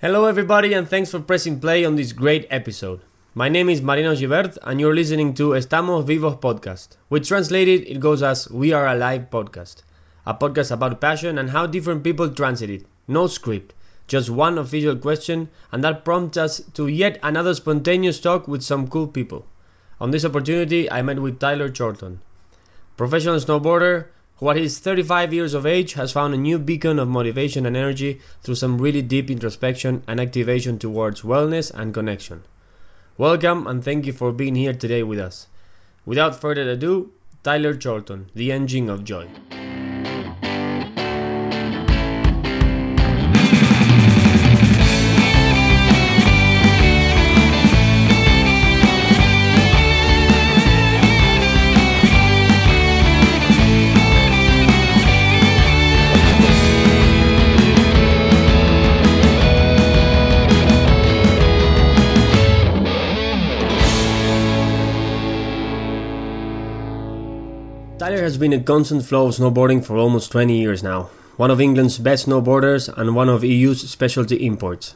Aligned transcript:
Hello, 0.00 0.26
everybody, 0.26 0.74
and 0.74 0.88
thanks 0.88 1.10
for 1.10 1.18
pressing 1.18 1.58
play 1.58 1.84
on 1.84 1.96
this 1.96 2.12
great 2.12 2.46
episode. 2.50 3.00
My 3.34 3.48
name 3.48 3.68
is 3.68 3.82
Marino 3.82 4.14
Givert, 4.14 4.56
and 4.62 4.78
you're 4.78 4.94
listening 4.94 5.34
to 5.34 5.54
Estamos 5.54 6.04
Vivos 6.04 6.36
podcast, 6.36 6.90
which 7.08 7.26
translated 7.26 7.84
it 7.84 7.98
goes 7.98 8.22
as 8.22 8.48
We 8.48 8.72
Are 8.72 8.86
Alive 8.86 9.26
podcast, 9.28 9.82
a 10.24 10.34
podcast 10.34 10.70
about 10.70 11.00
passion 11.00 11.36
and 11.36 11.50
how 11.50 11.66
different 11.66 12.04
people 12.04 12.30
transit 12.30 12.70
it. 12.70 12.86
No 13.08 13.26
script, 13.26 13.74
just 14.06 14.30
one 14.30 14.56
official 14.56 14.94
question, 14.94 15.48
and 15.72 15.82
that 15.82 16.04
prompts 16.04 16.36
us 16.36 16.60
to 16.74 16.86
yet 16.86 17.18
another 17.20 17.52
spontaneous 17.52 18.20
talk 18.20 18.46
with 18.46 18.62
some 18.62 18.86
cool 18.86 19.08
people. 19.08 19.46
On 20.00 20.12
this 20.12 20.24
opportunity, 20.24 20.88
I 20.88 21.02
met 21.02 21.18
with 21.18 21.40
Tyler 21.40 21.72
Chorlton, 21.72 22.20
professional 22.96 23.40
snowboarder 23.40 24.06
who 24.38 24.50
at 24.50 24.56
his 24.56 24.78
35 24.78 25.32
years 25.32 25.54
of 25.54 25.66
age 25.66 25.94
has 25.94 26.12
found 26.12 26.34
a 26.34 26.38
new 26.38 26.58
beacon 26.58 26.98
of 26.98 27.08
motivation 27.08 27.66
and 27.66 27.76
energy 27.76 28.20
through 28.42 28.54
some 28.54 28.78
really 28.78 29.02
deep 29.02 29.30
introspection 29.30 30.02
and 30.06 30.20
activation 30.20 30.78
towards 30.78 31.22
wellness 31.22 31.72
and 31.74 31.92
connection. 31.92 32.44
Welcome 33.16 33.66
and 33.66 33.84
thank 33.84 34.06
you 34.06 34.12
for 34.12 34.32
being 34.32 34.54
here 34.54 34.72
today 34.72 35.02
with 35.02 35.18
us. 35.18 35.48
Without 36.06 36.40
further 36.40 36.68
ado, 36.70 37.12
Tyler 37.42 37.76
Chorlton, 37.76 38.30
the 38.34 38.52
engine 38.52 38.88
of 38.88 39.04
joy. 39.04 39.28
Has 68.28 68.36
been 68.36 68.52
a 68.52 68.60
constant 68.60 69.06
flow 69.06 69.28
of 69.28 69.36
snowboarding 69.36 69.82
for 69.82 69.96
almost 69.96 70.30
20 70.32 70.54
years 70.54 70.82
now. 70.82 71.04
One 71.38 71.50
of 71.50 71.62
England's 71.62 71.96
best 71.96 72.26
snowboarders 72.26 72.92
and 72.94 73.16
one 73.16 73.30
of 73.30 73.42
EU's 73.42 73.88
specialty 73.88 74.44
imports. 74.44 74.94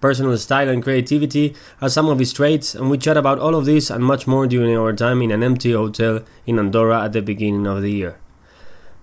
Personal 0.00 0.36
style 0.38 0.68
and 0.68 0.82
creativity 0.82 1.54
are 1.80 1.88
some 1.88 2.08
of 2.08 2.18
his 2.18 2.32
traits, 2.32 2.74
and 2.74 2.90
we 2.90 2.98
chat 2.98 3.16
about 3.16 3.38
all 3.38 3.54
of 3.54 3.64
this 3.64 3.90
and 3.90 4.02
much 4.02 4.26
more 4.26 4.48
during 4.48 4.76
our 4.76 4.92
time 4.92 5.22
in 5.22 5.30
an 5.30 5.44
empty 5.44 5.70
hotel 5.70 6.24
in 6.46 6.58
Andorra 6.58 7.04
at 7.04 7.12
the 7.12 7.22
beginning 7.22 7.64
of 7.68 7.80
the 7.80 7.92
year. 7.92 8.18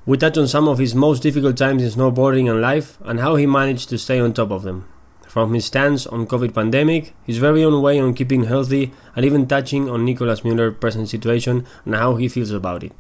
We 0.06 0.18
touch 0.18 0.38
on 0.38 0.50
some 0.50 0.68
of 0.68 0.78
his 0.78 0.94
most 0.94 1.24
difficult 1.24 1.56
times 1.56 1.82
in 1.82 1.92
snowboarding 1.92 2.52
and 2.52 2.60
life 2.60 2.98
and 3.06 3.22
how 3.22 3.38
he 3.38 3.46
managed 3.46 3.88
to 3.92 3.98
stay 3.98 4.20
on 4.20 4.34
top 4.34 4.52
of 4.52 4.64
them. 4.64 4.86
From 5.30 5.54
his 5.54 5.64
stance 5.64 6.06
on 6.06 6.28
COVID 6.28 6.54
pandemic, 6.54 7.14
his 7.26 7.38
very 7.38 7.64
own 7.64 7.82
way 7.82 8.02
on 8.02 8.16
keeping 8.16 8.44
healthy, 8.44 8.92
and 9.16 9.24
even 9.24 9.48
touching 9.48 9.90
on 9.90 10.04
Nicolas 10.04 10.44
Mueller's 10.44 10.76
present 10.78 11.08
situation 11.08 11.66
and 11.86 11.96
how 11.96 12.16
he 12.16 12.28
feels 12.28 12.52
about 12.52 12.84
it. 12.84 12.92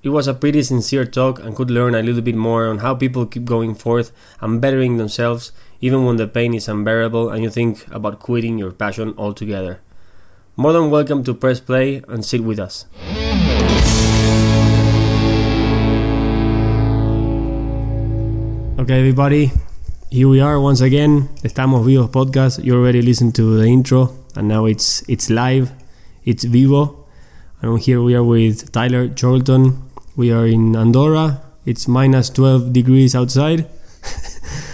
It 0.00 0.10
was 0.10 0.28
a 0.28 0.34
pretty 0.34 0.62
sincere 0.62 1.04
talk 1.04 1.40
and 1.40 1.56
could 1.56 1.72
learn 1.72 1.96
a 1.96 2.02
little 2.02 2.22
bit 2.22 2.36
more 2.36 2.68
on 2.68 2.78
how 2.78 2.94
people 2.94 3.26
keep 3.26 3.44
going 3.44 3.74
forth 3.74 4.12
and 4.40 4.60
bettering 4.60 4.96
themselves 4.96 5.50
even 5.80 6.04
when 6.04 6.14
the 6.16 6.28
pain 6.28 6.54
is 6.54 6.68
unbearable 6.68 7.30
and 7.30 7.42
you 7.42 7.50
think 7.50 7.84
about 7.90 8.20
quitting 8.20 8.58
your 8.58 8.70
passion 8.70 9.12
altogether. 9.18 9.80
More 10.56 10.72
than 10.72 10.90
welcome 10.90 11.24
to 11.24 11.34
press 11.34 11.58
play 11.58 12.02
and 12.06 12.24
sit 12.24 12.44
with 12.44 12.60
us. 12.60 12.86
Okay, 18.78 18.98
everybody, 19.00 19.50
here 20.10 20.28
we 20.28 20.40
are 20.40 20.60
once 20.60 20.80
again. 20.80 21.28
Estamos 21.42 21.84
Vivos 21.84 22.08
podcast. 22.08 22.62
You 22.62 22.76
already 22.76 23.02
listened 23.02 23.34
to 23.34 23.58
the 23.58 23.66
intro, 23.66 24.14
and 24.36 24.46
now 24.46 24.64
it's 24.66 25.02
it's 25.08 25.28
live. 25.28 25.72
It's 26.24 26.44
vivo, 26.44 27.04
and 27.60 27.78
here 27.80 28.00
we 28.00 28.14
are 28.14 28.22
with 28.22 28.70
Tyler 28.70 29.08
Chorlton, 29.08 29.87
we 30.18 30.32
are 30.32 30.48
in 30.48 30.74
Andorra. 30.74 31.40
It's 31.64 31.86
minus 31.86 32.28
12 32.30 32.72
degrees 32.72 33.14
outside. 33.14 33.68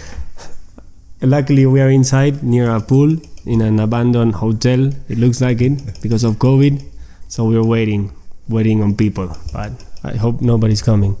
Luckily, 1.21 1.67
we 1.67 1.81
are 1.81 1.89
inside 1.89 2.41
near 2.41 2.71
a 2.71 2.81
pool 2.81 3.17
in 3.45 3.61
an 3.61 3.79
abandoned 3.79 4.33
hotel. 4.41 4.89
It 5.07 5.19
looks 5.19 5.41
like 5.41 5.61
it 5.61 6.01
because 6.01 6.23
of 6.23 6.37
COVID. 6.37 6.83
So 7.27 7.45
we're 7.45 7.63
waiting, 7.63 8.11
waiting 8.49 8.81
on 8.81 8.95
people. 8.95 9.37
But 9.53 9.71
I 10.03 10.15
hope 10.15 10.41
nobody's 10.41 10.81
coming. 10.81 11.15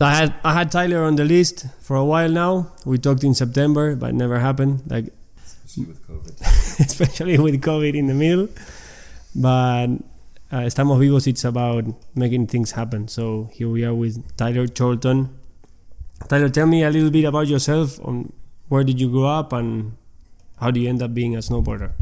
I 0.00 0.14
had 0.14 0.34
I 0.42 0.54
had 0.54 0.72
Tyler 0.72 1.04
on 1.04 1.16
the 1.16 1.24
list 1.24 1.66
for 1.80 1.96
a 1.96 2.04
while 2.04 2.30
now. 2.30 2.72
We 2.86 2.96
talked 2.96 3.24
in 3.24 3.34
September, 3.34 3.96
but 3.96 4.10
it 4.10 4.14
never 4.14 4.38
happened. 4.38 4.80
Like 4.86 5.12
especially 5.44 5.84
with 5.92 6.00
COVID. 6.08 6.40
especially 6.86 7.38
with 7.38 7.60
COVID 7.60 7.94
in 7.94 8.06
the 8.06 8.14
middle. 8.14 8.48
But 9.34 9.88
uh, 10.52 10.60
Estamos 10.60 10.98
Vivos, 10.98 11.26
it's 11.26 11.44
about 11.44 11.84
making 12.14 12.46
things 12.46 12.72
happen. 12.72 13.08
So 13.08 13.50
here 13.52 13.68
we 13.68 13.84
are 13.84 13.94
with 13.94 14.36
Tyler 14.36 14.66
Chorlton. 14.66 15.30
Tyler, 16.28 16.48
tell 16.48 16.66
me 16.66 16.82
a 16.82 16.90
little 16.90 17.10
bit 17.10 17.24
about 17.24 17.48
yourself. 17.48 17.98
On 18.04 18.32
where 18.68 18.84
did 18.84 19.00
you 19.00 19.10
grow 19.10 19.26
up 19.26 19.52
and 19.52 19.96
how 20.60 20.70
do 20.70 20.80
you 20.80 20.88
end 20.88 21.02
up 21.02 21.14
being 21.14 21.34
a 21.36 21.40
snowboarder? 21.40 21.92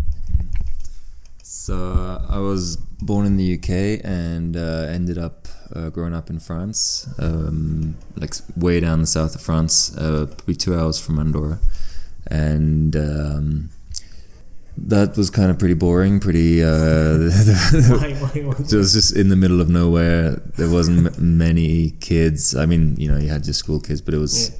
So 1.43 2.21
I 2.29 2.39
was 2.39 2.77
born 2.77 3.27
in 3.27 3.37
the 3.37 3.55
UK 3.55 4.05
and 4.05 4.57
uh, 4.57 4.87
ended 4.89 5.19
up 5.19 5.49
uh, 5.75 5.91
growing 5.91 6.15
up 6.15 6.31
in 6.31 6.39
France, 6.39 7.09
um, 7.19 7.97
like 8.17 8.35
way 8.57 8.81
down 8.81 9.01
the 9.01 9.07
south 9.07 9.35
of 9.35 9.41
France, 9.41 9.97
uh, 9.97 10.27
probably 10.27 10.55
two 10.55 10.75
hours 10.75 10.99
from 10.99 11.19
Andorra, 11.19 11.61
and. 12.27 12.97
Um, 12.97 13.71
that 14.77 15.17
was 15.17 15.31
kind 15.31 15.51
of 15.51 15.59
pretty 15.59 15.75
boring. 15.75 16.21
Pretty. 16.21 16.63
Uh, 16.63 16.69
it 17.31 18.77
was 18.77 18.93
just 18.93 19.17
in 19.17 19.29
the 19.29 19.37
middle 19.37 19.61
of 19.61 19.69
nowhere. 19.69 20.33
There 20.57 20.69
wasn't 20.71 21.19
many 21.19 21.93
kids. 22.01 22.55
I 22.57 22.67
mean, 22.67 22.97
you 22.99 23.11
know, 23.11 23.19
you 23.19 23.29
had 23.29 23.47
your 23.47 23.55
school 23.55 23.81
kids, 23.81 24.01
but 24.01 24.15
it 24.15 24.19
was 24.19 24.51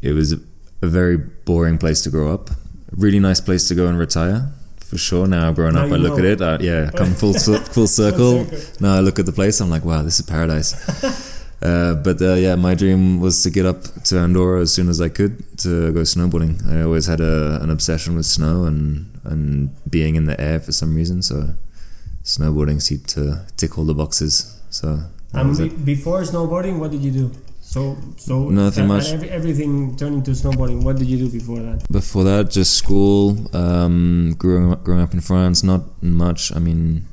Yeah. 0.00 0.10
it 0.10 0.12
was 0.14 0.32
a, 0.32 0.40
a 0.82 0.86
very 0.86 1.16
boring 1.16 1.78
place 1.78 2.02
to 2.02 2.10
grow 2.10 2.32
up. 2.32 2.50
A 2.50 2.54
really 2.96 3.18
nice 3.20 3.40
place 3.40 3.66
to 3.68 3.74
go 3.74 3.86
and 3.86 3.98
retire, 3.98 4.52
for 4.76 4.98
sure. 4.98 5.26
Now 5.26 5.52
growing 5.52 5.74
Now 5.74 5.86
up, 5.86 5.92
I 5.92 5.96
look 5.96 6.18
at 6.18 6.24
it. 6.24 6.40
Uh, 6.40 6.58
yeah, 6.60 6.90
come 6.94 7.14
full 7.22 7.32
full 7.34 7.86
circle. 7.86 8.44
circle. 8.46 8.58
Now 8.80 8.94
I 8.96 9.00
look 9.00 9.18
at 9.18 9.26
the 9.26 9.32
place. 9.32 9.60
I'm 9.60 9.70
like, 9.70 9.84
wow, 9.84 10.02
this 10.02 10.20
is 10.20 10.26
paradise. 10.26 10.74
Uh, 11.64 11.94
but 11.94 12.20
uh, 12.20 12.34
yeah, 12.34 12.54
my 12.56 12.74
dream 12.74 13.20
was 13.20 13.42
to 13.42 13.50
get 13.50 13.64
up 13.64 13.82
to 14.04 14.18
Andorra 14.18 14.60
as 14.60 14.72
soon 14.72 14.88
as 14.90 15.00
I 15.00 15.08
could 15.08 15.42
to 15.58 15.92
go 15.92 16.00
snowboarding. 16.00 16.60
I 16.70 16.82
always 16.82 17.06
had 17.06 17.20
a, 17.20 17.58
an 17.62 17.70
obsession 17.70 18.14
with 18.16 18.26
snow 18.26 18.64
and 18.64 19.10
and 19.24 19.70
being 19.88 20.14
in 20.16 20.26
the 20.26 20.38
air 20.38 20.60
for 20.60 20.72
some 20.72 20.94
reason. 20.94 21.22
So 21.22 21.54
snowboarding 22.22 22.82
seemed 22.82 23.08
to 23.08 23.46
tick 23.56 23.78
all 23.78 23.84
the 23.86 23.94
boxes. 23.94 24.60
So 24.68 25.04
And 25.32 25.56
be- 25.56 25.68
before 25.94 26.20
snowboarding, 26.22 26.78
what 26.78 26.90
did 26.90 27.00
you 27.02 27.10
do? 27.10 27.32
So, 27.60 27.96
so 28.18 28.50
Nothing 28.50 28.86
much. 28.86 29.08
Every, 29.08 29.30
everything 29.30 29.96
turned 29.96 30.16
into 30.16 30.30
snowboarding. 30.32 30.84
What 30.84 30.96
did 30.96 31.08
you 31.08 31.16
do 31.16 31.28
before 31.30 31.60
that? 31.60 31.90
Before 31.90 32.22
that, 32.24 32.50
just 32.50 32.74
school. 32.74 33.36
Um, 33.56 34.34
growing 34.38 34.70
up, 34.70 34.84
growing 34.84 35.00
up 35.02 35.14
in 35.14 35.20
France, 35.20 35.64
not 35.64 35.82
much. 36.02 36.54
I 36.54 36.58
mean, 36.60 37.08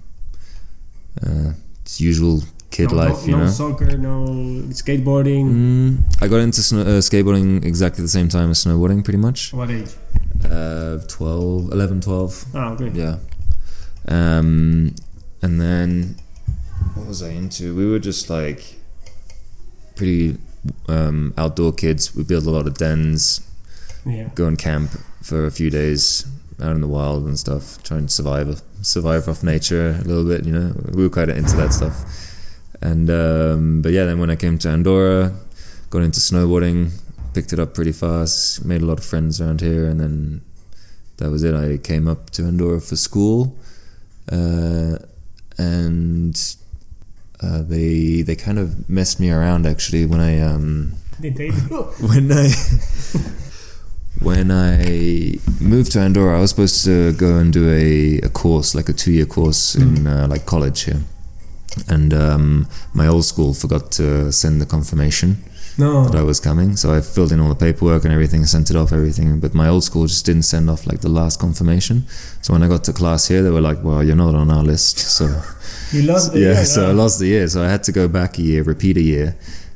uh, 1.26 1.54
it's 1.82 2.00
usual 2.02 2.44
kid 2.72 2.90
no, 2.92 2.98
life, 2.98 3.20
no, 3.22 3.26
you 3.26 3.32
no 3.38 3.44
know. 3.46 3.50
soccer, 3.52 3.98
no 3.98 4.26
skateboarding. 4.70 5.46
Mm, 5.52 6.16
I 6.22 6.28
got 6.28 6.38
into 6.38 6.62
snow, 6.64 6.82
uh, 6.82 7.02
skateboarding 7.02 7.64
exactly 7.66 8.02
the 8.02 8.08
same 8.10 8.30
time 8.30 8.50
as 8.52 8.64
snowboarding, 8.64 9.04
pretty 9.04 9.20
much. 9.20 9.54
What 9.54 9.70
age? 9.70 9.90
Uh, 10.44 10.98
12, 11.08 11.72
11, 11.72 12.02
12. 12.02 12.46
Ah, 12.56 12.72
okay. 12.74 12.90
Yeah. 12.94 13.18
Um, 14.08 14.96
and 15.42 15.60
then 15.62 16.16
what 16.96 17.08
was 17.08 17.22
I 17.22 17.30
into? 17.30 17.76
We 17.76 17.86
were 17.90 18.00
just 18.00 18.30
like 18.30 18.80
pretty 19.96 20.38
um, 20.88 21.34
outdoor 21.38 21.74
kids. 21.74 22.16
We 22.16 22.24
built 22.24 22.46
a 22.46 22.50
lot 22.50 22.68
of 22.68 22.78
dens, 22.78 23.42
Yeah. 24.06 24.30
go 24.36 24.48
and 24.48 24.58
camp 24.58 24.92
for 25.22 25.46
a 25.46 25.52
few 25.52 25.70
days 25.70 26.26
out 26.62 26.76
in 26.76 26.82
the 26.82 26.88
wild 26.88 27.26
and 27.26 27.38
stuff, 27.38 27.82
trying 27.84 28.06
to 28.08 28.12
survive 28.14 28.62
survive 28.82 29.28
off 29.28 29.44
nature 29.44 30.00
a 30.00 30.04
little 30.04 30.26
bit. 30.26 30.46
You 30.46 30.54
know, 30.54 30.74
we 30.94 31.04
were 31.04 31.10
quite 31.10 31.30
into 31.30 31.56
that 31.58 31.74
stuff. 31.74 31.96
And 32.82 33.10
um, 33.10 33.82
but 33.82 33.92
yeah, 33.92 34.06
then 34.06 34.20
when 34.20 34.30
I 34.30 34.36
came 34.36 34.58
to 34.60 34.70
Andorra, 34.70 35.34
got 35.90 36.02
into 36.02 36.20
snowboarding, 36.20 36.92
picked 37.34 37.54
it 37.54 37.60
up 37.60 37.74
pretty 37.74 37.92
fast, 37.92 38.66
made 38.66 38.82
a 38.82 38.86
lot 38.86 38.98
of 39.00 39.06
friends 39.06 39.40
around 39.40 39.62
here, 39.62 39.86
and 39.86 40.00
then 40.00 40.42
that 41.18 41.30
was 41.30 41.44
it. 41.44 41.54
I 41.54 41.78
came 41.78 42.08
up 42.08 42.32
to 42.32 42.44
Andorra 42.44 42.82
for 42.82 42.96
school, 42.96 43.56
uh, 44.32 44.98
and 45.58 46.56
uh, 47.42 47.62
they 47.62 48.22
they 48.24 48.36
kind 48.36 48.60
of 48.60 48.90
messed 48.90 49.20
me 49.20 49.30
around 49.30 49.66
actually 49.66 50.06
when 50.06 50.20
I 50.20 50.40
um, 50.40 50.94
Did 51.20 51.36
they 51.36 51.50
do? 51.50 51.84
when 52.02 52.32
I 52.32 52.50
when 54.22 54.52
I 54.52 55.36
moved 55.60 55.94
to 55.94 56.00
Andorra, 56.00 56.38
I 56.38 56.42
was 56.42 56.52
supposed 56.52 56.84
to 56.86 57.14
go 57.14 57.38
and 57.38 57.52
do 57.52 57.70
a, 57.70 58.20
a 58.26 58.30
course, 58.30 58.76
like 58.76 58.90
a 58.90 58.94
two 58.94 59.12
year 59.12 59.26
course 59.26 59.76
in 59.76 60.06
uh, 60.06 60.28
like 60.30 60.46
college 60.46 60.84
here, 60.84 61.02
and 61.88 62.14
um, 62.14 62.68
my 62.94 63.08
old 63.08 63.26
school 63.26 63.54
forgot 63.54 63.92
to 63.94 64.32
send 64.32 64.60
the 64.62 64.66
confirmation, 64.66 65.38
No. 65.78 66.06
that 66.06 66.16
I 66.16 66.24
was 66.24 66.40
coming. 66.40 66.76
So 66.78 66.94
I 66.94 67.02
filled 67.02 67.32
in 67.32 67.40
all 67.40 67.50
the 67.50 67.56
paperwork 67.56 68.04
and 68.06 68.14
everything, 68.14 68.46
sent 68.46 68.70
it 68.70 68.76
off, 68.76 68.92
everything. 68.92 69.40
But 69.40 69.54
my 69.54 69.68
old 69.70 69.84
school 69.84 70.06
just 70.08 70.26
didn't 70.26 70.44
send 70.44 70.70
off 70.70 70.86
like 70.86 71.00
the 71.02 71.10
last 71.10 71.40
confirmation. 71.40 72.06
So 72.42 72.54
when 72.54 72.64
I 72.64 72.68
got 72.68 72.84
to 72.86 72.94
class 72.94 73.28
here, 73.30 73.42
they 73.44 73.50
were 73.52 73.62
like, 73.70 73.84
"Well, 73.84 74.04
you're 74.04 74.16
not 74.26 74.36
on 74.36 74.50
our 74.52 74.64
list." 74.64 74.98
So 75.18 75.26
You 75.92 76.04
lost 76.04 76.32
the 76.34 76.40
yeah, 76.40 76.54
year, 76.54 76.66
so 76.66 76.90
I 76.90 76.94
lost 76.94 77.20
the 77.20 77.28
year. 77.28 77.48
So 77.48 77.62
I 77.64 77.70
had 77.70 77.84
to 77.84 77.92
go 77.92 78.08
back 78.08 78.38
a 78.38 78.42
year, 78.42 78.64
repeat 78.64 78.98
a 78.98 79.02
year, 79.02 79.36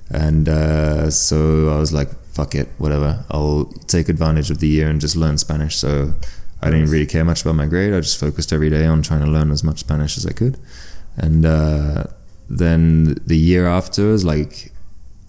and 0.10 0.48
uh, 0.50 1.10
so 1.12 1.70
I 1.76 1.80
was 1.80 1.92
like, 1.92 2.10
"Fuck 2.38 2.56
it, 2.56 2.68
whatever. 2.78 3.26
I'll 3.30 3.66
take 3.88 4.10
advantage 4.10 4.50
of 4.52 4.60
the 4.60 4.68
year 4.68 4.88
and 4.90 5.00
just 5.02 5.16
learn 5.16 5.38
Spanish." 5.38 5.76
So 5.78 6.14
I 6.62 6.72
didn't 6.72 6.90
really 6.90 7.06
care 7.06 7.26
much 7.26 7.42
about 7.44 7.56
my 7.56 7.68
grade. 7.68 7.94
I 7.94 8.00
just 8.02 8.18
focused 8.20 8.52
every 8.54 8.70
day 8.70 8.86
on 8.86 9.02
trying 9.02 9.24
to 9.26 9.32
learn 9.32 9.52
as 9.52 9.64
much 9.64 9.80
Spanish 9.80 10.18
as 10.18 10.26
I 10.26 10.32
could, 10.32 10.58
and 11.18 11.46
uh, 11.46 12.04
then 12.50 13.16
the 13.26 13.38
year 13.38 13.68
after 13.68 14.08
was 14.12 14.26
like. 14.26 14.72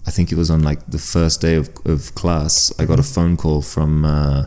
I 0.05 0.09
think 0.09 0.31
it 0.31 0.37
was 0.37 0.49
on 0.49 0.63
like 0.63 0.87
the 0.87 0.99
first 0.99 1.41
day 1.41 1.55
of, 1.55 1.69
of 1.83 2.15
class. 2.15 2.71
I 2.79 2.85
got 2.85 2.97
a 2.97 3.03
phone 3.03 3.35
call 3.35 3.61
from 3.61 4.05
uh, 4.05 4.45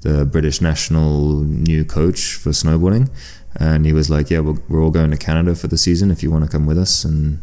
the 0.00 0.24
British 0.24 0.62
national 0.62 1.40
new 1.42 1.84
coach 1.84 2.34
for 2.34 2.48
snowboarding, 2.50 3.10
and 3.56 3.84
he 3.84 3.92
was 3.92 4.08
like, 4.08 4.30
"Yeah, 4.30 4.40
we're, 4.40 4.58
we're 4.68 4.82
all 4.82 4.90
going 4.90 5.10
to 5.10 5.18
Canada 5.18 5.54
for 5.54 5.66
the 5.68 5.76
season. 5.76 6.10
If 6.10 6.22
you 6.22 6.30
want 6.30 6.44
to 6.44 6.50
come 6.50 6.64
with 6.64 6.78
us, 6.78 7.04
and 7.04 7.42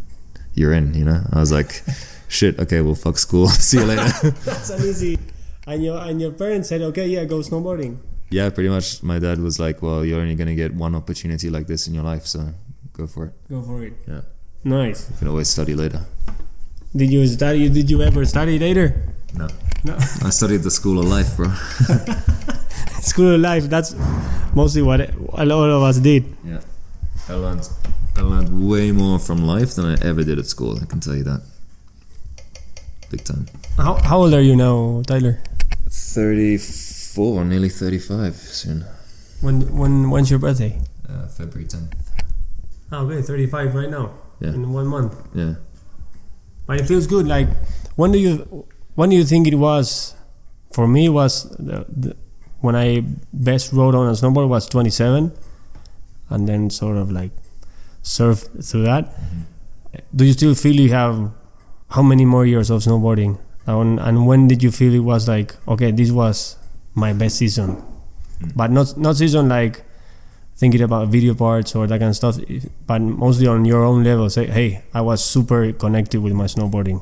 you're 0.56 0.74
in." 0.74 0.94
You 0.94 1.06
know, 1.06 1.22
I 1.32 1.40
was 1.40 1.52
like, 1.52 1.84
"Shit, 2.28 2.60
okay, 2.60 2.82
well, 2.82 2.96
fuck 2.96 3.18
school. 3.18 3.48
See 3.50 3.78
you 3.78 3.86
later." 3.86 4.32
That's 4.46 4.72
an 4.72 4.82
easy. 4.82 5.20
And 5.68 5.84
your 5.84 6.00
and 6.00 6.20
your 6.20 6.32
parents 6.32 6.70
said, 6.70 6.82
okay, 6.82 7.08
yeah, 7.08 7.26
go 7.26 7.40
snowboarding. 7.42 7.98
yeah, 8.32 8.50
pretty 8.50 8.70
much. 8.70 9.04
My 9.04 9.20
dad 9.20 9.40
was 9.40 9.60
like, 9.60 9.82
"Well, 9.84 10.04
you're 10.04 10.20
only 10.20 10.36
gonna 10.36 10.56
get 10.56 10.74
one 10.74 10.96
opportunity 10.96 11.50
like 11.52 11.68
this 11.68 11.88
in 11.88 11.94
your 11.94 12.04
life, 12.04 12.26
so 12.26 12.54
go 13.00 13.08
for 13.08 13.32
it. 13.32 13.34
Go 13.50 13.62
for 13.64 13.80
it. 13.88 13.94
Yeah. 14.08 14.22
Nice. 14.64 15.08
You 15.10 15.16
can 15.20 15.28
always 15.32 15.48
study 15.48 15.74
later." 15.84 16.02
Did 16.96 17.10
you 17.16 17.26
study? 17.28 17.70
Did 17.70 17.88
you 17.90 18.02
ever 18.02 18.26
study 18.26 18.58
later? 18.60 18.86
No, 19.34 19.48
No. 19.86 19.94
I 20.28 20.32
studied 20.34 20.64
the 20.68 20.72
school 20.80 20.98
of 21.00 21.06
life, 21.06 21.38
bro. 21.38 21.48
School 23.02 23.36
of 23.36 23.42
life. 23.42 23.70
That's 23.70 23.96
mostly 24.54 24.82
what 24.82 25.00
a 25.38 25.46
lot 25.46 25.70
of 25.70 25.82
us 25.90 25.98
did. 26.04 26.26
Yeah, 26.44 26.62
I 27.30 27.34
learned 27.34 27.70
I 28.18 28.22
learned 28.22 28.50
way 28.70 28.92
more 28.92 29.20
from 29.20 29.46
life 29.46 29.76
than 29.76 29.86
I 29.86 29.96
ever 30.04 30.24
did 30.26 30.38
at 30.40 30.48
school. 30.48 30.78
I 30.82 30.86
can 30.86 31.00
tell 31.00 31.16
you 31.16 31.24
that. 31.24 31.42
Big 33.14 33.24
time. 33.24 33.46
How 33.78 33.96
how 34.04 34.18
old 34.26 34.34
are 34.34 34.42
you 34.44 34.56
now, 34.58 35.02
Tyler? 35.08 35.40
34, 35.90 37.46
nearly 37.46 37.70
35 37.70 38.36
soon. 38.36 38.84
When 39.42 39.62
when 39.78 40.10
when's 40.12 40.30
your 40.30 40.40
birthday? 40.40 40.78
Uh, 41.08 41.28
February 41.28 41.66
10th. 41.70 41.94
Oh, 42.92 43.06
okay, 43.06 43.22
thirty 43.22 43.46
five 43.48 43.74
right 43.76 43.90
now. 43.90 44.12
Yeah. 44.40 44.50
In 44.54 44.72
one 44.74 44.88
month. 44.88 45.16
Yeah. 45.34 45.56
But 46.66 46.80
it 46.82 46.86
feels 46.88 47.08
good. 47.08 47.28
Like 47.28 47.48
when 47.96 48.12
do 48.12 48.20
you 48.20 48.66
when 48.96 49.10
do 49.10 49.16
you 49.16 49.24
think 49.26 49.48
it 49.48 49.56
was? 49.56 50.16
For 50.72 50.88
me, 50.88 51.10
was 51.10 51.50
the, 51.58 51.84
the, 51.90 52.16
when 52.60 52.76
I 52.76 53.04
best 53.34 53.74
rode 53.74 53.96
on 53.96 54.08
a 54.08 54.12
snowboard 54.12 54.48
was 54.48 54.68
twenty 54.68 54.92
seven, 54.92 55.32
and 56.30 56.48
then 56.48 56.70
sort 56.70 56.96
of 56.98 57.12
like 57.12 57.32
surf 58.04 58.48
through 58.62 58.84
that. 58.84 59.12
Do 60.16 60.26
you 60.26 60.34
still 60.34 60.54
feel 60.54 60.76
you 60.80 60.92
have 60.92 61.32
how 61.90 62.04
many 62.04 62.24
more 62.26 62.46
years 62.46 62.70
of 62.70 62.82
snowboarding? 62.82 63.40
And, 63.66 64.00
and 64.00 64.28
when 64.28 64.48
did 64.48 64.62
you 64.64 64.72
feel 64.72 64.94
it 64.94 65.00
was 65.00 65.28
like 65.28 65.56
okay, 65.68 65.92
this 65.92 66.12
was 66.12 66.58
my 66.94 67.14
best 67.14 67.38
season, 67.38 67.84
Mm. 68.40 68.56
but 68.56 68.72
not 68.72 68.96
not 68.98 69.18
season 69.18 69.50
like 69.50 69.84
thinking 70.60 70.82
about 70.84 71.08
video 71.08 71.34
parts 71.34 71.74
or 71.76 71.88
that 71.88 72.00
kind 72.00 72.10
of 72.10 72.16
stuff, 72.16 72.38
but 72.86 73.00
mostly 73.00 73.48
on 73.48 73.64
your 73.64 73.84
own 73.84 74.04
level. 74.04 74.30
Say, 74.30 74.46
hey, 74.48 74.84
I 74.94 75.00
was 75.02 75.24
super 75.24 75.72
connected 75.72 76.20
with 76.22 76.34
my 76.34 76.46
snowboarding. 76.46 77.00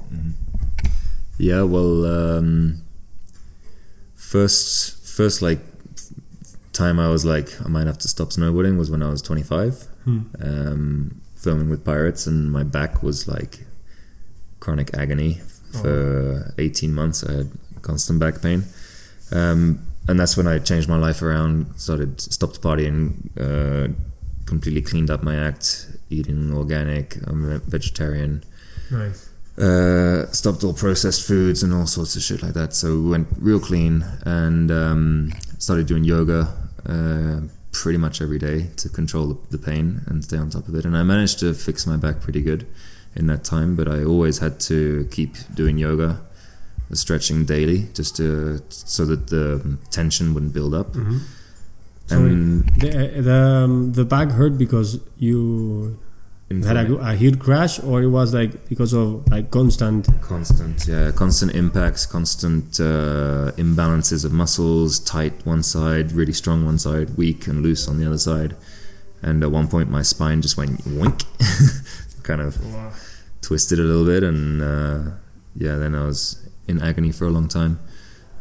Yeah, 1.39 1.63
well, 1.63 2.05
um, 2.05 2.81
first, 4.15 5.05
first 5.07 5.41
like 5.41 5.59
time 6.73 6.99
I 6.99 7.09
was 7.09 7.25
like 7.25 7.49
I 7.65 7.67
might 7.69 7.87
have 7.87 7.97
to 7.99 8.07
stop 8.07 8.29
snowboarding 8.29 8.77
was 8.77 8.91
when 8.91 9.01
I 9.01 9.09
was 9.09 9.21
25, 9.21 9.87
Hmm. 10.05 10.19
um, 10.41 11.21
filming 11.35 11.69
with 11.69 11.83
pirates, 11.83 12.27
and 12.27 12.51
my 12.51 12.63
back 12.63 13.01
was 13.03 13.27
like 13.27 13.65
chronic 14.59 14.93
agony 14.95 15.41
for 15.81 16.53
18 16.57 16.93
months. 16.93 17.23
I 17.23 17.31
had 17.33 17.51
constant 17.81 18.19
back 18.19 18.41
pain, 18.41 18.63
um, 19.31 19.79
and 20.07 20.19
that's 20.19 20.37
when 20.37 20.47
I 20.47 20.59
changed 20.59 20.87
my 20.89 20.97
life 20.97 21.21
around. 21.21 21.73
Started 21.77 22.19
stopped 22.21 22.61
partying, 22.61 23.29
uh, 23.39 23.93
completely 24.45 24.81
cleaned 24.81 25.09
up 25.09 25.23
my 25.23 25.35
act, 25.35 25.87
eating 26.09 26.53
organic. 26.53 27.17
I'm 27.27 27.49
a 27.51 27.59
vegetarian 27.59 28.43
Nice. 28.91 29.29
uh, 29.57 30.31
stopped 30.31 30.63
all 30.63 30.73
processed 30.73 31.27
foods 31.27 31.63
and 31.63 31.73
all 31.73 31.87
sorts 31.87 32.15
of 32.15 32.21
shit 32.21 32.41
like 32.41 32.53
that. 32.53 32.73
So 32.73 32.87
we 32.99 33.09
went 33.09 33.27
real 33.37 33.59
clean 33.59 34.05
and 34.25 34.71
um, 34.71 35.31
started 35.57 35.87
doing 35.87 36.03
yoga 36.03 36.53
uh, 36.85 37.41
pretty 37.73 37.97
much 37.97 38.21
every 38.21 38.39
day 38.39 38.69
to 38.77 38.89
control 38.89 39.27
the, 39.27 39.57
the 39.57 39.57
pain 39.57 40.01
and 40.07 40.23
stay 40.23 40.37
on 40.37 40.49
top 40.49 40.67
of 40.67 40.75
it. 40.75 40.85
And 40.85 40.95
I 40.97 41.03
managed 41.03 41.39
to 41.39 41.53
fix 41.53 41.85
my 41.85 41.97
back 41.97 42.21
pretty 42.21 42.41
good 42.41 42.65
in 43.15 43.27
that 43.27 43.43
time, 43.43 43.75
but 43.75 43.87
I 43.87 44.03
always 44.03 44.37
had 44.39 44.59
to 44.61 45.07
keep 45.11 45.35
doing 45.53 45.77
yoga, 45.77 46.21
stretching 46.93 47.45
daily, 47.45 47.87
just 47.93 48.15
to 48.17 48.61
so 48.69 49.05
that 49.05 49.27
the 49.27 49.77
tension 49.91 50.33
wouldn't 50.33 50.53
build 50.53 50.73
up. 50.73 50.93
Mm-hmm. 50.93 51.17
And 52.09 52.65
The 52.79 53.21
the, 53.21 53.33
um, 53.33 53.93
the 53.93 54.05
back 54.05 54.31
hurt 54.31 54.57
because 54.57 54.99
you 55.17 55.99
had 56.49 56.77
a, 56.77 56.95
a 56.95 57.13
huge 57.15 57.39
crash, 57.39 57.79
or 57.83 58.01
it 58.01 58.07
was 58.07 58.33
like 58.33 58.69
because 58.69 58.93
of 58.93 59.27
like 59.29 59.51
constant. 59.51 60.07
Constant, 60.21 60.87
yeah, 60.87 61.11
constant 61.11 61.53
impacts, 61.53 62.05
constant 62.05 62.79
uh, 62.79 63.51
imbalances 63.57 64.23
of 64.23 64.31
muscles, 64.31 64.99
tight 64.99 65.45
one 65.45 65.63
side, 65.63 66.13
really 66.13 66.33
strong 66.33 66.65
one 66.65 66.79
side, 66.79 67.17
weak 67.17 67.47
and 67.47 67.61
loose 67.61 67.87
on 67.87 67.99
the 67.99 68.05
other 68.05 68.17
side. 68.17 68.55
And 69.21 69.43
at 69.43 69.51
one 69.51 69.67
point, 69.67 69.89
my 69.89 70.03
spine 70.03 70.41
just 70.41 70.55
went 70.57 70.85
wink, 70.85 71.23
kind 72.23 72.39
of 72.39 72.57
twisted 73.41 73.79
a 73.79 73.83
little 73.83 74.05
bit, 74.05 74.23
and 74.23 74.61
uh, 74.61 75.11
yeah, 75.55 75.75
then 75.75 75.95
I 75.95 76.05
was 76.05 76.46
in 76.67 76.81
agony 76.81 77.11
for 77.11 77.25
a 77.25 77.29
long 77.29 77.47
time. 77.47 77.79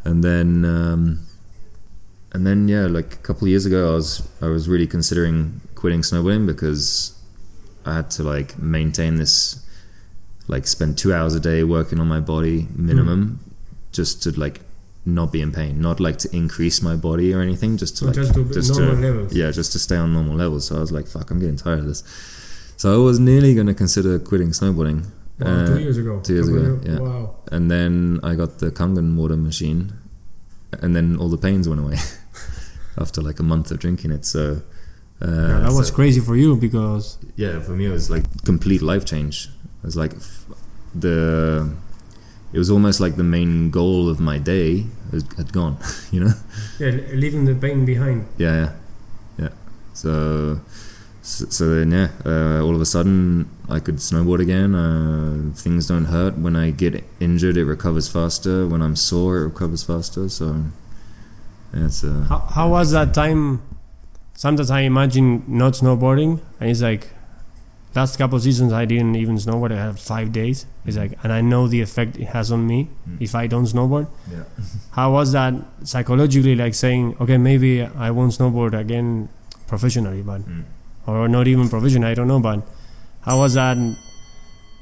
And 0.03 0.23
then, 0.23 0.63
um, 0.65 1.25
and 2.33 2.45
then, 2.45 2.67
yeah, 2.67 2.87
like 2.87 3.13
a 3.13 3.17
couple 3.17 3.45
of 3.45 3.49
years 3.49 3.65
ago, 3.65 3.91
I 3.91 3.95
was 3.95 4.27
I 4.41 4.47
was 4.47 4.67
really 4.69 4.87
considering 4.87 5.61
quitting 5.75 6.01
snowboarding 6.01 6.45
because 6.45 7.17
I 7.85 7.95
had 7.95 8.11
to 8.11 8.23
like 8.23 8.57
maintain 8.59 9.15
this 9.15 9.63
like 10.47 10.65
spend 10.65 10.97
two 10.97 11.13
hours 11.13 11.35
a 11.35 11.39
day 11.39 11.63
working 11.63 11.99
on 11.99 12.07
my 12.07 12.19
body 12.19 12.67
minimum 12.75 13.39
just 13.91 14.23
to 14.23 14.31
like 14.39 14.61
not 15.05 15.31
be 15.31 15.41
in 15.41 15.51
pain 15.51 15.79
not 15.81 15.99
like 15.99 16.17
to 16.17 16.35
increase 16.35 16.81
my 16.81 16.95
body 16.95 17.33
or 17.33 17.41
anything 17.41 17.77
just 17.77 17.97
to 17.97 18.05
like 18.05 18.15
just 18.15 18.33
to 18.33 18.43
just 18.53 18.77
normal 18.77 18.95
to, 18.95 19.01
levels. 19.01 19.33
yeah 19.33 19.51
just 19.51 19.71
to 19.71 19.79
stay 19.79 19.95
on 19.95 20.11
normal 20.11 20.35
levels 20.35 20.67
so 20.67 20.75
i 20.75 20.79
was 20.79 20.91
like 20.91 21.07
fuck 21.07 21.31
i'm 21.31 21.39
getting 21.39 21.55
tired 21.55 21.79
of 21.79 21.85
this 21.85 22.03
so 22.75 22.93
i 22.93 22.97
was 22.97 23.19
nearly 23.19 23.55
going 23.55 23.67
to 23.67 23.73
consider 23.73 24.19
quitting 24.19 24.49
snowboarding 24.49 25.05
Wow, 25.39 25.47
Uh, 25.47 25.67
two 25.67 25.79
years 25.79 25.97
ago. 25.97 26.19
two 26.23 26.33
years 26.33 26.47
Couple 26.49 26.63
ago, 26.65 26.79
year- 26.83 26.93
yeah. 26.93 26.99
Wow. 26.99 27.35
and 27.51 27.69
then 27.69 28.19
i 28.23 28.33
got 28.35 28.57
the 28.59 28.71
kangen 28.71 29.15
water 29.15 29.37
machine 29.37 29.93
and 30.81 30.95
then 30.95 31.15
all 31.19 31.29
the 31.29 31.37
pains 31.37 31.67
went 31.69 31.79
away 31.81 31.97
after 33.03 33.21
like 33.21 33.39
a 33.39 33.43
month 33.43 33.69
of 33.71 33.77
drinking 33.79 34.11
it 34.11 34.25
so 34.25 34.61
uh, 35.21 35.25
Yeah, 35.27 35.59
that 35.65 35.73
was 35.73 35.91
crazy 35.91 36.21
for 36.21 36.35
you 36.35 36.55
because 36.55 37.17
yeah 37.35 37.59
for 37.61 37.73
me 37.79 37.85
it 37.85 37.91
was 37.99 38.09
like 38.09 38.25
complete 38.45 38.81
life 38.81 39.05
change 39.05 39.49
it 39.81 39.85
was 39.85 39.95
like 39.95 40.13
f- 40.15 40.45
the 40.95 41.69
it 42.53 42.57
was 42.57 42.69
almost 42.71 42.99
like 42.99 43.15
the 43.15 43.23
main 43.37 43.69
goal 43.69 44.09
of 44.09 44.19
my 44.19 44.37
day 44.39 44.85
had, 45.11 45.23
had 45.37 45.53
gone 45.53 45.77
you 46.11 46.19
know 46.23 46.33
yeah, 46.79 46.91
leaving 47.13 47.45
the 47.45 47.53
pain 47.55 47.85
behind. 47.85 48.25
yeah 48.37 48.55
yeah 48.55 48.71
yeah 49.43 49.53
so 49.93 50.59
so, 51.21 51.45
so 51.49 51.63
then 51.75 51.91
yeah 51.91 52.09
uh, 52.25 52.59
all 52.65 52.73
of 52.75 52.81
a 52.81 52.85
sudden 52.85 53.47
i 53.69 53.79
could 53.79 53.97
snowboard 53.97 54.39
again 54.41 54.73
uh, 54.75 55.53
things 55.55 55.87
don't 55.87 56.05
hurt 56.05 56.37
when 56.37 56.55
i 56.55 56.69
get 56.71 57.03
injured 57.19 57.57
it 57.57 57.65
recovers 57.65 58.07
faster 58.07 58.65
when 58.67 58.81
i'm 58.81 58.95
sore 58.95 59.37
it 59.39 59.45
recovers 59.45 59.83
faster 59.83 60.29
so 60.29 60.63
yeah, 61.73 61.85
it's 61.85 62.03
uh, 62.03 62.25
How, 62.29 62.39
how 62.39 62.69
was 62.69 62.91
that 62.91 63.13
time? 63.13 63.61
Sometimes 64.35 64.71
I 64.71 64.81
imagine 64.81 65.43
not 65.47 65.73
snowboarding, 65.73 66.39
and 66.61 66.69
it's 66.69 66.81
like 66.81 67.09
last 67.93 68.15
couple 68.17 68.37
of 68.37 68.43
seasons 68.43 68.71
I 68.71 68.85
didn't 68.85 69.15
even 69.17 69.35
snowboard. 69.35 69.73
I 69.73 69.81
had 69.87 69.99
five 69.99 70.31
days. 70.31 70.65
It's 70.85 70.95
like, 70.95 71.13
and 71.23 71.33
I 71.33 71.41
know 71.41 71.67
the 71.67 71.81
effect 71.81 72.15
it 72.17 72.27
has 72.29 72.53
on 72.53 72.65
me 72.67 72.87
Mm. 73.09 73.17
if 73.19 73.35
I 73.35 73.47
don't 73.47 73.65
snowboard. 73.65 74.07
yeah 74.31 74.43
How 74.91 75.11
was 75.11 75.33
that 75.33 75.55
psychologically? 75.83 76.55
Like 76.55 76.73
saying, 76.73 77.17
okay, 77.19 77.37
maybe 77.37 77.81
I 77.83 78.11
won't 78.11 78.31
snowboard 78.31 78.73
again 78.79 79.27
professionally, 79.67 80.21
but 80.21 80.41
Mm. 80.47 80.63
or 81.05 81.27
not 81.27 81.47
even 81.47 81.67
professional. 81.67 82.07
I 82.07 82.13
don't 82.13 82.29
know, 82.29 82.39
but 82.39 82.61
how 83.27 83.37
was 83.39 83.53
that? 83.53 83.77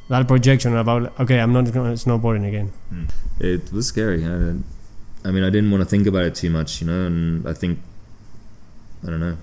That 0.08 0.28
projection 0.28 0.76
about 0.78 1.20
okay, 1.20 1.40
I'm 1.40 1.52
not 1.52 1.72
going 1.74 1.94
snowboarding 1.94 2.48
again. 2.48 2.72
It 3.40 3.74
was 3.74 3.88
scary. 3.88 4.24
I, 4.24 4.56
I 5.28 5.32
mean, 5.32 5.44
I 5.44 5.50
didn't 5.50 5.72
want 5.72 5.82
to 5.82 5.90
think 5.90 6.06
about 6.06 6.26
it 6.26 6.36
too 6.36 6.52
much, 6.52 6.80
you 6.82 6.88
know, 6.88 7.08
and 7.08 7.48
I 7.48 7.54
think, 7.54 7.80
I 9.04 9.10
don't 9.10 9.20
know, 9.20 9.38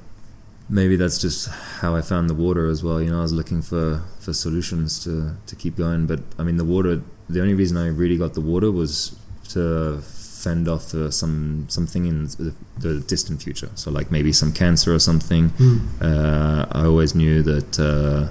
maybe 0.69 0.95
that's 0.95 1.19
just 1.19 1.49
how 1.81 1.97
I 1.97 2.03
found 2.03 2.31
the 2.31 2.35
water 2.35 2.69
as 2.69 2.85
well. 2.85 3.03
You 3.03 3.11
know, 3.11 3.19
I 3.19 3.23
was 3.23 3.33
looking 3.33 3.61
for, 3.61 4.03
for 4.21 4.33
solutions 4.33 5.03
to, 5.03 5.35
to 5.49 5.57
keep 5.57 5.77
going, 5.77 6.07
but 6.07 6.21
I 6.39 6.45
mean, 6.45 6.57
the 6.57 6.65
water 6.65 7.03
the 7.29 7.41
only 7.41 7.55
reason 7.55 7.77
I 7.77 7.89
really 7.89 8.17
got 8.17 8.35
the 8.35 8.41
water 8.41 8.71
was 8.71 9.17
to 9.51 10.01
fend 10.01 10.69
off 10.69 10.95
uh, 10.95 11.11
some 11.11 11.67
something 11.69 12.05
in 12.07 12.27
the, 12.27 12.55
the 12.79 13.01
distant 13.01 13.43
future. 13.43 13.71
So 13.75 13.91
like 13.91 14.11
maybe 14.11 14.33
some 14.33 14.53
cancer 14.53 14.95
or 14.95 14.99
something. 14.99 15.51
Mm. 15.51 15.81
Uh, 16.01 16.67
I 16.73 16.85
always 16.85 17.15
knew 17.15 17.43
that 17.43 17.81
uh, 17.81 18.29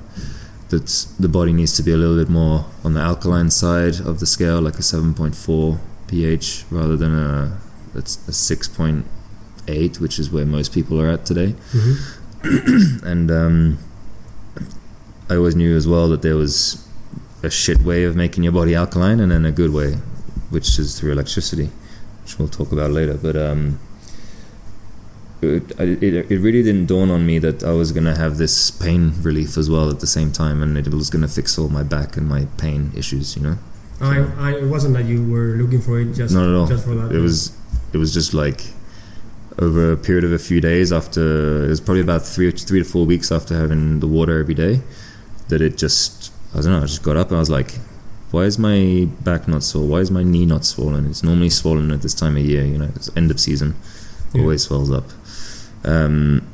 that 0.71 0.87
the 1.19 1.29
body 1.29 1.53
needs 1.53 1.75
to 1.77 1.83
be 1.83 1.91
a 1.93 1.97
little 1.97 2.17
bit 2.17 2.29
more 2.29 2.65
on 2.83 2.93
the 2.93 3.01
alkaline 3.01 3.49
side 3.51 3.99
of 3.99 4.19
the 4.19 4.25
scale, 4.25 4.59
like 4.61 4.75
a 4.75 4.81
7.4 4.81 5.79
pH 6.07 6.65
rather 6.71 6.97
than 6.97 7.13
a 7.13 7.57
that's 7.93 8.15
a 8.27 8.31
6.8, 8.31 9.99
which 9.99 10.17
is 10.17 10.31
where 10.31 10.45
most 10.45 10.73
people 10.73 10.99
are 11.01 11.09
at 11.09 11.25
today. 11.25 11.55
Mhm. 11.71 13.03
And 13.11 13.29
um, 13.29 13.77
I 15.29 15.35
always 15.35 15.55
knew 15.55 15.75
as 15.75 15.87
well 15.87 16.09
that 16.09 16.21
there 16.21 16.35
was 16.35 16.87
a 17.43 17.49
shit 17.49 17.81
way 17.83 18.03
of 18.03 18.15
making 18.15 18.43
your 18.43 18.53
body 18.53 18.73
alkaline, 18.75 19.19
and 19.19 19.31
then 19.31 19.45
a 19.45 19.51
good 19.51 19.71
way, 19.73 19.95
which 20.49 20.79
is 20.79 20.97
through 20.99 21.11
electricity, 21.11 21.69
which 22.23 22.39
we'll 22.39 22.47
talk 22.47 22.71
about 22.71 22.91
later. 22.91 23.15
But 23.15 23.35
um, 23.35 23.79
it, 25.41 25.71
it, 25.79 26.31
it 26.31 26.39
really 26.39 26.61
didn't 26.63 26.85
dawn 26.85 27.09
on 27.09 27.25
me 27.25 27.39
that 27.39 27.63
I 27.63 27.71
was 27.73 27.91
gonna 27.91 28.15
have 28.15 28.37
this 28.37 28.69
pain 28.71 29.13
relief 29.21 29.57
as 29.57 29.69
well 29.69 29.89
at 29.89 29.99
the 29.99 30.07
same 30.07 30.31
time, 30.31 30.61
and 30.61 30.77
it 30.77 30.87
was 30.93 31.09
gonna 31.09 31.27
fix 31.27 31.57
all 31.57 31.69
my 31.69 31.83
back 31.83 32.15
and 32.17 32.27
my 32.27 32.45
pain 32.57 32.91
issues. 32.95 33.35
You 33.35 33.43
know, 33.43 33.57
I, 33.99 34.19
I, 34.37 34.51
it 34.57 34.65
wasn't 34.67 34.93
that 34.95 35.05
you 35.05 35.23
were 35.27 35.55
looking 35.61 35.81
for 35.81 35.99
it 35.99 36.13
just 36.13 36.33
Not 36.33 36.47
at 36.49 36.55
all. 36.55 36.67
just 36.67 36.85
for 36.85 36.95
that. 36.95 37.11
it 37.15 37.19
was 37.19 37.55
it 37.93 37.97
was 37.97 38.13
just 38.13 38.33
like 38.33 38.61
over 39.59 39.91
a 39.91 39.97
period 39.97 40.23
of 40.23 40.31
a 40.31 40.39
few 40.39 40.61
days 40.61 40.93
after 40.93 41.65
it 41.65 41.69
was 41.69 41.81
probably 41.81 42.01
about 42.01 42.21
three 42.25 42.51
three 42.51 42.79
to 42.83 42.85
four 42.85 43.05
weeks 43.05 43.31
after 43.31 43.55
having 43.55 43.99
the 43.99 44.07
water 44.07 44.39
every 44.39 44.53
day 44.53 44.81
that 45.49 45.61
it 45.61 45.77
just 45.77 46.31
I 46.53 46.61
don't 46.61 46.71
know 46.71 46.77
I 46.77 46.81
just 46.81 47.03
got 47.03 47.17
up 47.17 47.27
and 47.27 47.35
I 47.35 47.39
was 47.39 47.49
like 47.49 47.75
why 48.31 48.43
is 48.43 48.57
my 48.57 49.09
back 49.25 49.49
not 49.49 49.61
sore 49.61 49.85
why 49.85 49.97
is 49.97 50.09
my 50.09 50.23
knee 50.23 50.45
not 50.45 50.63
swollen 50.63 51.05
it's 51.05 51.21
normally 51.21 51.49
swollen 51.49 51.91
at 51.91 52.01
this 52.01 52.13
time 52.13 52.37
of 52.37 52.45
year 52.45 52.63
you 52.63 52.77
know 52.77 52.89
it's 52.95 53.09
end 53.17 53.29
of 53.29 53.41
season 53.41 53.75
Yeah. 54.33 54.43
always 54.43 54.63
swells 54.63 54.89
up 54.89 55.03
um, 55.83 56.47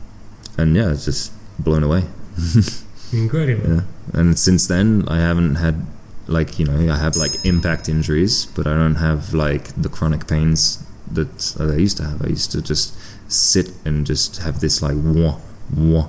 and 0.58 0.76
yeah 0.76 0.92
it's 0.92 1.06
just 1.06 1.32
blown 1.60 1.84
away. 1.84 2.04
Incredible. 3.14 3.76
yeah. 3.76 3.82
And 4.14 4.38
since 4.38 4.68
then 4.68 5.06
I 5.08 5.18
haven't 5.18 5.56
had 5.56 5.86
like 6.28 6.60
you 6.60 6.66
know 6.66 6.94
I 6.94 6.98
have 6.98 7.16
like 7.16 7.32
impact 7.46 7.88
injuries 7.90 8.46
but 8.46 8.68
I 8.68 8.74
don't 8.74 8.96
have 8.96 9.34
like 9.34 9.66
the 9.82 9.90
chronic 9.90 10.28
pains 10.28 10.84
that 11.12 11.56
I 11.60 11.78
used 11.78 11.98
to 11.98 12.04
have. 12.04 12.22
I 12.22 12.28
used 12.28 12.52
to 12.52 12.62
just 12.62 12.96
sit 13.32 13.72
and 13.86 14.06
just 14.06 14.38
have 14.38 14.60
this 14.60 14.82
like 14.82 14.98
wah 14.98 15.38
wah 15.76 16.08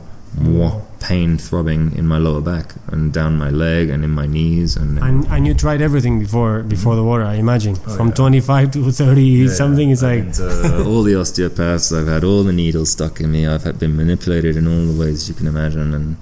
pain 1.01 1.39
throbbing 1.39 1.95
in 1.97 2.07
my 2.07 2.19
lower 2.19 2.41
back 2.41 2.75
and 2.89 3.13
down 3.13 3.39
my 3.39 3.51
leg 3.51 3.89
and 3.89 4.05
in 4.05 4.11
my 4.11 4.27
knees 4.27 4.77
and, 4.77 4.99
And, 4.99 5.27
and 5.27 5.47
you 5.47 5.55
tried 5.55 5.81
everything 5.81 6.19
before 6.19 6.63
before 6.63 6.97
the 6.97 7.05
water, 7.05 7.25
I 7.25 7.35
imagine. 7.37 7.77
Oh, 7.87 7.97
From 7.97 8.09
yeah. 8.09 8.15
25 8.15 8.71
to 8.73 8.91
30 8.93 9.49
something. 9.49 9.91
It's 9.91 10.03
like 10.03 10.21
and, 10.21 10.41
uh, 10.41 10.85
all 10.91 11.03
the 11.05 11.15
osteopaths 11.15 11.93
I've 11.93 12.09
had 12.09 12.25
all 12.25 12.43
the 12.45 12.53
needles 12.53 12.91
stuck 12.91 13.21
in 13.21 13.31
me 13.33 13.47
I've 13.47 13.63
had 13.65 13.79
been 13.79 13.97
manipulated 13.97 14.57
in 14.57 14.67
all 14.67 14.93
the 14.93 14.99
ways 15.01 15.29
you 15.29 15.35
can 15.35 15.47
imagine 15.47 15.95
and 15.95 16.17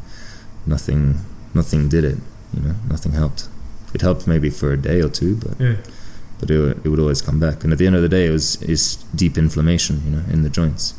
nothing 0.66 1.20
nothing 1.54 1.88
did 1.88 2.04
it 2.04 2.18
you 2.54 2.60
know 2.62 2.74
nothing 2.88 3.12
helped 3.12 3.48
it 3.94 4.00
helped 4.02 4.26
maybe 4.26 4.50
for 4.50 4.72
a 4.72 4.76
day 4.76 5.00
or 5.00 5.08
two 5.08 5.36
but 5.36 5.58
yeah. 5.60 5.76
but 6.38 6.50
it, 6.50 6.58
would- 6.58 6.80
it 6.84 6.88
would 6.90 7.00
always 7.00 7.22
come 7.22 7.38
back 7.40 7.64
and 7.64 7.72
at 7.72 7.78
the 7.78 7.86
end 7.86 7.96
of 7.96 8.02
the 8.02 8.08
day 8.08 8.26
it 8.26 8.30
was 8.30 8.60
is 8.62 8.96
deep 9.14 9.38
inflammation 9.38 10.02
you 10.04 10.10
know 10.10 10.22
in 10.30 10.42
the 10.42 10.50
joints 10.50 10.94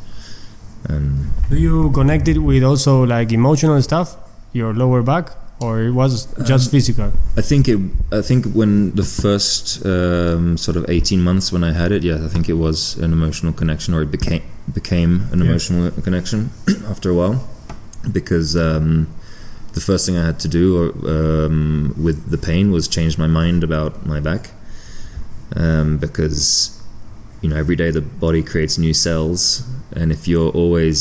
and 0.88 1.26
Do 1.50 1.56
you 1.56 1.90
connect 1.92 2.28
it 2.28 2.38
with 2.38 2.62
also 2.62 3.04
like 3.06 3.32
emotional 3.32 3.80
stuff, 3.82 4.16
your 4.52 4.72
lower 4.74 5.02
back, 5.02 5.30
or 5.60 5.80
it 5.82 5.90
was 5.92 6.26
just 6.46 6.66
Um, 6.66 6.70
physical? 6.70 7.12
I 7.36 7.42
think 7.42 7.68
it. 7.68 7.78
I 8.12 8.22
think 8.22 8.46
when 8.54 8.92
the 8.94 9.02
first 9.04 9.84
um, 9.84 10.56
sort 10.56 10.76
of 10.76 10.84
eighteen 10.88 11.20
months 11.22 11.52
when 11.52 11.64
I 11.64 11.72
had 11.72 11.90
it, 11.92 12.02
yeah, 12.04 12.24
I 12.24 12.28
think 12.28 12.48
it 12.48 12.54
was 12.58 12.96
an 12.98 13.12
emotional 13.12 13.52
connection, 13.52 13.94
or 13.94 14.02
it 14.02 14.10
became 14.10 14.42
became 14.72 15.22
an 15.32 15.38
Yeah. 15.40 15.46
emotional 15.50 15.90
connection 16.02 16.50
after 16.90 17.10
a 17.10 17.14
while, 17.14 17.36
because 18.12 18.56
um, 18.56 19.08
the 19.74 19.80
first 19.80 20.06
thing 20.06 20.16
I 20.16 20.24
had 20.24 20.38
to 20.40 20.48
do 20.48 20.64
or, 20.80 20.86
um, 21.46 21.94
with 21.96 22.30
the 22.30 22.38
pain 22.38 22.70
was 22.72 22.88
change 22.88 23.18
my 23.18 23.26
mind 23.26 23.62
about 23.64 24.06
my 24.06 24.20
back, 24.20 24.50
um, 25.56 25.98
because 25.98 26.70
you 27.42 27.48
know 27.50 27.56
every 27.56 27.76
day 27.76 27.90
the 27.90 28.00
body 28.00 28.42
creates 28.42 28.78
new 28.78 28.94
cells, 28.94 29.62
and 30.00 30.12
if 30.12 30.26
you're 30.28 30.50
always 30.62 30.96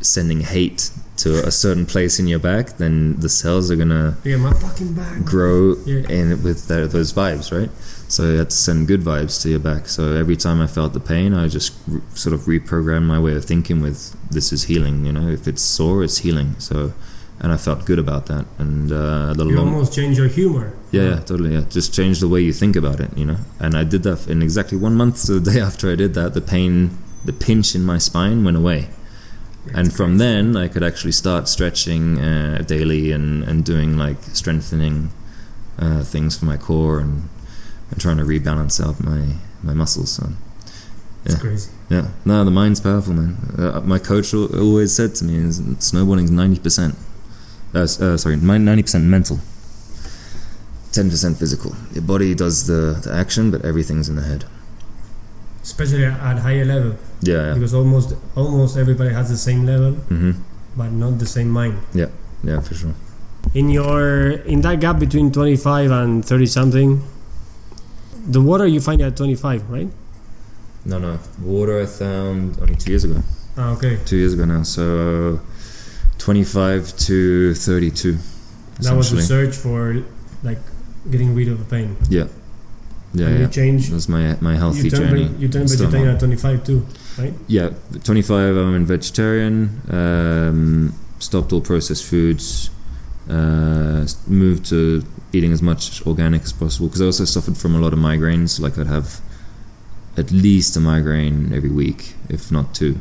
sending 0.00 0.40
hate 0.40 0.90
to 1.16 1.30
a 1.46 1.50
certain 1.50 1.86
place 1.86 2.18
in 2.20 2.26
your 2.28 2.38
back, 2.38 2.76
then 2.76 3.18
the 3.20 3.28
cells 3.28 3.70
are 3.70 3.76
gonna 3.76 4.16
Yeah, 4.24 4.36
my 4.36 4.52
fucking 4.52 4.92
back. 4.92 5.24
grow 5.24 5.76
Yeah. 5.86 6.02
in 6.18 6.42
with 6.42 6.68
tho- 6.68 6.86
those 6.86 7.12
vibes, 7.14 7.50
right? 7.58 7.70
So 8.08 8.20
you 8.30 8.38
have 8.38 8.50
to 8.50 8.56
send 8.56 8.86
good 8.86 9.02
vibes 9.02 9.40
to 9.42 9.48
your 9.48 9.58
back. 9.70 9.88
So 9.88 10.12
every 10.12 10.36
time 10.36 10.60
I 10.60 10.66
felt 10.66 10.92
the 10.92 11.00
pain, 11.00 11.32
I 11.32 11.48
just 11.48 11.72
r- 11.90 12.02
sort 12.14 12.34
of 12.34 12.40
reprogrammed 12.46 13.04
my 13.14 13.18
way 13.18 13.34
of 13.34 13.44
thinking 13.44 13.80
with 13.80 14.14
this 14.30 14.52
is 14.52 14.64
healing. 14.64 15.06
You 15.06 15.12
know, 15.16 15.28
if 15.28 15.48
it's 15.48 15.62
sore, 15.62 16.04
it's 16.04 16.18
healing. 16.18 16.54
So, 16.58 16.92
and 17.40 17.50
I 17.50 17.56
felt 17.56 17.84
good 17.86 17.98
about 17.98 18.26
that. 18.26 18.44
And 18.58 18.92
uh, 18.92 19.32
the 19.38 19.46
You 19.46 19.56
long, 19.56 19.68
almost 19.68 19.92
change 19.94 20.18
your 20.18 20.28
humor. 20.28 20.74
yeah, 20.92 21.02
yeah, 21.10 21.18
totally, 21.30 21.52
yeah. 21.54 21.64
Just 21.78 21.94
change 21.94 22.20
the 22.20 22.28
way 22.28 22.40
you 22.42 22.52
think 22.52 22.76
about 22.76 23.00
it. 23.00 23.10
You 23.16 23.24
know, 23.30 23.38
and 23.58 23.74
I 23.74 23.84
did 23.84 24.02
that 24.04 24.28
in 24.28 24.42
exactly 24.42 24.76
one 24.78 24.94
month. 24.94 25.16
So 25.18 25.38
the 25.38 25.50
day 25.52 25.60
after 25.68 25.90
I 25.90 25.96
did 25.96 26.12
that, 26.14 26.34
the 26.34 26.40
pain, 26.42 26.90
the 27.26 27.32
pinch 27.32 27.74
in 27.74 27.82
my 27.84 27.98
spine 27.98 28.44
went 28.44 28.56
away 28.56 28.88
and 29.74 29.92
from 29.92 30.18
then 30.18 30.56
I 30.56 30.68
could 30.68 30.84
actually 30.84 31.12
start 31.12 31.48
stretching 31.48 32.20
uh, 32.20 32.62
daily 32.74 33.10
and, 33.16 33.42
and 33.42 33.64
doing 33.64 33.98
like 33.98 34.22
strengthening 34.32 35.10
uh, 35.78 36.02
things 36.04 36.38
for 36.38 36.44
my 36.44 36.56
core 36.56 37.00
and, 37.00 37.28
and 37.90 38.00
trying 38.00 38.18
to 38.18 38.22
rebalance 38.24 38.76
out 38.86 38.96
my, 39.02 39.22
my 39.68 39.74
muscles. 39.74 40.12
So 40.12 40.28
It's 41.24 41.34
Yeah. 41.34 41.40
crazy. 41.40 41.70
yeah, 41.90 42.06
no, 42.24 42.44
the 42.44 42.52
mind's 42.52 42.80
powerful, 42.80 43.12
man. 43.20 43.32
Uh, 43.58 43.80
my 43.84 43.98
coach 43.98 44.32
always 44.32 44.94
said 44.94 45.10
to 45.16 45.24
me, 45.24 45.34
is 45.48 45.58
"Snowboarding's 45.90 46.30
ninety 46.30 46.60
percent, 46.66 46.94
uh, 47.74 47.80
uh, 47.80 48.16
sorry, 48.16 48.36
ninety 48.36 48.82
percent 48.86 49.04
mental, 49.16 49.40
ten 50.92 51.10
percent 51.10 51.38
physical. 51.38 51.74
Your 51.92 52.02
body 52.14 52.34
does 52.34 52.66
the, 52.70 53.00
the 53.04 53.12
action, 53.12 53.50
but 53.50 53.64
everything's 53.64 54.08
in 54.08 54.14
the 54.16 54.22
head." 54.32 54.44
Especially 55.66 56.04
at 56.06 56.38
higher 56.46 56.64
level, 56.64 56.92
Yeah, 57.26 57.46
yeah. 57.50 57.54
because 57.58 57.74
almost 57.74 58.14
almost 58.36 58.76
everybody 58.78 59.10
has 59.10 59.26
the 59.34 59.36
same 59.48 59.66
level, 59.66 59.92
hmm 60.10 60.32
but 60.78 60.90
not 60.92 61.18
the 61.18 61.26
same 61.26 61.48
mind. 61.50 61.74
yeah, 61.94 62.10
yeah, 62.44 62.60
for 62.60 62.74
sure. 62.74 62.94
In 63.54 63.70
your 63.70 64.30
in 64.54 64.60
that 64.62 64.78
gap 64.80 64.98
between 65.00 65.32
25 65.32 65.90
and 65.90 66.24
30 66.24 66.46
something, 66.46 66.90
the 68.36 68.40
water 68.40 68.66
you 68.66 68.80
find 68.80 69.00
at 69.02 69.16
25, 69.16 69.70
right? 69.70 69.88
No, 70.84 70.98
no, 70.98 71.18
water 71.42 71.80
I 71.82 71.86
found 71.86 72.58
only 72.62 72.76
two 72.76 72.90
years 72.92 73.04
ago. 73.04 73.18
Ah, 73.56 73.72
okay. 73.74 73.98
two 74.04 74.16
years 74.22 74.34
ago 74.34 74.44
now. 74.44 74.62
So 74.62 75.40
25 76.18 76.96
to 77.08 77.54
32. 77.54 78.18
That 78.80 78.94
was 78.94 79.10
the 79.10 79.22
search 79.22 79.54
for 79.56 80.02
like 80.42 80.58
getting 81.10 81.34
rid 81.34 81.48
of 81.48 81.58
the 81.58 81.64
pain. 81.64 81.96
Yeah, 82.08 82.26
yeah, 83.18 83.26
and 83.26 83.34
yeah. 83.38 83.46
You 83.46 83.52
change. 83.52 83.90
That's 83.90 84.08
my 84.08 84.36
my 84.40 84.56
healthy 84.56 84.84
You 84.84 84.90
turn, 84.90 85.08
journey. 85.08 85.30
you 85.38 85.48
turn 85.48 85.66
vegetarian 85.66 86.08
at 86.08 86.18
25 86.18 86.64
too, 86.64 86.86
right? 87.18 87.34
Yeah, 87.48 87.70
25. 88.04 88.56
I'm 88.56 88.74
a 88.74 88.78
vegetarian. 88.80 89.80
Um, 89.90 90.94
stopped 91.18 91.52
all 91.52 91.60
processed 91.60 92.04
foods. 92.04 92.70
Uh, 93.28 94.06
moved 94.28 94.66
to 94.66 95.02
eating 95.32 95.52
as 95.52 95.60
much 95.60 96.06
organic 96.06 96.42
as 96.42 96.52
possible 96.52 96.86
because 96.86 97.02
I 97.02 97.06
also 97.06 97.24
suffered 97.24 97.56
from 97.56 97.74
a 97.74 97.80
lot 97.80 97.92
of 97.92 97.98
migraines. 97.98 98.60
Like 98.60 98.78
I'd 98.78 98.86
have 98.86 99.20
at 100.16 100.30
least 100.30 100.76
a 100.76 100.80
migraine 100.80 101.52
every 101.52 101.70
week, 101.70 102.14
if 102.28 102.50
not 102.52 102.74
two. 102.74 103.00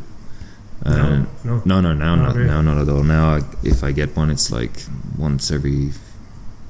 Um, 0.84 1.28
no, 1.44 1.58
no. 1.58 1.62
No, 1.66 1.82
no, 1.82 1.94
now 1.94 2.16
not 2.16 2.36
really? 2.36 2.48
now 2.48 2.62
not 2.62 2.78
at 2.78 2.90
all. 2.90 3.04
Now, 3.04 3.36
I, 3.36 3.42
if 3.64 3.84
I 3.84 3.92
get 3.92 4.16
one, 4.16 4.30
it's 4.32 4.52
like 4.52 4.72
once 5.18 5.52
every 5.52 5.92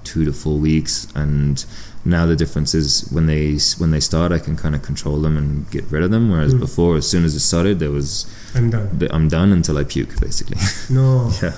two 0.04 0.24
to 0.25 0.32
four 0.34 0.58
weeks. 0.60 1.08
And 1.16 1.66
now 2.06 2.26
the 2.28 2.36
difference 2.36 2.76
is 2.76 3.08
when 3.12 3.26
they 3.26 3.58
when 3.80 3.92
they 3.92 4.00
start, 4.00 4.32
I 4.32 4.40
can 4.40 4.56
kind 4.56 4.76
of 4.76 4.82
control 4.84 5.18
them 5.22 5.36
and 5.38 5.70
get 5.72 5.86
rid 5.92 6.04
of 6.04 6.12
them. 6.12 6.30
Whereas 6.32 6.54
Mm. 6.54 6.60
before, 6.60 6.96
as 6.98 7.08
soon 7.08 7.24
as 7.26 7.34
it 7.36 7.40
started, 7.42 7.80
there 7.80 7.92
was 7.92 8.26
I'm 8.54 8.70
done. 8.70 8.88
I'm 9.12 9.28
done 9.28 9.52
until 9.52 9.78
I 9.78 9.84
puke, 9.84 10.20
basically. 10.22 10.58
No. 10.90 11.32
yeah, 11.42 11.56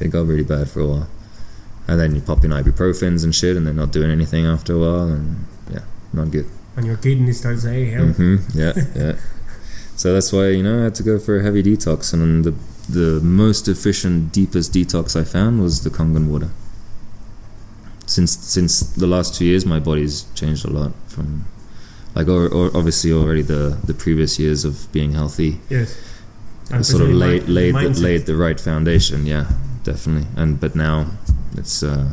it 0.00 0.08
got 0.10 0.26
really 0.26 0.44
bad 0.44 0.70
for 0.70 0.80
a 0.80 0.86
while. 0.86 1.08
And 1.88 1.98
then 1.98 2.14
you 2.14 2.20
pop 2.20 2.44
in 2.44 2.52
ibuprofens 2.52 3.24
and 3.24 3.34
shit, 3.34 3.56
and 3.56 3.66
they're 3.66 3.74
not 3.84 3.90
doing 3.92 4.10
anything 4.10 4.46
after 4.46 4.74
a 4.74 4.78
while, 4.78 5.08
and 5.08 5.46
yeah, 5.70 5.84
not 6.12 6.30
good. 6.30 6.46
And 6.76 6.86
your 6.86 6.96
kidney 6.96 7.32
starts 7.32 7.62
saying, 7.62 7.86
hey, 7.86 7.92
help. 7.92 8.16
hmm 8.16 8.36
Yeah, 8.54 8.72
yeah. 8.94 9.14
So 9.94 10.12
that's 10.14 10.32
why 10.32 10.48
you 10.48 10.62
know 10.62 10.80
I 10.80 10.84
had 10.84 10.94
to 10.96 11.02
go 11.02 11.18
for 11.18 11.36
a 11.38 11.42
heavy 11.42 11.62
detox, 11.62 12.12
and 12.14 12.44
the 12.44 12.54
the 12.88 13.20
most 13.20 13.68
efficient, 13.68 14.32
deepest 14.32 14.72
detox 14.72 15.14
I 15.20 15.24
found 15.24 15.60
was 15.60 15.82
the 15.82 15.90
Kangen 15.90 16.26
water. 16.28 16.50
Since 18.12 18.32
since 18.56 18.80
the 19.02 19.06
last 19.06 19.34
two 19.36 19.44
years, 19.44 19.64
my 19.64 19.80
body's 19.80 20.26
changed 20.34 20.64
a 20.64 20.70
lot 20.70 20.92
from, 21.08 21.46
like, 22.14 22.28
or, 22.28 22.42
or 22.58 22.66
obviously 22.76 23.12
already 23.12 23.42
the 23.42 23.78
the 23.84 23.94
previous 23.94 24.38
years 24.38 24.64
of 24.64 24.74
being 24.92 25.12
healthy 25.12 25.60
Yes. 25.70 25.96
And 26.70 26.86
sort 26.86 27.02
of 27.02 27.10
laid 27.10 27.48
laid 27.48 27.74
the, 27.74 28.00
laid 28.00 28.26
the 28.26 28.36
right 28.36 28.60
foundation. 28.60 29.26
Yeah, 29.26 29.46
definitely. 29.84 30.26
And 30.36 30.60
but 30.60 30.74
now 30.74 31.06
it's 31.56 31.82
uh, 31.82 32.08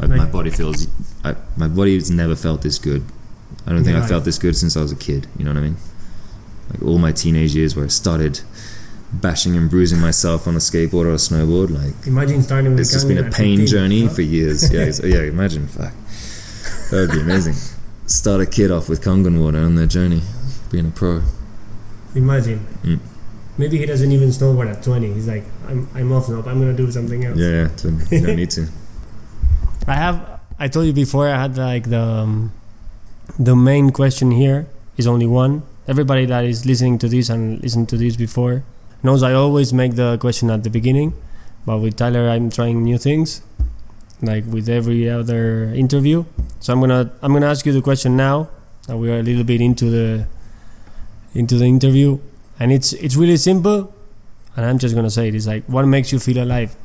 I, 0.00 0.06
my 0.06 0.26
body 0.26 0.50
feels. 0.50 0.86
I, 1.24 1.36
my 1.56 1.68
body's 1.68 2.10
never 2.10 2.34
felt 2.34 2.62
this 2.62 2.78
good. 2.78 3.04
I 3.66 3.70
don't 3.70 3.84
think 3.84 3.96
I 3.96 4.06
felt 4.06 4.24
this 4.24 4.38
good 4.38 4.56
since 4.56 4.76
I 4.76 4.82
was 4.82 4.92
a 4.92 4.96
kid. 4.96 5.26
You 5.38 5.44
know 5.44 5.52
what 5.52 5.58
I 5.58 5.62
mean? 5.62 5.76
Like 6.70 6.82
all 6.82 6.98
my 6.98 7.12
teenage 7.12 7.54
years, 7.54 7.76
where 7.76 7.84
I 7.84 7.88
started 7.88 8.40
bashing 9.12 9.56
and 9.56 9.68
bruising 9.68 10.00
myself 10.00 10.46
on 10.46 10.54
a 10.54 10.58
skateboard 10.58 11.04
or 11.06 11.12
a 11.12 11.16
snowboard. 11.16 11.70
Like 11.70 12.06
Imagine 12.06 12.42
starting 12.42 12.72
with 12.72 12.80
it's 12.80 12.92
just 12.92 13.08
been 13.08 13.18
a 13.18 13.30
pain 13.30 13.66
journey 13.66 14.08
for 14.08 14.22
years. 14.22 14.72
Yeah, 14.72 14.82
it's- 14.82 15.00
yeah. 15.04 15.22
Imagine, 15.22 15.66
fuck, 15.66 15.92
that 16.90 16.96
would 17.08 17.10
be 17.12 17.20
amazing. 17.20 17.54
Start 18.06 18.40
a 18.40 18.46
kid 18.46 18.70
off 18.70 18.88
with 18.88 19.02
Kangen 19.02 19.40
water 19.42 19.58
on 19.58 19.74
their 19.74 19.86
journey, 19.86 20.22
being 20.70 20.86
a 20.86 20.90
pro. 20.90 21.22
Imagine. 22.14 22.66
Mm. 22.82 22.98
Maybe 23.58 23.78
he 23.78 23.86
doesn't 23.86 24.10
even 24.10 24.28
snowboard 24.30 24.70
at 24.70 24.82
20. 24.82 25.12
He's 25.12 25.28
like, 25.28 25.44
I'm, 25.68 25.88
I'm 25.94 26.12
off 26.12 26.28
now. 26.28 26.38
I'm 26.38 26.58
gonna 26.58 26.74
do 26.74 26.90
something 26.90 27.24
else. 27.24 27.38
Yeah, 27.38 27.48
yeah. 27.48 27.68
To, 27.68 27.88
you 28.10 28.26
don't 28.26 28.36
need 28.36 28.50
to. 28.50 28.68
I 29.86 29.94
have. 29.94 30.40
I 30.58 30.68
told 30.68 30.86
you 30.86 30.92
before. 30.92 31.28
I 31.28 31.40
had 31.40 31.56
like 31.56 31.88
the 31.90 32.00
um, 32.00 32.52
the 33.38 33.54
main 33.56 33.90
question 33.90 34.30
here 34.30 34.66
is 34.96 35.06
only 35.06 35.26
one. 35.26 35.62
Everybody 35.88 36.26
that 36.26 36.44
is 36.44 36.64
listening 36.64 36.98
to 36.98 37.08
this 37.08 37.28
and 37.28 37.60
listened 37.62 37.88
to 37.90 37.96
this 37.96 38.16
before 38.16 38.64
knows 39.02 39.22
I 39.22 39.32
always 39.32 39.72
make 39.72 39.96
the 39.96 40.18
question 40.18 40.50
at 40.50 40.62
the 40.64 40.70
beginning, 40.70 41.14
but 41.66 41.78
with 41.78 41.96
Tyler 41.96 42.28
I'm 42.28 42.50
trying 42.50 42.82
new 42.82 42.98
things, 42.98 43.42
like 44.20 44.44
with 44.46 44.68
every 44.68 45.08
other 45.08 45.72
interview. 45.74 46.24
So 46.60 46.72
I'm 46.72 46.80
gonna 46.80 47.12
I'm 47.22 47.32
gonna 47.32 47.50
ask 47.50 47.66
you 47.66 47.72
the 47.72 47.82
question 47.82 48.16
now. 48.16 48.48
That 48.88 48.96
we 48.96 49.10
are 49.10 49.20
a 49.20 49.22
little 49.22 49.44
bit 49.44 49.60
into 49.60 49.90
the 49.90 50.26
into 51.34 51.56
the 51.56 51.66
interview, 51.66 52.18
and 52.58 52.72
it's 52.72 52.92
it's 52.94 53.16
really 53.16 53.36
simple, 53.36 53.94
and 54.56 54.66
I'm 54.66 54.78
just 54.78 54.94
gonna 54.94 55.10
say 55.10 55.28
it. 55.28 55.34
It's 55.34 55.46
like 55.46 55.64
what 55.66 55.86
makes 55.86 56.12
you 56.12 56.18
feel 56.18 56.42
alive. 56.42 56.76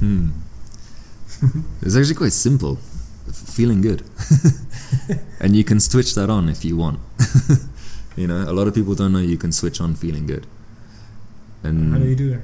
Hmm. 0.00 0.30
it's 1.82 1.94
actually 1.96 2.14
quite 2.14 2.32
simple. 2.32 2.76
Feeling 3.32 3.82
good. 3.82 4.02
and 5.40 5.54
you 5.54 5.62
can 5.62 5.78
switch 5.78 6.14
that 6.14 6.30
on 6.30 6.48
if 6.48 6.64
you 6.64 6.76
want. 6.76 6.98
you 8.20 8.26
know, 8.26 8.42
a 8.48 8.52
lot 8.52 8.68
of 8.68 8.74
people 8.74 8.94
don't 8.94 9.12
know 9.12 9.18
you 9.18 9.38
can 9.38 9.52
switch 9.52 9.80
on 9.80 9.94
feeling 9.94 10.26
good. 10.26 10.46
And 11.62 11.92
How 11.92 11.98
do 11.98 12.08
you 12.08 12.16
do 12.16 12.30
that? 12.30 12.42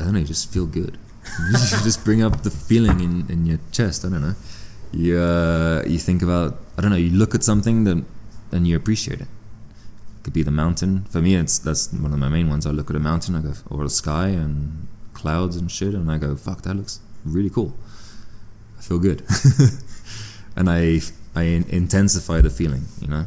I 0.00 0.04
don't 0.04 0.14
know, 0.14 0.20
you 0.20 0.26
just 0.26 0.52
feel 0.52 0.66
good. 0.66 0.98
you 1.50 1.58
just 1.84 2.04
bring 2.04 2.22
up 2.22 2.42
the 2.42 2.50
feeling 2.50 3.00
in, 3.00 3.26
in 3.28 3.46
your 3.46 3.58
chest. 3.72 4.04
I 4.04 4.08
don't 4.08 4.22
know. 4.22 4.34
You 4.92 5.18
uh, 5.18 5.82
you 5.86 5.98
think 5.98 6.22
about 6.22 6.58
I 6.76 6.82
don't 6.82 6.90
know. 6.90 6.96
You 6.96 7.10
look 7.10 7.34
at 7.34 7.44
something 7.44 7.84
that 7.84 8.02
and 8.52 8.66
you 8.66 8.74
appreciate 8.76 9.20
it. 9.20 9.28
It 9.28 10.22
could 10.22 10.32
be 10.32 10.42
the 10.42 10.50
mountain. 10.50 11.04
For 11.10 11.20
me, 11.20 11.34
it's 11.34 11.58
that's 11.58 11.92
one 11.92 12.12
of 12.12 12.18
my 12.18 12.28
main 12.28 12.48
ones. 12.48 12.64
I 12.66 12.70
look 12.70 12.88
at 12.88 12.96
a 12.96 13.00
mountain, 13.00 13.34
I 13.34 13.42
go 13.42 13.52
or 13.68 13.84
the 13.84 13.90
sky 13.90 14.28
and 14.28 14.88
clouds 15.12 15.56
and 15.56 15.70
shit, 15.70 15.94
and 15.94 16.10
I 16.10 16.16
go, 16.16 16.34
"Fuck, 16.36 16.62
that 16.62 16.74
looks 16.74 17.00
really 17.24 17.50
cool." 17.50 17.74
I 18.78 18.80
feel 18.80 18.98
good, 18.98 19.22
and 20.56 20.70
I 20.70 21.00
I 21.34 21.42
in- 21.42 21.68
intensify 21.68 22.40
the 22.40 22.50
feeling, 22.50 22.84
you 23.02 23.08
know. 23.08 23.26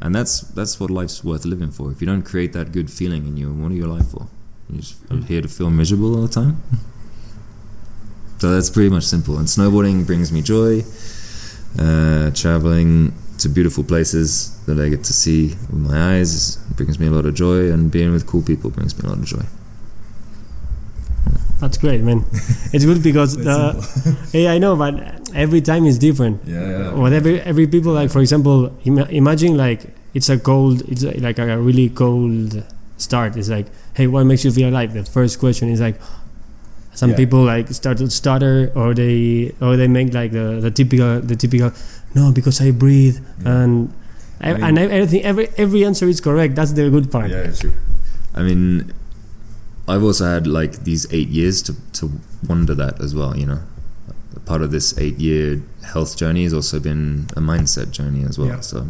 And 0.00 0.14
that's 0.14 0.40
that's 0.40 0.78
what 0.78 0.90
life's 0.90 1.24
worth 1.24 1.44
living 1.44 1.70
for. 1.70 1.90
If 1.90 2.00
you 2.00 2.06
don't 2.06 2.22
create 2.22 2.52
that 2.52 2.72
good 2.72 2.90
feeling 2.90 3.26
in 3.26 3.36
you, 3.36 3.52
what 3.52 3.72
are 3.72 3.74
you 3.74 3.86
alive 3.86 4.08
for? 4.08 4.28
You 4.70 4.80
just 4.80 4.96
here 5.26 5.42
to 5.42 5.48
feel 5.48 5.70
miserable 5.70 6.14
all 6.14 6.22
the 6.22 6.28
time. 6.28 6.62
So 8.38 8.52
that's 8.52 8.70
pretty 8.70 8.88
much 8.88 9.02
simple. 9.02 9.36
And 9.36 9.48
snowboarding 9.48 10.06
brings 10.06 10.30
me 10.30 10.42
joy. 10.42 10.84
Uh, 11.76 12.30
traveling 12.30 13.12
to 13.38 13.48
beautiful 13.48 13.84
places 13.84 14.56
that 14.66 14.78
I 14.78 14.88
get 14.88 15.04
to 15.04 15.12
see 15.12 15.48
with 15.70 15.90
my 15.90 16.14
eyes 16.14 16.56
brings 16.76 16.98
me 16.98 17.08
a 17.08 17.10
lot 17.10 17.26
of 17.26 17.34
joy, 17.34 17.70
and 17.70 17.90
being 17.90 18.12
with 18.12 18.26
cool 18.26 18.42
people 18.42 18.70
brings 18.70 18.96
me 18.96 19.06
a 19.06 19.10
lot 19.10 19.18
of 19.18 19.24
joy. 19.24 19.44
That's 21.60 21.76
great, 21.78 22.00
man. 22.02 22.24
It's 22.72 22.84
good 22.84 23.02
because 23.02 23.36
uh, 23.44 23.74
yeah, 24.32 24.52
I 24.52 24.58
know, 24.58 24.76
but 24.76 24.94
every 25.34 25.60
time 25.60 25.86
is 25.86 25.98
different. 25.98 26.40
Yeah, 26.46 26.92
Whatever 26.94 27.40
every 27.44 27.66
people 27.66 27.92
like, 27.92 28.10
for 28.10 28.20
example, 28.20 28.72
ima- 28.84 29.08
imagine 29.10 29.56
like 29.56 29.86
it's 30.14 30.28
a 30.28 30.38
cold, 30.38 30.82
it's 30.88 31.02
like 31.02 31.38
a 31.38 31.58
really 31.58 31.88
cold 31.90 32.62
start. 32.96 33.36
It's 33.36 33.48
like, 33.48 33.66
hey, 33.94 34.06
what 34.06 34.24
makes 34.24 34.44
you 34.44 34.52
feel 34.52 34.68
alive? 34.68 34.92
The 34.94 35.04
first 35.04 35.38
question 35.40 35.68
is 35.68 35.80
like, 35.80 36.00
some 36.94 37.10
Yeah. 37.10 37.16
people 37.16 37.42
like 37.44 37.68
start 37.70 37.98
to 37.98 38.10
stutter, 38.10 38.70
or 38.74 38.94
they 38.94 39.52
or 39.60 39.76
they 39.76 39.88
make 39.88 40.14
like 40.14 40.30
the, 40.32 40.58
the 40.60 40.70
typical 40.70 41.20
the 41.20 41.34
typical, 41.36 41.72
no, 42.14 42.30
because 42.32 42.60
I 42.60 42.70
breathe 42.70 43.18
Yeah. 43.42 43.62
and. 43.62 43.92
I 44.40 44.52
mean- 44.54 44.62
and 44.62 44.78
everything, 44.78 45.22
every 45.24 45.48
every 45.58 45.84
answer 45.84 46.06
is 46.06 46.20
correct. 46.20 46.54
That's 46.54 46.70
the 46.72 46.88
good 46.90 47.10
part. 47.10 47.30
Yeah, 47.30 47.50
true. 47.50 47.72
I 48.34 48.42
mean, 48.42 48.92
I've 49.88 50.02
also 50.02 50.26
had 50.26 50.46
like 50.46 50.84
these 50.84 51.12
eight 51.12 51.28
years 51.28 51.62
to, 51.62 51.74
to 51.94 52.10
wonder 52.46 52.74
that 52.74 53.00
as 53.00 53.14
well, 53.14 53.36
you 53.36 53.46
know. 53.46 53.60
Part 54.44 54.62
of 54.62 54.70
this 54.70 54.96
eight 54.98 55.18
year 55.18 55.62
health 55.84 56.16
journey 56.16 56.44
has 56.44 56.54
also 56.54 56.80
been 56.80 57.26
a 57.36 57.40
mindset 57.40 57.90
journey 57.90 58.24
as 58.24 58.38
well. 58.38 58.48
Yeah. 58.48 58.60
So, 58.60 58.86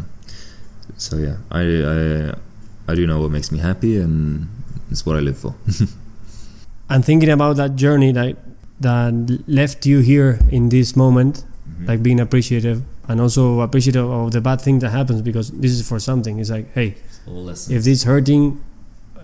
so 0.96 1.16
yeah, 1.16 1.37
I, 1.50 1.62
I, 1.62 2.92
I 2.92 2.94
do 2.94 3.06
know 3.06 3.20
what 3.20 3.30
makes 3.30 3.50
me 3.50 3.58
happy 3.58 3.98
and 3.98 4.48
it's 4.90 5.04
what 5.06 5.16
I 5.16 5.20
live 5.20 5.38
for. 5.38 5.54
and 6.90 7.04
thinking 7.04 7.30
about 7.30 7.56
that 7.56 7.76
journey 7.76 8.12
that 8.12 8.37
that 8.80 9.42
left 9.46 9.87
you 9.87 10.00
here 10.00 10.38
in 10.50 10.68
this 10.68 10.94
moment 10.94 11.44
mm-hmm. 11.68 11.87
like 11.87 12.02
being 12.02 12.20
appreciative 12.20 12.82
and 13.08 13.20
also 13.20 13.61
appreciative 13.61 14.08
of 14.08 14.32
the 14.32 14.40
bad 14.40 14.61
thing 14.61 14.78
that 14.78 14.90
happens 14.90 15.20
because 15.20 15.50
this 15.50 15.72
is 15.72 15.88
for 15.88 15.98
something 15.98 16.38
it's 16.38 16.50
like 16.50 16.72
hey 16.74 16.94
if 17.26 17.84
this 17.84 18.04
hurting 18.04 18.62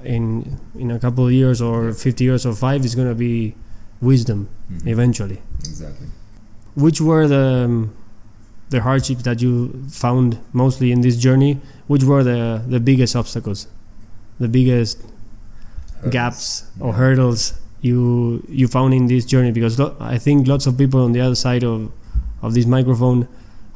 in 0.05 0.59
in 0.79 0.90
a 0.90 0.99
couple 0.99 1.27
of 1.27 1.33
years 1.33 1.61
or 1.61 1.93
50 1.93 2.25
years 2.25 2.47
or 2.47 2.53
5 2.55 2.85
is 2.85 2.95
going 2.95 3.09
to 3.09 3.14
be 3.14 3.55
wisdom 4.01 4.49
Mhm. 4.73 4.87
eventually 4.88 5.38
Exactly. 5.61 6.09
which 6.75 7.01
were 7.01 7.27
the 7.29 7.45
um, 7.64 7.90
the 8.71 8.81
hardships 8.81 9.23
that 9.23 9.40
you 9.40 9.53
found 9.90 10.38
mostly 10.53 10.90
in 10.93 11.01
this 11.01 11.17
journey 11.17 11.61
which 11.87 12.05
were 12.05 12.23
the 12.25 12.62
the 12.69 12.81
biggest 12.81 13.14
obstacles 13.17 13.67
the 14.40 14.49
biggest 14.49 14.99
gaps 16.11 16.64
or 16.81 16.88
Yeah. 16.90 16.99
hurdles 16.99 17.55
you 17.81 18.43
you 18.49 18.67
found 18.69 18.95
in 18.95 19.07
this 19.07 19.25
journey 19.25 19.53
because 19.53 19.79
lo- 19.79 19.95
I 20.01 20.19
think 20.19 20.47
lots 20.49 20.67
of 20.67 20.77
people 20.77 21.01
on 21.05 21.12
the 21.12 21.21
other 21.21 21.35
side 21.47 21.64
of 21.64 21.90
of 22.43 22.53
this 22.55 22.67
microphone 22.67 23.27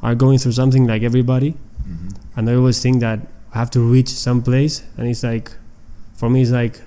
are 0.01 0.15
going 0.15 0.37
through 0.39 0.53
something 0.53 0.85
like 0.87 1.01
everybody 1.03 1.51
Mhm. 1.87 2.13
and 2.35 2.49
I 2.49 2.53
always 2.55 2.81
think 2.81 2.99
that 3.01 3.19
I 3.53 3.57
have 3.59 3.71
to 3.71 3.79
reach 3.81 4.09
some 4.09 4.41
place 4.41 4.83
and 4.97 5.07
it's 5.07 5.23
like 5.23 5.51
for 6.19 6.29
me 6.29 6.41
it's 6.43 6.51
like 6.51 6.81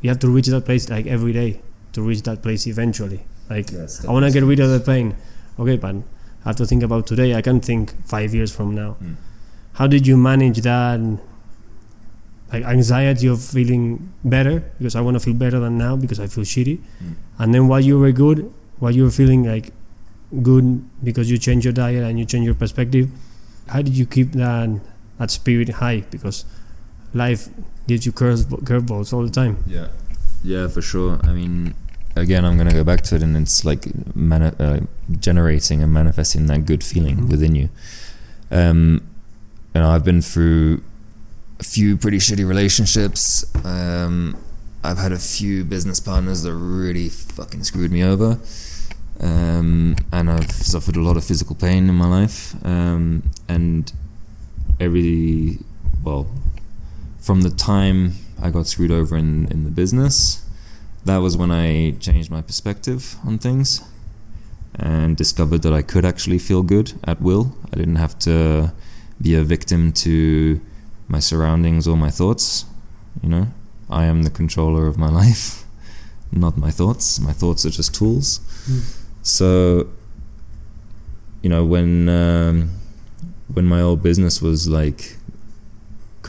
you 0.00 0.08
have 0.10 0.20
to 0.24 0.28
reach 0.28 0.48
that 0.54 0.64
place 0.64 0.88
like 0.88 1.06
every 1.06 1.32
day 1.32 1.60
to 1.92 2.02
reach 2.02 2.22
that 2.22 2.42
place 2.42 2.66
eventually. 2.66 3.20
Like 3.50 3.70
Yeah, 3.72 3.86
I 4.08 4.12
want 4.12 4.26
to 4.26 4.32
get 4.32 4.44
rid 4.44 4.60
of 4.60 4.70
the 4.70 4.80
pain. 4.80 5.16
Okay 5.58 5.76
but 5.76 5.94
I 5.94 6.48
have 6.50 6.56
to 6.56 6.66
think 6.66 6.82
about 6.88 7.06
today. 7.06 7.34
I 7.34 7.42
can't 7.42 7.64
think 7.64 7.94
5 8.06 8.34
years 8.34 8.54
from 8.58 8.74
now. 8.82 8.96
Mm. 9.02 9.16
how 9.78 9.86
did 9.94 10.06
you 10.10 10.16
manage 10.16 10.58
that 10.66 11.00
like 12.52 12.64
anxiety 12.74 13.26
of 13.26 13.42
feeling 13.42 14.12
better? 14.24 14.56
Because 14.78 14.94
I 14.94 15.00
want 15.06 15.16
to 15.18 15.22
feel 15.26 15.34
better 15.44 15.58
than 15.64 15.78
now 15.78 15.96
because 15.96 16.20
I 16.20 16.28
feel 16.34 16.44
shitty. 16.44 16.78
Mm. 16.78 17.14
and 17.40 17.54
then 17.54 17.68
while 17.72 17.84
you 17.88 17.98
were 18.04 18.12
good 18.12 18.52
while 18.84 18.94
you 18.98 19.04
were 19.08 19.16
feeling 19.22 19.48
like 19.52 19.72
good 20.50 20.68
because 21.08 21.30
you 21.32 21.38
change 21.38 21.64
your 21.64 21.72
diet 21.72 22.04
and 22.10 22.18
you 22.20 22.26
change 22.34 22.44
your 22.50 22.58
perspective 22.62 23.10
how 23.68 23.80
did 23.82 23.96
you 23.96 24.06
keep 24.06 24.32
that 24.32 24.80
that 25.18 25.30
spirit 25.30 25.68
high? 25.80 26.04
Because 26.10 26.44
life 27.14 27.48
gives 27.86 28.04
you 28.06 28.12
curve 28.12 28.40
curveballs 28.64 29.12
all 29.12 29.22
the 29.22 29.30
time 29.30 29.56
Yeah, 29.66 29.88
yeah, 30.42 30.68
for 30.68 30.82
sure. 30.82 31.18
I 31.22 31.32
mean, 31.32 31.74
again, 32.16 32.44
I'm 32.44 32.56
gonna 32.56 32.72
go 32.72 32.84
back 32.84 33.02
to 33.02 33.16
it, 33.16 33.22
and 33.22 33.36
it's 33.36 33.64
like 33.64 33.86
mani- 34.14 34.52
uh, 34.58 34.80
generating 35.20 35.82
and 35.82 35.92
manifesting 35.92 36.46
that 36.46 36.66
good 36.66 36.82
feeling 36.84 37.16
Mhm. 37.16 37.28
within 37.30 37.54
you. 37.54 37.68
Um, 38.50 39.02
you 39.74 39.80
know, 39.80 39.90
I've 39.90 40.04
been 40.04 40.22
through 40.22 40.82
a 41.60 41.64
few 41.64 41.96
pretty 41.96 42.18
shitty 42.18 42.46
relationships. 42.46 43.44
Um, 43.64 44.36
I've 44.84 44.98
had 44.98 45.12
a 45.12 45.18
few 45.18 45.64
business 45.64 46.00
partners 46.00 46.42
that 46.42 46.54
really 46.54 47.08
fucking 47.08 47.64
screwed 47.64 47.90
me 47.92 48.02
over. 48.04 48.38
Um, 49.20 49.96
and 50.12 50.30
I've 50.30 50.50
suffered 50.52 50.96
a 50.96 51.00
lot 51.00 51.16
of 51.16 51.24
physical 51.24 51.56
pain 51.56 51.88
in 51.88 51.94
my 51.94 52.06
life. 52.06 52.54
Um, 52.64 53.22
and 53.48 53.90
every, 54.78 55.58
well, 56.04 56.26
from 57.26 57.42
the 57.42 57.50
time 57.50 58.12
I 58.40 58.50
got 58.50 58.68
screwed 58.68 58.92
over 58.92 59.16
in, 59.16 59.48
in 59.48 59.64
the 59.64 59.70
business, 59.70 60.46
that 61.04 61.16
was 61.16 61.36
when 61.36 61.50
I 61.50 61.96
changed 61.98 62.30
my 62.30 62.40
perspective 62.40 63.16
on 63.26 63.38
things 63.38 63.82
and 64.76 65.16
discovered 65.16 65.62
that 65.62 65.72
I 65.72 65.82
could 65.82 66.04
actually 66.04 66.38
feel 66.38 66.62
good 66.62 66.92
at 67.02 67.20
will. 67.20 67.56
I 67.72 67.76
didn't 67.78 67.96
have 67.96 68.16
to 68.20 68.72
be 69.20 69.34
a 69.34 69.42
victim 69.42 69.92
to 70.04 70.60
my 71.08 71.18
surroundings 71.18 71.88
or 71.88 71.96
my 71.96 72.10
thoughts. 72.10 72.64
You 73.20 73.28
know, 73.28 73.48
I 73.90 74.04
am 74.04 74.22
the 74.22 74.30
controller 74.30 74.86
of 74.86 74.96
my 74.96 75.08
life, 75.22 75.64
not 76.30 76.56
my 76.56 76.70
thoughts. 76.70 77.18
My 77.18 77.32
thoughts 77.32 77.66
are 77.66 77.70
just 77.70 77.92
tools. 77.92 78.38
So, 79.22 79.88
you 81.42 81.48
know, 81.48 81.64
when 81.64 82.08
um, 82.08 82.70
when 83.52 83.66
my 83.66 83.80
old 83.80 84.00
business 84.00 84.40
was 84.40 84.68
like 84.68 85.16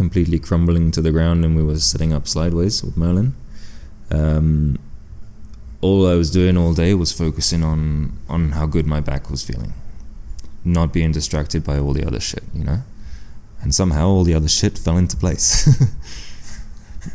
completely 0.01 0.39
crumbling 0.47 0.91
to 0.91 1.01
the 1.01 1.11
ground 1.17 1.43
and 1.45 1.55
we 1.59 1.63
were 1.69 1.79
sitting 1.79 2.11
up 2.17 2.27
sideways 2.27 2.75
with 2.83 2.95
Merlin, 2.97 3.29
um, 4.11 4.77
all 5.81 6.07
I 6.07 6.15
was 6.21 6.29
doing 6.31 6.55
all 6.57 6.73
day 6.73 6.93
was 6.93 7.11
focusing 7.23 7.63
on 7.71 7.81
on 8.29 8.41
how 8.57 8.65
good 8.75 8.85
my 8.95 9.01
back 9.01 9.29
was 9.33 9.41
feeling, 9.49 9.73
not 10.63 10.93
being 10.93 11.11
distracted 11.19 11.61
by 11.63 11.77
all 11.79 11.93
the 11.99 12.05
other 12.09 12.19
shit, 12.29 12.43
you 12.53 12.63
know. 12.69 12.79
And 13.61 13.73
somehow 13.73 14.05
all 14.07 14.23
the 14.23 14.35
other 14.39 14.47
shit 14.59 14.77
fell 14.77 14.97
into 15.03 15.17
place. 15.17 15.49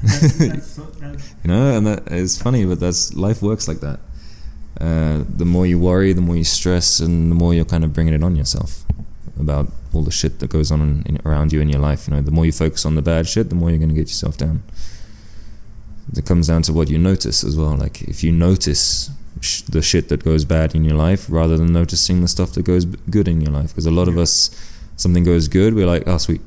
That's- 0.03 0.39
that's 0.39 0.71
so- 0.77 0.91
that- 1.01 1.23
you 1.43 1.49
know 1.53 1.77
and 1.77 1.87
that 1.87 2.03
is 2.13 2.41
funny 2.47 2.65
but 2.65 2.79
that's 2.81 3.13
life 3.27 3.43
works 3.43 3.67
like 3.71 3.81
that 3.81 3.99
uh, 4.81 5.17
the 5.41 5.45
more 5.45 5.67
you 5.67 5.79
worry 5.79 6.13
the 6.15 6.23
more 6.29 6.37
you 6.37 6.45
stress 6.45 6.89
and 7.05 7.31
the 7.31 7.35
more 7.43 7.53
you're 7.57 7.71
kind 7.75 7.85
of 7.85 7.93
bringing 7.93 8.15
it 8.15 8.23
on 8.29 8.35
yourself 8.37 8.71
about 9.39 9.71
all 9.93 10.03
the 10.03 10.11
shit 10.11 10.39
that 10.41 10.51
goes 10.51 10.71
on 10.71 10.81
in, 10.81 11.03
in, 11.07 11.23
around 11.25 11.53
you 11.53 11.61
in 11.61 11.69
your 11.69 11.81
life 11.81 12.09
you 12.09 12.15
know. 12.15 12.21
The 12.21 12.31
more 12.31 12.47
you 12.47 12.53
focus 12.53 12.85
on 12.85 12.95
the 12.95 13.03
bad 13.03 13.29
shit 13.29 13.49
the 13.49 13.55
more 13.55 13.71
you're 13.71 13.79
going 13.79 13.89
to 13.89 13.95
get 13.95 14.09
yourself 14.09 14.37
down. 14.37 14.63
It 16.17 16.27
comes 16.27 16.49
down 16.49 16.63
to 16.63 16.73
what 16.73 16.91
you 16.91 16.99
notice 16.99 17.45
as 17.45 17.57
well. 17.57 17.77
Like 17.77 18.03
if 18.03 18.23
you 18.25 18.33
notice 18.33 19.11
sh- 19.41 19.63
the 19.63 19.83
shit 19.83 20.09
that 20.09 20.25
goes 20.25 20.45
bad 20.45 20.75
in 20.75 20.85
your 20.85 20.97
life 20.97 21.27
rather 21.31 21.57
than 21.57 21.73
noticing 21.73 22.21
the 22.21 22.29
stuff 22.29 22.53
that 22.53 22.65
goes 22.65 22.85
b- 22.85 22.99
good 23.09 23.29
in 23.29 23.41
your 23.41 23.53
life. 23.53 23.69
Because 23.69 23.87
a 23.87 23.91
lot 23.91 24.09
of 24.09 24.19
us 24.19 24.51
something 24.97 25.25
goes 25.25 25.49
good 25.49 25.75
we're 25.75 25.87
like 25.87 26.05
oh 26.07 26.19
sweet 26.19 26.41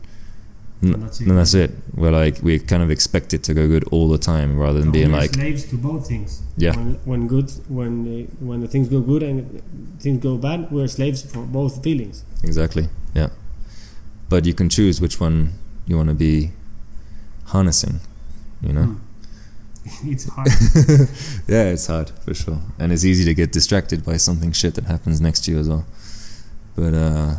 N- 0.86 0.94
And 0.94 1.04
that's 1.04 1.20
it. 1.22 1.26
that's 1.28 1.54
it 1.54 1.72
we're 1.96 2.12
like 2.12 2.36
we 2.44 2.60
kind 2.60 2.84
of 2.84 2.92
expect 2.92 3.34
it 3.34 3.42
to 3.44 3.54
go 3.54 3.68
good 3.68 3.84
all 3.92 4.08
the 4.10 4.18
time 4.18 4.58
rather 4.60 4.80
than 4.80 4.92
being 4.92 5.12
like 5.12 5.34
slaves 5.34 5.64
to 5.70 5.78
both 5.78 6.08
things. 6.08 6.42
Yeah. 6.58 6.76
When, 6.76 6.94
when 7.06 7.28
good, 7.28 7.52
when 7.68 8.04
the, 8.04 8.24
when 8.40 8.60
the 8.62 8.68
things 8.68 8.88
go 8.90 9.00
good 9.02 9.24
and 9.24 9.62
things 10.00 10.22
go 10.22 10.38
bad, 10.38 10.72
we're 10.72 10.88
slaves 10.88 11.22
for 11.32 11.44
both 11.44 11.84
feelings. 11.84 12.24
Exactly. 12.44 12.90
Yeah. 13.14 13.30
But 14.30 14.46
you 14.46 14.54
can 14.54 14.70
choose 14.70 15.00
which 15.02 15.20
one 15.20 15.54
you 15.86 15.96
want 15.98 16.10
to 16.10 16.16
be 16.16 16.52
harnessing. 17.46 18.00
You 18.62 18.74
know. 18.74 18.82
Mm. 18.82 19.00
it's 20.12 20.28
hard. 20.30 20.48
yeah, 21.48 21.66
it's 21.74 21.88
hard 21.88 22.10
for 22.24 22.34
sure, 22.34 22.60
and 22.80 22.92
it's 22.92 23.06
easy 23.06 23.24
to 23.26 23.34
get 23.36 23.52
distracted 23.52 24.04
by 24.04 24.18
something 24.18 24.52
shit 24.52 24.74
that 24.76 24.86
happens 24.86 25.22
next 25.22 25.46
to 25.46 25.52
you 25.52 25.60
as 25.60 25.70
well. 25.70 25.86
But 26.76 26.94
uh, 26.96 27.36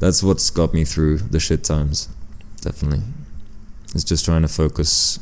that's 0.00 0.22
what's 0.22 0.50
got 0.50 0.74
me 0.74 0.84
through 0.84 1.18
the 1.18 1.38
shit 1.40 1.62
times. 1.64 2.08
Definitely, 2.60 3.02
it's 3.94 4.04
just 4.04 4.24
trying 4.24 4.42
to 4.42 4.48
focus, 4.48 5.20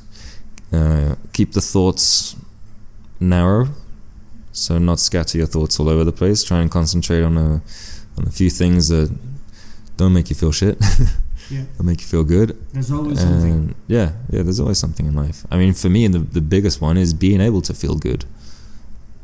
uh, 0.72 1.14
keep 1.32 1.52
the 1.52 1.60
thoughts 1.60 2.34
narrow, 3.20 3.68
so 4.52 4.78
not 4.78 4.98
scatter 5.00 5.38
your 5.38 5.46
thoughts 5.46 5.78
all 5.78 5.88
over 5.88 6.04
the 6.04 6.12
place. 6.12 6.42
Try 6.44 6.60
and 6.60 6.70
concentrate 6.70 7.22
on 7.22 7.36
a 7.36 7.62
on 8.18 8.26
a 8.26 8.30
few 8.30 8.48
things 8.50 8.88
that 8.88 9.14
don't 9.96 10.12
make 10.12 10.30
you 10.30 10.36
feel 10.36 10.52
shit. 10.52 10.78
Yeah. 11.48 11.62
that 11.76 11.84
make 11.84 12.00
you 12.00 12.06
feel 12.08 12.24
good. 12.24 12.56
There's 12.72 12.90
always 12.90 13.20
something. 13.20 13.76
Yeah, 13.86 14.10
yeah, 14.30 14.42
there's 14.42 14.58
always 14.58 14.78
something 14.78 15.06
in 15.06 15.14
life. 15.14 15.46
I 15.48 15.56
mean, 15.56 15.74
for 15.74 15.88
me, 15.88 16.08
the 16.08 16.18
the 16.18 16.40
biggest 16.40 16.80
one 16.80 16.96
is 16.96 17.14
being 17.14 17.40
able 17.40 17.62
to 17.62 17.72
feel 17.72 17.94
good. 17.94 18.24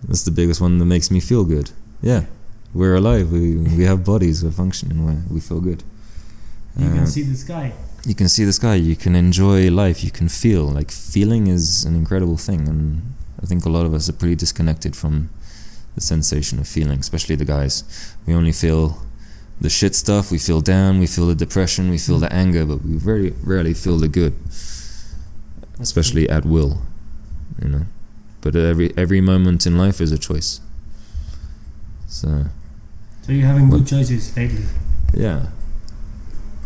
That's 0.07 0.22
the 0.22 0.31
biggest 0.31 0.61
one 0.61 0.79
that 0.79 0.85
makes 0.85 1.11
me 1.11 1.18
feel 1.18 1.44
good. 1.44 1.72
Yeah, 2.01 2.27
we're 2.72 2.94
alive. 2.94 3.33
We 3.33 3.57
we 3.57 3.83
have 3.87 4.05
bodies. 4.05 4.44
We're 4.44 4.53
functioning. 4.53 5.05
We 5.05 5.14
we 5.35 5.40
feel 5.40 5.61
good. 5.61 5.83
You 6.79 6.90
can 6.94 7.07
see 7.09 7.22
the 7.25 7.35
sky. 7.37 7.72
You 8.04 8.14
can 8.14 8.28
see 8.28 8.44
the 8.44 8.52
sky. 8.52 8.74
You 8.74 8.96
can 8.96 9.14
enjoy 9.14 9.70
life. 9.70 10.02
You 10.04 10.10
can 10.10 10.28
feel. 10.28 10.64
Like 10.64 10.90
feeling 10.90 11.46
is 11.46 11.84
an 11.84 11.94
incredible 11.94 12.36
thing, 12.36 12.68
and 12.68 13.14
I 13.42 13.46
think 13.46 13.64
a 13.64 13.68
lot 13.70 13.86
of 13.86 13.94
us 13.94 14.08
are 14.08 14.12
pretty 14.12 14.34
disconnected 14.36 14.96
from 14.96 15.30
the 15.94 16.00
sensation 16.00 16.58
of 16.58 16.66
feeling, 16.66 16.98
especially 17.00 17.36
the 17.36 17.44
guys. 17.44 17.84
We 18.26 18.34
only 18.34 18.52
feel 18.52 19.02
the 19.60 19.68
shit 19.70 19.94
stuff. 19.94 20.30
We 20.32 20.38
feel 20.38 20.60
down. 20.60 20.98
We 20.98 21.06
feel 21.06 21.26
the 21.26 21.34
depression. 21.34 21.90
We 21.90 21.98
feel 21.98 22.18
the 22.18 22.32
anger, 22.32 22.64
but 22.64 22.82
we 22.82 22.96
very 22.96 23.34
rarely 23.44 23.74
feel 23.74 23.98
the 23.98 24.08
good, 24.08 24.34
especially 25.80 26.28
at 26.28 26.44
will. 26.44 26.82
You 27.62 27.68
know, 27.68 27.86
but 28.40 28.56
every 28.56 28.92
every 28.96 29.20
moment 29.20 29.66
in 29.66 29.76
life 29.78 30.00
is 30.00 30.10
a 30.12 30.18
choice. 30.18 30.60
So 32.08 32.46
So 33.24 33.32
you're 33.32 33.46
having 33.46 33.68
Well- 33.68 33.78
good 33.78 33.86
choices 33.88 34.36
lately. 34.36 34.64
yeah, 35.14 35.46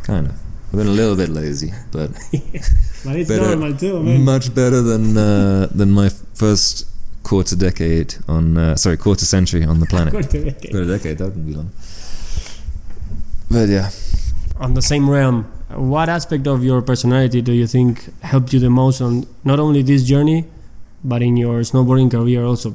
kind 0.05 0.29
of. 0.29 0.35
I've 0.77 0.85
been 0.85 0.93
a 0.93 0.97
little 0.97 1.17
bit 1.17 1.31
lazy, 1.31 1.73
but 1.91 2.11
But 3.05 3.17
it's 3.17 3.29
Better- 3.31 3.57
normal 3.57 3.75
too, 3.79 4.03
man. 4.03 4.25
much 4.25 4.55
better 4.55 4.83
than 4.83 5.17
uh, 5.17 5.69
than 5.75 5.91
my 5.91 6.11
first 6.35 6.85
quarter 7.23 7.57
decade 7.57 8.15
on 8.29 8.59
uh, 8.59 8.77
sorry 8.77 8.99
quarter 8.99 9.25
century 9.25 9.65
on 9.65 9.81
the 9.81 9.87
planet. 9.87 10.12
Quarter 10.12 10.45
decade. 10.45 10.71
quarter 10.71 10.87
decade 10.99 11.17
that 11.19 11.25
wouldn't 11.25 11.47
be 11.47 11.55
long. 11.55 11.71
But 13.51 13.69
yeah, 13.71 13.91
on 14.61 14.75
the 14.75 14.83
same 14.83 15.09
realm, 15.09 15.45
what 15.71 16.09
aspect 16.11 16.47
of 16.47 16.62
your 16.62 16.83
personality 16.83 17.41
do 17.41 17.53
you 17.53 17.67
think 17.67 18.11
helped 18.23 18.53
you 18.53 18.61
the 18.61 18.69
most 18.69 19.01
on 19.01 19.25
not 19.45 19.59
only 19.59 19.81
this 19.83 20.05
journey, 20.05 20.45
but 21.03 21.23
in 21.23 21.39
your 21.39 21.61
snowboarding 21.62 22.11
career 22.11 22.45
also? 22.45 22.75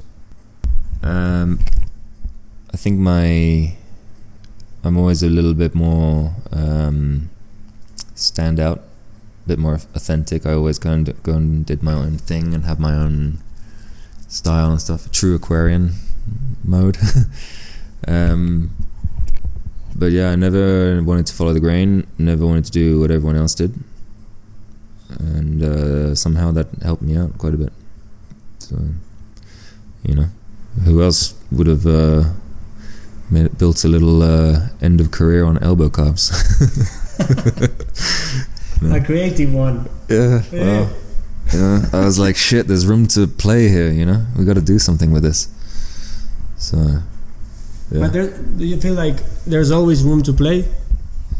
um, 1.03 1.59
I 2.73 2.77
think 2.77 2.97
my 2.99 3.75
I'm 4.83 4.97
always 4.97 5.21
a 5.23 5.29
little 5.29 5.53
bit 5.53 5.75
more 5.75 6.33
um, 6.51 7.29
stand 8.21 8.59
out, 8.59 8.79
a 9.45 9.47
bit 9.47 9.59
more 9.59 9.75
authentic. 9.75 10.45
I 10.45 10.53
always 10.53 10.79
go 10.79 10.91
and 10.91 11.23
go 11.23 11.33
and 11.33 11.65
did 11.65 11.83
my 11.83 11.93
own 11.93 12.17
thing 12.17 12.53
and 12.53 12.65
have 12.65 12.79
my 12.79 12.93
own 12.93 13.39
style 14.27 14.71
and 14.71 14.81
stuff. 14.81 15.11
True 15.11 15.35
Aquarian 15.35 15.93
mode. 16.63 16.97
um, 18.07 18.71
but 19.95 20.11
yeah, 20.11 20.31
I 20.31 20.35
never 20.35 21.01
wanted 21.03 21.27
to 21.27 21.33
follow 21.33 21.53
the 21.53 21.59
grain. 21.59 22.07
Never 22.17 22.45
wanted 22.45 22.65
to 22.65 22.71
do 22.71 22.99
what 22.99 23.11
everyone 23.11 23.35
else 23.35 23.53
did, 23.53 23.73
and 25.19 25.61
uh, 25.63 26.15
somehow 26.15 26.51
that 26.51 26.67
helped 26.81 27.01
me 27.01 27.17
out 27.17 27.37
quite 27.37 27.53
a 27.53 27.57
bit. 27.57 27.73
So, 28.59 28.77
you 30.03 30.15
know, 30.15 30.27
who 30.85 31.01
else 31.01 31.35
would 31.51 31.67
have 31.67 31.85
uh, 31.85 32.31
made, 33.29 33.57
built 33.57 33.83
a 33.83 33.87
little 33.87 34.23
uh, 34.23 34.69
end 34.81 35.01
of 35.01 35.11
career 35.11 35.43
on 35.43 35.61
elbow 35.61 35.89
carves? 37.23 38.47
A 38.91 38.99
creative 39.03 39.53
one. 39.53 39.87
yeah, 40.09 40.41
Yeah. 40.51 40.63
well, 40.63 40.89
yeah. 41.53 41.85
I 41.93 42.05
was 42.05 42.17
like, 42.17 42.35
shit. 42.35 42.67
There's 42.67 42.87
room 42.87 43.07
to 43.07 43.27
play 43.27 43.67
here. 43.67 43.91
You 43.91 44.05
know, 44.05 44.25
we 44.37 44.45
got 44.45 44.55
to 44.55 44.61
do 44.61 44.79
something 44.79 45.11
with 45.11 45.23
this. 45.23 45.47
So, 46.57 46.77
yeah. 47.91 47.99
But 47.99 48.13
there, 48.13 48.29
do 48.29 48.65
you 48.65 48.77
feel 48.79 48.93
like 48.93 49.17
there's 49.45 49.71
always 49.71 50.03
room 50.03 50.23
to 50.23 50.33
play? 50.33 50.65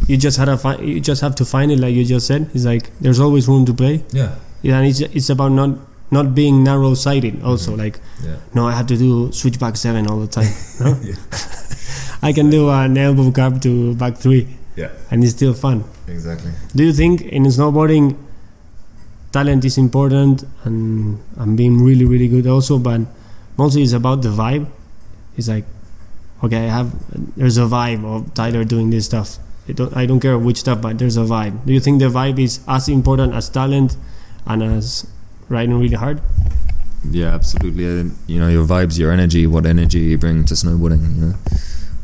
You 0.07 0.17
just 0.17 0.37
had 0.37 0.45
to 0.45 0.57
find. 0.57 0.87
You 0.87 0.99
just 0.99 1.21
have 1.21 1.35
to 1.35 1.45
find 1.45 1.71
it, 1.71 1.79
like 1.79 1.95
you 1.95 2.05
just 2.05 2.27
said. 2.27 2.49
It's 2.53 2.65
like 2.65 2.91
there's 2.99 3.19
always 3.19 3.47
room 3.47 3.65
to 3.65 3.73
play. 3.73 4.03
yeah, 4.11 4.35
Yeah, 4.61 4.77
and 4.79 4.87
it's 4.87 4.99
it's 4.99 5.29
about 5.29 5.51
not 5.51 5.77
not 6.11 6.35
being 6.35 6.63
narrow 6.63 6.93
sighted. 6.93 7.41
Also, 7.43 7.71
mm-hmm. 7.71 7.81
like 7.81 7.99
yeah. 8.23 8.35
no, 8.53 8.67
I 8.67 8.73
have 8.73 8.87
to 8.87 8.97
do 8.97 9.31
switchback 9.31 9.77
seven 9.77 10.07
all 10.07 10.19
the 10.19 10.27
time. 10.27 10.51
No? 10.81 10.97
Yeah. 11.01 11.15
I 12.23 12.33
can 12.33 12.49
do 12.49 12.69
an 12.69 12.97
elbow 12.97 13.31
carve 13.31 13.61
to 13.61 13.95
back 13.95 14.17
three, 14.17 14.47
Yeah, 14.81 14.91
and 15.11 15.23
it's 15.23 15.33
still 15.39 15.53
fun. 15.53 15.83
exactly. 16.07 16.51
Do 16.75 16.83
you 16.83 16.93
think 16.93 17.21
in 17.39 17.43
snowboarding 17.55 18.17
talent 19.31 19.63
is 19.69 19.77
important 19.77 20.43
and 20.65 21.19
and 21.37 21.55
being 21.61 21.81
really 21.83 22.05
really 22.13 22.27
good 22.27 22.47
also, 22.47 22.77
but 22.89 23.01
mostly 23.57 23.83
it's 23.83 23.93
about 23.93 24.21
the 24.27 24.29
vibe. 24.41 24.67
It's 25.37 25.47
like, 25.47 25.65
okay, 26.43 26.65
I 26.67 26.71
have 26.79 26.91
there's 27.37 27.57
a 27.57 27.67
vibe 27.75 28.03
of 28.13 28.33
Tyler 28.33 28.63
doing 28.75 28.89
this 28.89 29.05
stuff. 29.05 29.37
I 29.69 29.73
don't 29.73 29.95
I 29.95 30.05
don't 30.05 30.19
care 30.19 30.37
which 30.37 30.59
stuff, 30.65 30.81
but 30.81 30.97
there's 30.99 31.17
a 31.17 31.27
vibe. 31.33 31.63
Do 31.65 31.73
you 31.73 31.79
think 31.79 31.99
the 31.99 32.09
vibe 32.19 32.39
is 32.39 32.59
as 32.67 32.89
important 32.89 33.33
as 33.41 33.49
talent 33.49 33.95
and 34.45 34.63
as 34.63 35.07
riding 35.49 35.77
really 35.79 35.95
hard? 35.95 36.19
Yeah, 37.09 37.33
absolutely. 37.33 38.11
You 38.27 38.39
know, 38.39 38.49
your 38.49 38.65
vibes, 38.65 38.97
your 38.99 39.11
energy. 39.11 39.47
What 39.47 39.65
energy 39.65 39.99
you 39.99 40.17
bring 40.17 40.45
to 40.45 40.53
snowboarding? 40.53 41.01
You 41.15 41.21
know, 41.21 41.35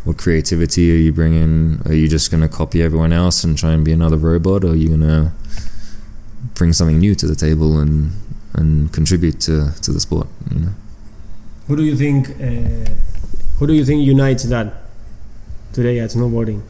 what 0.07 0.17
creativity 0.17 0.89
are 0.93 0.95
you 0.95 1.11
bringing? 1.11 1.81
Are 1.85 1.93
you 1.93 2.07
just 2.07 2.31
gonna 2.31 2.47
copy 2.47 2.81
everyone 2.81 3.11
else 3.11 3.43
and 3.43 3.57
try 3.57 3.71
and 3.73 3.83
be 3.83 3.91
another 3.91 4.15
robot, 4.15 4.63
or 4.63 4.69
are 4.71 4.75
you 4.75 4.87
gonna 4.87 5.33
bring 6.55 6.71
something 6.71 6.97
new 6.97 7.13
to 7.15 7.27
the 7.27 7.35
table 7.35 7.77
and 7.77 8.11
and 8.53 8.93
contribute 8.93 9.41
to 9.41 9.73
to 9.81 9.91
the 9.91 9.99
sport? 9.99 10.27
You 10.53 10.59
know. 10.61 10.73
Who 11.67 11.75
do 11.75 11.83
you 11.83 11.97
think? 11.97 12.29
Uh, 12.29 12.89
who 13.59 13.67
do 13.67 13.73
you 13.73 13.83
think 13.83 14.07
unites 14.07 14.43
that 14.45 14.67
today 15.73 15.99
at 15.99 16.11
snowboarding? 16.11 16.61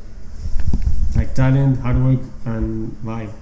Like 1.15 1.35
talent, 1.35 1.79
hard 1.81 2.03
work, 2.03 2.19
and 2.45 2.91
vibe. 3.05 3.33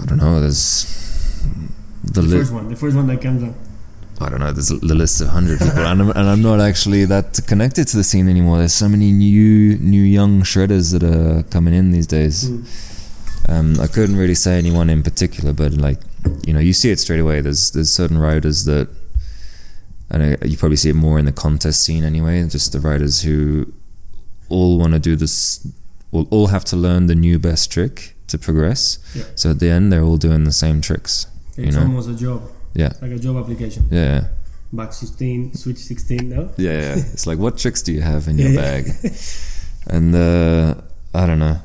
I 0.00 0.06
don't 0.06 0.16
know. 0.16 0.40
There's 0.40 0.86
the, 2.04 2.22
The 2.22 2.38
first 2.38 2.52
one, 2.54 2.68
the 2.70 2.76
first 2.76 2.96
one 2.96 3.06
that 3.08 3.20
comes 3.20 3.42
up. 3.42 3.54
I 4.20 4.28
don't 4.28 4.40
know. 4.40 4.52
There's 4.52 4.68
the 4.68 4.94
list 4.94 5.20
of 5.20 5.28
hundred 5.28 5.60
people, 5.60 5.78
and 5.78 6.02
I'm, 6.02 6.10
and 6.10 6.28
I'm 6.28 6.42
not 6.42 6.60
actually 6.60 7.06
that 7.06 7.40
connected 7.46 7.88
to 7.88 7.96
the 7.96 8.04
scene 8.04 8.28
anymore. 8.28 8.58
There's 8.58 8.74
so 8.74 8.88
many 8.88 9.12
new 9.12 9.78
new 9.78 10.02
young 10.02 10.42
shredders 10.42 10.92
that 10.92 11.02
are 11.02 11.42
coming 11.44 11.72
in 11.72 11.90
these 11.90 12.06
days. 12.06 12.50
Mm. 12.50 13.48
Um, 13.48 13.80
I 13.80 13.86
couldn't 13.86 14.16
really 14.16 14.34
say 14.34 14.58
anyone 14.58 14.90
in 14.90 15.02
particular, 15.02 15.52
but 15.54 15.72
like 15.72 15.98
you 16.46 16.52
know, 16.52 16.60
you 16.60 16.72
see 16.72 16.90
it 16.90 16.98
straight 16.98 17.20
away. 17.20 17.40
There's 17.40 17.70
there's 17.70 17.90
certain 17.90 18.18
riders 18.18 18.64
that, 18.66 18.88
and 20.10 20.36
you 20.44 20.58
probably 20.58 20.76
see 20.76 20.90
it 20.90 20.96
more 20.96 21.18
in 21.18 21.24
the 21.24 21.32
contest 21.32 21.82
scene 21.82 22.04
anyway. 22.04 22.46
Just 22.46 22.72
the 22.72 22.80
riders 22.80 23.22
who 23.22 23.72
all 24.50 24.78
want 24.78 24.92
to 24.92 24.98
do 24.98 25.16
this, 25.16 25.66
will 26.10 26.28
all 26.30 26.48
have 26.48 26.64
to 26.66 26.76
learn 26.76 27.06
the 27.06 27.14
new 27.14 27.38
best 27.38 27.72
trick 27.72 28.16
to 28.26 28.36
progress. 28.38 28.98
Yeah. 29.14 29.24
So 29.34 29.52
at 29.52 29.60
the 29.60 29.70
end, 29.70 29.92
they're 29.92 30.02
all 30.02 30.18
doing 30.18 30.44
the 30.44 30.52
same 30.52 30.80
tricks. 30.80 31.26
It's 31.56 31.76
know? 31.76 31.82
almost 31.82 32.08
a 32.10 32.14
job. 32.14 32.42
Yeah. 32.74 32.92
Like 33.02 33.12
a 33.12 33.18
job 33.18 33.36
application. 33.36 33.86
Yeah, 33.90 34.28
back 34.72 34.92
16, 34.92 35.54
switch 35.54 35.78
16 35.78 36.28
now. 36.28 36.50
Yeah, 36.56 36.72
yeah. 36.80 36.94
it's 37.12 37.26
like, 37.26 37.38
what 37.38 37.58
tricks 37.58 37.82
do 37.82 37.92
you 37.92 38.00
have 38.02 38.28
in 38.28 38.38
your 38.38 38.50
Yeah, 38.50 38.60
bag? 38.60 38.92
and 39.86 40.14
uh, 40.14 40.74
I 41.14 41.26
don't 41.26 41.38
know. 41.40 41.58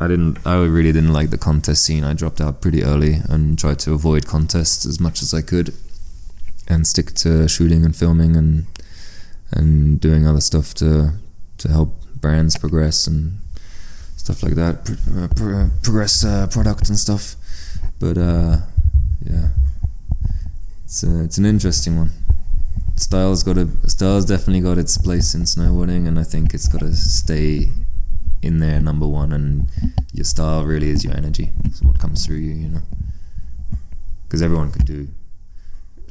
I 0.00 0.08
didn't. 0.08 0.38
I 0.46 0.56
really 0.64 0.92
didn't 0.92 1.12
like 1.14 1.30
the 1.30 1.38
contest 1.38 1.82
scene. 1.84 2.04
I 2.04 2.12
dropped 2.12 2.40
out 2.40 2.60
pretty 2.60 2.82
early 2.84 3.14
and 3.30 3.58
tried 3.58 3.78
to 3.80 3.94
avoid 3.94 4.26
contests 4.26 4.84
as 4.84 5.00
much 5.00 5.22
as 5.22 5.32
I 5.32 5.40
could, 5.40 5.72
and 6.68 6.86
stick 6.86 7.14
to 7.14 7.48
shooting 7.48 7.82
and 7.84 7.96
filming 7.96 8.36
and 8.36 8.66
and 9.52 9.98
doing 10.00 10.26
other 10.26 10.40
stuff 10.42 10.74
to 10.74 11.12
to 11.58 11.68
help 11.68 11.94
brands 12.20 12.58
progress 12.58 13.06
and 13.06 13.38
stuff 14.16 14.42
like 14.42 14.54
that. 14.54 14.84
Pro- 14.84 15.22
uh, 15.24 15.28
pro- 15.34 15.58
uh, 15.60 15.68
progress 15.82 16.22
uh, 16.24 16.46
product 16.48 16.90
and 16.90 16.98
stuff. 16.98 17.34
But 17.98 18.18
uh, 18.18 18.58
yeah, 19.24 19.48
it's 20.96 21.02
a, 21.02 21.24
it's 21.24 21.36
an 21.36 21.44
interesting 21.44 21.98
one. 21.98 22.10
Style's 22.96 23.42
got 23.42 23.58
a 23.58 23.68
style's 23.86 24.24
definitely 24.24 24.60
got 24.60 24.78
its 24.78 24.96
place 24.96 25.34
in 25.34 25.42
snowboarding, 25.42 26.08
and 26.08 26.18
I 26.18 26.22
think 26.22 26.54
it's 26.54 26.68
got 26.68 26.80
to 26.80 26.94
stay 26.96 27.70
in 28.40 28.60
there 28.60 28.80
number 28.80 29.06
one. 29.06 29.30
And 29.30 29.68
your 30.14 30.24
style 30.24 30.64
really 30.64 30.88
is 30.88 31.04
your 31.04 31.14
energy. 31.14 31.50
It's 31.64 31.82
what 31.82 31.98
comes 31.98 32.24
through 32.24 32.36
you, 32.38 32.54
you 32.54 32.68
know. 32.68 32.80
Because 34.26 34.40
everyone 34.40 34.72
can 34.72 34.86
do, 34.86 35.08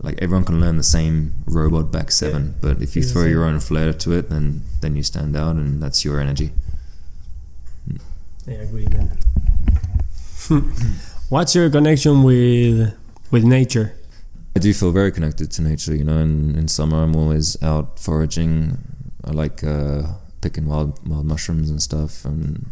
like 0.04 0.22
everyone 0.22 0.46
can 0.46 0.62
learn 0.62 0.78
the 0.78 0.84
same 0.84 1.34
robot 1.48 1.92
back 1.92 2.12
seven, 2.12 2.54
but 2.62 2.80
if 2.80 2.96
you 2.96 3.02
Yeah, 3.02 3.12
throw 3.12 3.26
your 3.26 3.46
own 3.46 3.60
flair 3.62 3.92
to 3.92 4.12
it, 4.14 4.30
then 4.30 4.62
then 4.82 4.96
you 4.96 5.02
stand 5.02 5.36
out, 5.36 5.56
and 5.56 5.82
that's 5.82 6.06
your 6.06 6.20
energy. 6.20 6.52
I 8.48 8.52
agree, 8.52 8.88
man. 8.92 9.18
What's 11.30 11.56
your 11.56 11.72
connection 11.72 12.22
with 12.22 12.94
with 13.32 13.44
nature? 13.44 13.96
I 14.56 14.60
do 14.60 14.74
feel 14.74 14.92
very 14.92 15.12
connected 15.12 15.52
to 15.52 15.62
nature, 15.62 15.94
you 15.94 16.06
know. 16.06 16.18
In, 16.18 16.56
in 16.56 16.68
summer, 16.70 17.04
I'm 17.04 17.16
always 17.16 17.62
out 17.62 18.00
foraging. 18.00 18.78
I 19.26 19.32
like 19.32 19.64
uh, 19.64 20.04
picking 20.42 20.66
wild 20.68 21.06
wild 21.08 21.26
mushrooms 21.26 21.70
and 21.70 21.82
stuff, 21.82 22.24
and 22.24 22.66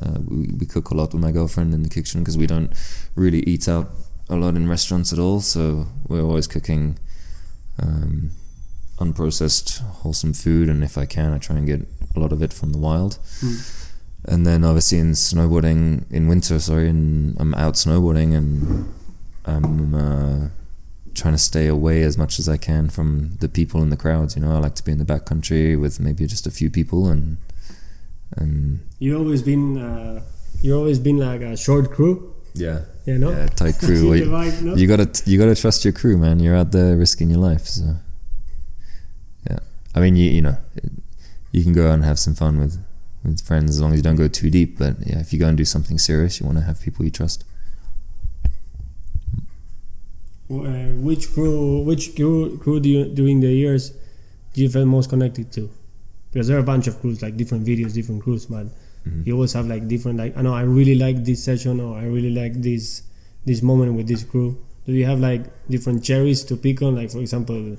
uh, 0.00 0.18
we, 0.26 0.48
we 0.58 0.66
cook 0.66 0.90
a 0.90 0.94
lot 0.94 1.12
with 1.14 1.22
my 1.22 1.32
girlfriend 1.32 1.72
in 1.72 1.82
the 1.82 1.88
kitchen 1.88 2.20
because 2.20 2.36
we 2.36 2.46
don't 2.46 2.72
really 3.14 3.40
eat 3.40 3.68
out 3.68 3.90
a 4.28 4.36
lot 4.36 4.54
in 4.54 4.68
restaurants 4.68 5.12
at 5.12 5.18
all. 5.18 5.40
So 5.40 5.86
we're 6.06 6.22
always 6.22 6.46
cooking 6.46 6.98
um, 7.82 8.30
unprocessed, 8.98 9.80
wholesome 9.80 10.34
food, 10.34 10.68
and 10.68 10.84
if 10.84 10.98
I 10.98 11.06
can, 11.06 11.32
I 11.32 11.38
try 11.38 11.56
and 11.56 11.66
get 11.66 11.86
a 12.14 12.20
lot 12.20 12.32
of 12.32 12.42
it 12.42 12.52
from 12.52 12.72
the 12.72 12.78
wild. 12.78 13.18
Mm. 13.40 13.90
And 14.26 14.46
then 14.46 14.64
obviously 14.64 14.98
in 14.98 15.12
snowboarding 15.12 16.10
in 16.10 16.28
winter, 16.28 16.58
sorry, 16.58 16.88
and 16.88 17.36
I'm 17.38 17.54
out 17.54 17.74
snowboarding 17.74 18.34
and 18.34 18.94
I'm 19.44 19.94
uh, 19.94 20.48
trying 21.14 21.34
to 21.34 21.38
stay 21.38 21.66
away 21.66 22.02
as 22.02 22.18
much 22.18 22.38
as 22.38 22.48
I 22.48 22.56
can 22.56 22.88
from 22.88 23.36
the 23.40 23.48
people 23.48 23.82
in 23.82 23.90
the 23.90 23.96
crowds. 23.96 24.36
You 24.36 24.42
know, 24.42 24.52
I 24.52 24.58
like 24.58 24.74
to 24.76 24.84
be 24.84 24.92
in 24.92 24.98
the 24.98 25.04
back 25.04 25.24
country 25.24 25.76
with 25.76 26.00
maybe 26.00 26.26
just 26.26 26.46
a 26.46 26.50
few 26.50 26.70
people 26.70 27.08
and 27.08 27.36
and 28.36 28.80
You 28.98 29.18
always 29.18 29.42
been 29.42 29.78
uh, 29.78 30.22
you 30.62 30.76
always 30.76 30.98
been 30.98 31.18
like 31.18 31.40
a 31.40 31.56
short 31.56 31.90
crew, 31.92 32.34
yeah, 32.54 32.80
you 33.04 33.18
know. 33.18 33.30
yeah, 33.30 33.46
tight 33.46 33.78
crew. 33.84 34.10
Well, 34.10 34.18
you, 34.18 34.26
vibe, 34.26 34.62
no? 34.62 34.74
you 34.74 34.86
gotta 34.86 35.08
you 35.26 35.38
gotta 35.38 35.54
trust 35.54 35.84
your 35.84 35.92
crew, 35.92 36.16
man. 36.16 36.40
You're 36.40 36.56
out 36.56 36.72
there 36.72 36.96
risking 36.96 37.30
your 37.30 37.38
life, 37.38 37.66
so 37.66 37.96
yeah. 39.48 39.58
I 39.94 40.00
mean, 40.00 40.16
you 40.16 40.30
you 40.30 40.42
know, 40.42 40.56
you 41.52 41.62
can 41.62 41.72
go 41.72 41.88
out 41.88 41.94
and 41.94 42.04
have 42.04 42.18
some 42.18 42.34
fun 42.34 42.58
with 42.58 42.82
with 43.22 43.40
friends 43.40 43.70
as 43.70 43.80
long 43.80 43.92
as 43.92 43.98
you 43.98 44.02
don't 44.02 44.16
go 44.16 44.28
too 44.28 44.50
deep. 44.50 44.78
But 44.78 44.96
yeah, 45.06 45.20
if 45.20 45.32
you 45.32 45.38
go 45.38 45.48
and 45.48 45.56
do 45.56 45.64
something 45.64 45.98
serious, 45.98 46.40
you 46.40 46.46
want 46.46 46.58
to 46.58 46.64
have 46.64 46.80
people 46.80 47.04
you 47.04 47.10
trust. 47.10 47.44
Uh, 50.62 50.92
which 51.08 51.32
crew 51.34 51.82
which 51.84 52.14
crew, 52.16 52.58
crew 52.62 52.78
do 52.80 52.88
you, 52.88 53.04
during 53.18 53.40
the 53.40 53.52
years 53.52 53.92
do 54.52 54.62
you 54.62 54.68
feel 54.68 54.86
most 54.86 55.10
connected 55.10 55.50
to? 55.52 55.68
Because 56.30 56.46
there 56.48 56.56
are 56.56 56.60
a 56.60 56.70
bunch 56.74 56.86
of 56.86 57.00
crews, 57.00 57.22
like 57.22 57.36
different 57.36 57.66
videos, 57.66 57.92
different 57.94 58.22
crews, 58.22 58.46
but 58.46 58.66
Mhm. 59.06 59.26
you 59.26 59.34
always 59.34 59.52
have 59.52 59.66
like 59.66 59.86
different 59.88 60.18
like 60.18 60.32
I 60.36 60.42
know 60.42 60.54
I 60.54 60.62
really 60.62 60.94
like 60.94 61.24
this 61.24 61.42
session 61.42 61.80
or 61.80 61.96
I 61.98 62.04
really 62.16 62.30
like 62.30 62.54
this 62.62 63.02
this 63.44 63.60
moment 63.62 63.94
with 63.94 64.06
this 64.08 64.22
crew. 64.24 64.56
Do 64.86 64.92
you 64.92 65.06
have 65.06 65.20
like 65.20 65.42
different 65.68 66.02
cherries 66.04 66.42
to 66.44 66.56
pick 66.56 66.80
on? 66.82 66.94
Like 66.96 67.10
for 67.10 67.18
example, 67.20 67.76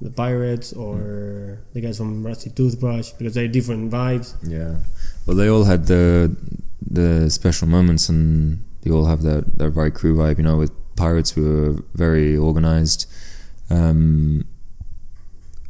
the 0.00 0.10
pirates 0.10 0.72
or 0.72 1.58
the 1.74 1.80
guys 1.80 1.98
from 1.98 2.26
Rusty 2.26 2.50
Toothbrush 2.50 3.10
because 3.18 3.34
they're 3.34 3.48
different 3.58 3.90
vibes. 3.90 4.34
Yeah. 4.46 4.76
Well, 5.26 5.36
they 5.36 5.48
all 5.48 5.64
had 5.64 5.86
the 5.86 6.34
the 6.98 7.30
special 7.30 7.68
moments, 7.68 8.08
and 8.08 8.58
they 8.82 8.90
all 8.90 9.06
have 9.06 9.22
that 9.22 9.44
that 9.58 9.70
right 9.70 9.94
crew 9.94 10.14
vibe. 10.16 10.38
You 10.38 10.44
know, 10.44 10.58
with 10.58 10.72
pirates, 10.96 11.36
were 11.36 11.82
very 11.94 12.36
organized, 12.36 13.06
um, 13.70 14.44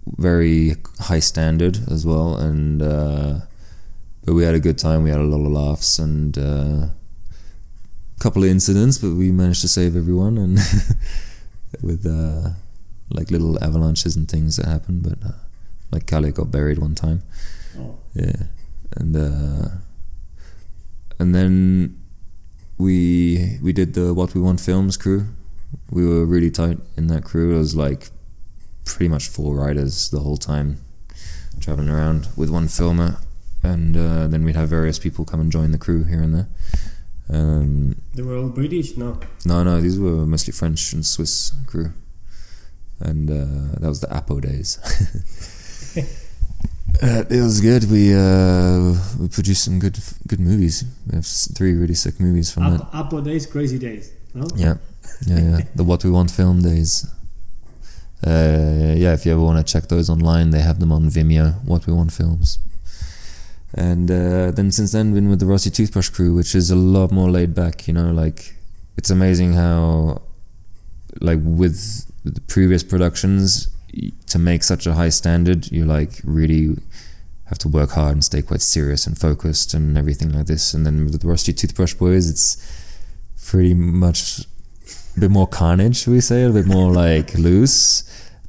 very 0.06 0.76
high 1.00 1.20
standard 1.20 1.78
as 1.90 2.04
well, 2.04 2.37
and 2.37 2.82
uh, 2.82 3.35
but 4.24 4.35
we 4.35 4.44
had 4.44 4.54
a 4.54 4.61
good 4.61 4.78
time. 4.78 5.02
We 5.02 5.11
had 5.11 5.20
a 5.20 5.24
lot 5.24 5.44
of 5.44 5.52
laughs 5.52 5.98
and 5.98 6.37
uh, 6.37 6.88
a 6.90 8.20
couple 8.20 8.42
of 8.44 8.50
incidents, 8.50 8.98
but 8.98 9.12
we 9.14 9.30
managed 9.30 9.62
to 9.62 9.68
save 9.68 9.96
everyone, 9.96 10.38
and 10.38 10.58
with 11.82 12.06
uh, 12.06 12.50
like 13.11 13.30
little 13.30 13.62
avalanches 13.62 14.16
and 14.16 14.28
things 14.28 14.56
that 14.56 14.66
happened. 14.66 15.02
But 15.02 15.26
uh, 15.26 15.38
like 15.90 16.06
Kale 16.06 16.30
got 16.30 16.50
buried 16.50 16.78
one 16.78 16.94
time. 16.94 17.22
Oh. 17.78 17.98
Yeah, 18.14 18.44
and 18.96 19.16
uh, 19.16 19.68
and 21.18 21.35
then 21.35 22.01
we 22.82 23.58
we 23.62 23.72
did 23.72 23.94
the 23.94 24.12
What 24.14 24.34
We 24.34 24.40
Want 24.40 24.60
Films 24.60 24.96
crew. 24.96 25.26
We 25.90 26.06
were 26.06 26.24
really 26.26 26.50
tight 26.50 26.78
in 26.96 27.06
that 27.08 27.24
crew. 27.24 27.54
It 27.54 27.58
was 27.58 27.74
like 27.76 28.10
pretty 28.84 29.08
much 29.08 29.28
four 29.28 29.54
riders 29.54 30.10
the 30.10 30.20
whole 30.20 30.36
time, 30.36 30.78
traveling 31.60 31.88
around 31.88 32.28
with 32.36 32.50
one 32.50 32.68
filmer, 32.68 33.18
and 33.62 33.96
uh, 33.96 34.26
then 34.26 34.44
we'd 34.44 34.56
have 34.56 34.68
various 34.68 34.98
people 34.98 35.24
come 35.24 35.40
and 35.40 35.52
join 35.52 35.70
the 35.70 35.78
crew 35.78 36.04
here 36.04 36.22
and 36.22 36.34
there. 36.34 36.48
Um, 37.30 37.96
They 38.14 38.22
were 38.22 38.36
all 38.36 38.48
British, 38.48 38.96
no. 38.96 39.18
no, 39.46 39.62
no, 39.62 39.80
these 39.80 39.98
were 39.98 40.26
mostly 40.26 40.52
French 40.52 40.92
and 40.92 41.06
Swiss 41.06 41.52
crew, 41.66 41.92
and 43.00 43.30
uh, 43.30 43.78
that 43.80 43.88
was 43.88 44.00
the 44.00 44.12
Apo 44.14 44.40
days. 44.40 44.78
uh, 47.02 47.24
it 47.28 47.40
was 47.40 47.60
good. 47.60 47.90
We 47.90 48.14
uh, 48.14 48.94
we 49.18 49.28
produced 49.28 49.64
some 49.64 49.78
good 49.80 49.98
good 50.28 50.40
movies. 50.40 50.84
We 51.08 51.16
have 51.16 51.26
three 51.26 51.74
really 51.74 51.94
sick 51.94 52.20
movies 52.20 52.52
from 52.52 52.70
that. 52.70 52.80
Up, 52.80 52.94
Apo 52.94 53.20
days, 53.20 53.44
crazy 53.46 53.78
days. 53.78 54.12
No? 54.34 54.46
Yeah, 54.54 54.76
yeah, 55.26 55.40
yeah. 55.40 55.60
the 55.74 55.84
What 55.84 56.04
We 56.04 56.10
Want 56.10 56.30
film 56.30 56.62
days. 56.62 57.06
Uh, 58.24 58.94
yeah, 58.96 59.14
if 59.14 59.26
you 59.26 59.32
ever 59.32 59.40
want 59.42 59.58
to 59.58 59.72
check 59.72 59.88
those 59.88 60.08
online, 60.08 60.50
they 60.50 60.60
have 60.60 60.78
them 60.78 60.92
on 60.92 61.06
Vimeo. 61.10 61.62
What 61.64 61.86
We 61.88 61.92
Want 61.92 62.12
films. 62.12 62.60
And 63.74 64.10
uh, 64.10 64.52
then 64.52 64.70
since 64.70 64.92
then, 64.92 65.12
been 65.12 65.28
with 65.28 65.40
the 65.40 65.46
Rusty 65.46 65.70
Toothbrush 65.70 66.10
crew, 66.10 66.34
which 66.34 66.54
is 66.54 66.70
a 66.70 66.76
lot 66.76 67.10
more 67.10 67.30
laid 67.30 67.52
back. 67.52 67.88
You 67.88 67.94
know, 67.94 68.12
like 68.12 68.54
it's 68.96 69.10
amazing 69.10 69.54
how, 69.54 70.22
like 71.20 71.40
with 71.42 72.06
the 72.24 72.40
previous 72.42 72.84
productions, 72.84 73.68
to 74.26 74.38
make 74.38 74.62
such 74.62 74.86
a 74.86 74.94
high 74.94 75.08
standard, 75.08 75.70
you 75.70 75.84
like 75.84 76.20
really 76.24 76.76
have 77.52 77.58
to 77.58 77.68
work 77.68 77.90
hard 77.90 78.12
and 78.12 78.24
stay 78.24 78.40
quite 78.40 78.62
serious 78.62 79.06
and 79.06 79.18
focused 79.18 79.74
and 79.74 79.98
everything 79.98 80.32
like 80.32 80.46
this. 80.46 80.72
And 80.74 80.86
then 80.86 81.04
with 81.04 81.20
the 81.20 81.28
Rusty 81.28 81.52
Toothbrush 81.52 81.94
Boys, 81.94 82.28
it's 82.30 82.56
pretty 83.46 83.74
much 83.74 84.40
a 85.16 85.20
bit 85.20 85.30
more 85.30 85.46
carnage, 85.46 85.96
should 85.98 86.12
we 86.14 86.20
say, 86.20 86.44
a 86.44 86.50
bit 86.50 86.66
more 86.66 86.90
like 86.92 87.34
loose. 87.48 88.04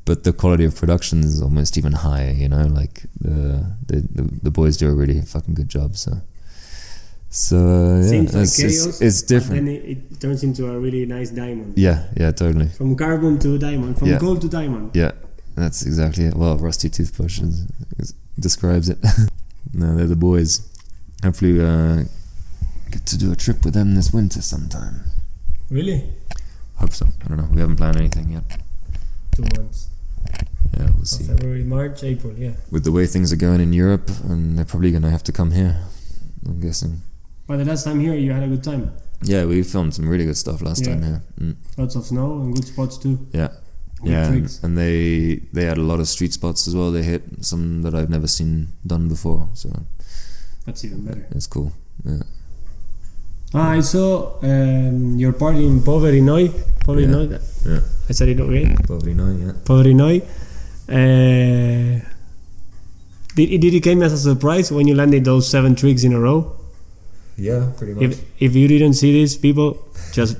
But 0.06 0.24
the 0.24 0.32
quality 0.34 0.64
of 0.66 0.76
production 0.76 1.20
is 1.20 1.42
almost 1.42 1.78
even 1.78 1.94
higher, 1.94 2.32
you 2.32 2.48
know. 2.50 2.66
Like 2.82 3.04
the 3.20 3.76
the, 3.88 3.98
the, 4.18 4.24
the 4.44 4.52
boys 4.52 4.78
do 4.78 4.90
a 4.90 4.94
really 4.94 5.22
fucking 5.22 5.54
good 5.54 5.70
job. 5.70 5.96
So, 5.96 6.12
so 7.30 7.58
uh, 7.58 7.96
yeah, 8.02 8.10
Seems 8.10 8.34
like 8.34 8.44
it's, 8.44 8.58
chaos, 8.58 8.86
it's, 8.86 9.02
it's 9.02 9.22
different. 9.22 9.66
then 9.66 9.76
it, 9.76 9.86
it 10.12 10.22
turns 10.22 10.44
into 10.44 10.70
a 10.72 10.80
really 10.80 11.06
nice 11.06 11.30
diamond. 11.30 11.78
Yeah, 11.78 12.08
yeah, 12.18 12.32
totally. 12.32 12.68
From 12.68 12.96
carbon 12.96 13.40
to 13.40 13.58
diamond, 13.58 13.98
from 14.00 14.10
Yeah. 14.10 14.20
gold 14.20 14.42
to 14.42 14.50
diamond. 14.50 14.92
Yeah, 14.94 15.12
that's 15.56 15.86
exactly 15.86 16.26
it. 16.26 16.36
Well, 16.36 16.58
Rusty 16.58 16.90
Toothbrush 16.90 17.40
is, 17.40 17.66
is, 17.98 18.14
describes 18.40 18.90
it. 18.90 18.98
no, 19.74 19.96
they're 19.96 20.08
the 20.08 20.16
boys. 20.16 20.68
Hopefully, 21.24 21.60
uh, 21.64 22.04
get 22.92 23.06
to 23.08 23.18
do 23.18 23.32
a 23.32 23.36
trip 23.36 23.64
with 23.66 23.74
them 23.74 23.96
this 23.96 24.14
winter 24.14 24.42
sometime. 24.42 25.02
Really? 25.70 26.04
Hope 26.76 26.94
so. 26.94 27.08
I 27.24 27.28
don't 27.28 27.38
know. 27.38 27.48
We 27.52 27.62
haven't 27.62 27.78
planned 27.78 27.98
anything 27.98 28.30
yet. 28.32 28.44
Two 29.36 29.44
months. 29.56 29.90
Yeah, 30.78 30.90
we'll 30.96 31.06
see. 31.06 31.24
February, 31.26 31.64
March, 31.64 32.04
April, 32.04 32.34
yeah. 32.38 32.54
With 32.72 32.84
the 32.84 32.92
way 32.92 33.06
things 33.06 33.32
are 33.32 33.36
going 33.38 33.62
in 33.62 33.74
Europe, 33.74 34.10
and 34.28 34.58
they're 34.58 34.66
probably 34.66 34.92
gonna 34.92 35.10
have 35.12 35.24
to 35.24 35.32
come 35.32 35.52
here. 35.52 35.84
I'm 36.46 36.60
guessing. 36.60 37.02
But 37.48 37.58
the 37.58 37.66
last 37.66 37.84
time 37.84 38.00
here, 38.00 38.16
you 38.16 38.32
had 38.32 38.44
a 38.44 38.48
good 38.48 38.64
time. 38.64 38.92
Yeah, 39.22 39.46
we 39.46 39.64
filmed 39.64 39.94
some 39.94 40.10
really 40.10 40.26
good 40.26 40.38
stuff 40.38 40.62
last 40.62 40.82
Yeah. 40.86 40.94
time 40.94 41.04
here. 41.04 41.24
Mm. 41.40 41.56
Lots 41.78 41.96
of 41.96 42.06
snow 42.06 42.42
and 42.42 42.54
good 42.56 42.66
spots 42.66 42.98
too. 42.98 43.26
Yeah. 43.32 43.50
Yeah, 44.06 44.28
and, 44.32 44.60
and 44.64 44.78
they 44.78 45.40
they 45.54 45.64
had 45.66 45.78
a 45.78 45.82
lot 45.82 46.00
of 46.00 46.08
street 46.08 46.34
spots 46.34 46.68
as 46.68 46.76
well. 46.76 46.92
They 46.92 47.04
hit 47.04 47.24
some 47.42 47.82
that 47.84 47.94
I've 47.96 48.10
never 48.10 48.28
seen 48.28 48.68
done 48.86 49.08
before, 49.08 49.50
so 49.54 49.70
That's 50.66 50.84
even 50.86 51.06
better. 51.06 51.26
it's 51.32 51.48
cool. 51.48 51.72
Yeah. 52.06 52.24
Ah, 53.54 53.70
I 53.78 53.82
saw 53.82 54.40
um, 54.42 55.16
your 55.20 55.34
party 55.34 55.66
in 55.66 55.82
Poverinoy. 55.82 56.50
Poverinoy. 56.86 57.30
that 57.30 57.42
Yeah. 57.66 57.82
I 58.10 58.14
said 58.14 58.30
it 58.30 58.40
okay. 58.40 58.66
Nine, 59.14 59.40
yeah. 59.46 59.54
Poverinoy. 59.64 60.22
Uh, 60.90 62.00
did, 63.36 63.50
it- 63.52 63.62
did 63.62 63.74
it 63.74 63.82
came 63.84 64.02
as 64.04 64.12
a 64.14 64.18
surprise 64.18 64.72
when 64.72 64.88
you 64.88 64.96
landed 64.96 65.24
those 65.26 65.48
seven 65.48 65.76
tricks 65.76 66.04
in 66.04 66.14
a 66.14 66.20
row? 66.20 66.56
Yeah, 67.38 67.72
pretty 67.78 67.94
much. 67.94 68.04
If 68.04 68.22
if 68.40 68.56
you 68.56 68.68
didn't 68.68 68.94
see 68.94 69.12
this, 69.22 69.38
people, 69.38 69.78
just 70.14 70.38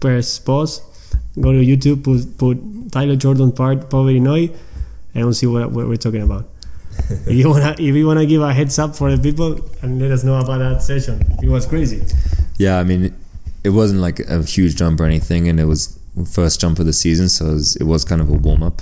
press 0.00 0.38
pause, 0.38 0.80
go 1.40 1.52
to 1.52 1.58
YouTube, 1.58 2.04
put, 2.04 2.38
put 2.38 2.92
Tyler 2.92 3.16
Chorlton 3.16 3.52
part 3.52 3.88
Poverinoy, 3.90 4.54
and 5.14 5.24
we'll 5.24 5.34
see 5.34 5.46
what, 5.46 5.70
what 5.70 5.88
we're 5.88 5.96
talking 5.96 6.22
about. 6.22 6.48
if 7.10 7.32
you 7.32 7.48
wanna 7.50 7.72
if 7.72 7.94
you 7.94 8.06
wanna 8.06 8.24
give 8.24 8.40
a 8.40 8.52
heads 8.54 8.78
up 8.78 8.96
for 8.96 9.14
the 9.14 9.22
people 9.22 9.60
and 9.82 10.00
let 10.00 10.10
us 10.10 10.24
know 10.24 10.38
about 10.38 10.58
that 10.58 10.82
session, 10.82 11.20
it 11.42 11.48
was 11.48 11.66
crazy. 11.66 12.02
Yeah, 12.58 12.78
I 12.78 12.84
mean, 12.84 13.14
it 13.64 13.70
wasn't 13.70 14.00
like 14.00 14.20
a 14.20 14.42
huge 14.42 14.76
jump 14.76 15.00
or 15.00 15.04
anything, 15.04 15.48
and 15.48 15.60
it 15.60 15.66
was 15.66 15.98
first 16.30 16.60
jump 16.60 16.78
of 16.78 16.86
the 16.86 16.92
season, 16.92 17.28
so 17.28 17.46
it 17.46 17.52
was, 17.52 17.76
it 17.76 17.84
was 17.84 18.04
kind 18.04 18.20
of 18.22 18.30
a 18.30 18.32
warm 18.32 18.62
up. 18.62 18.80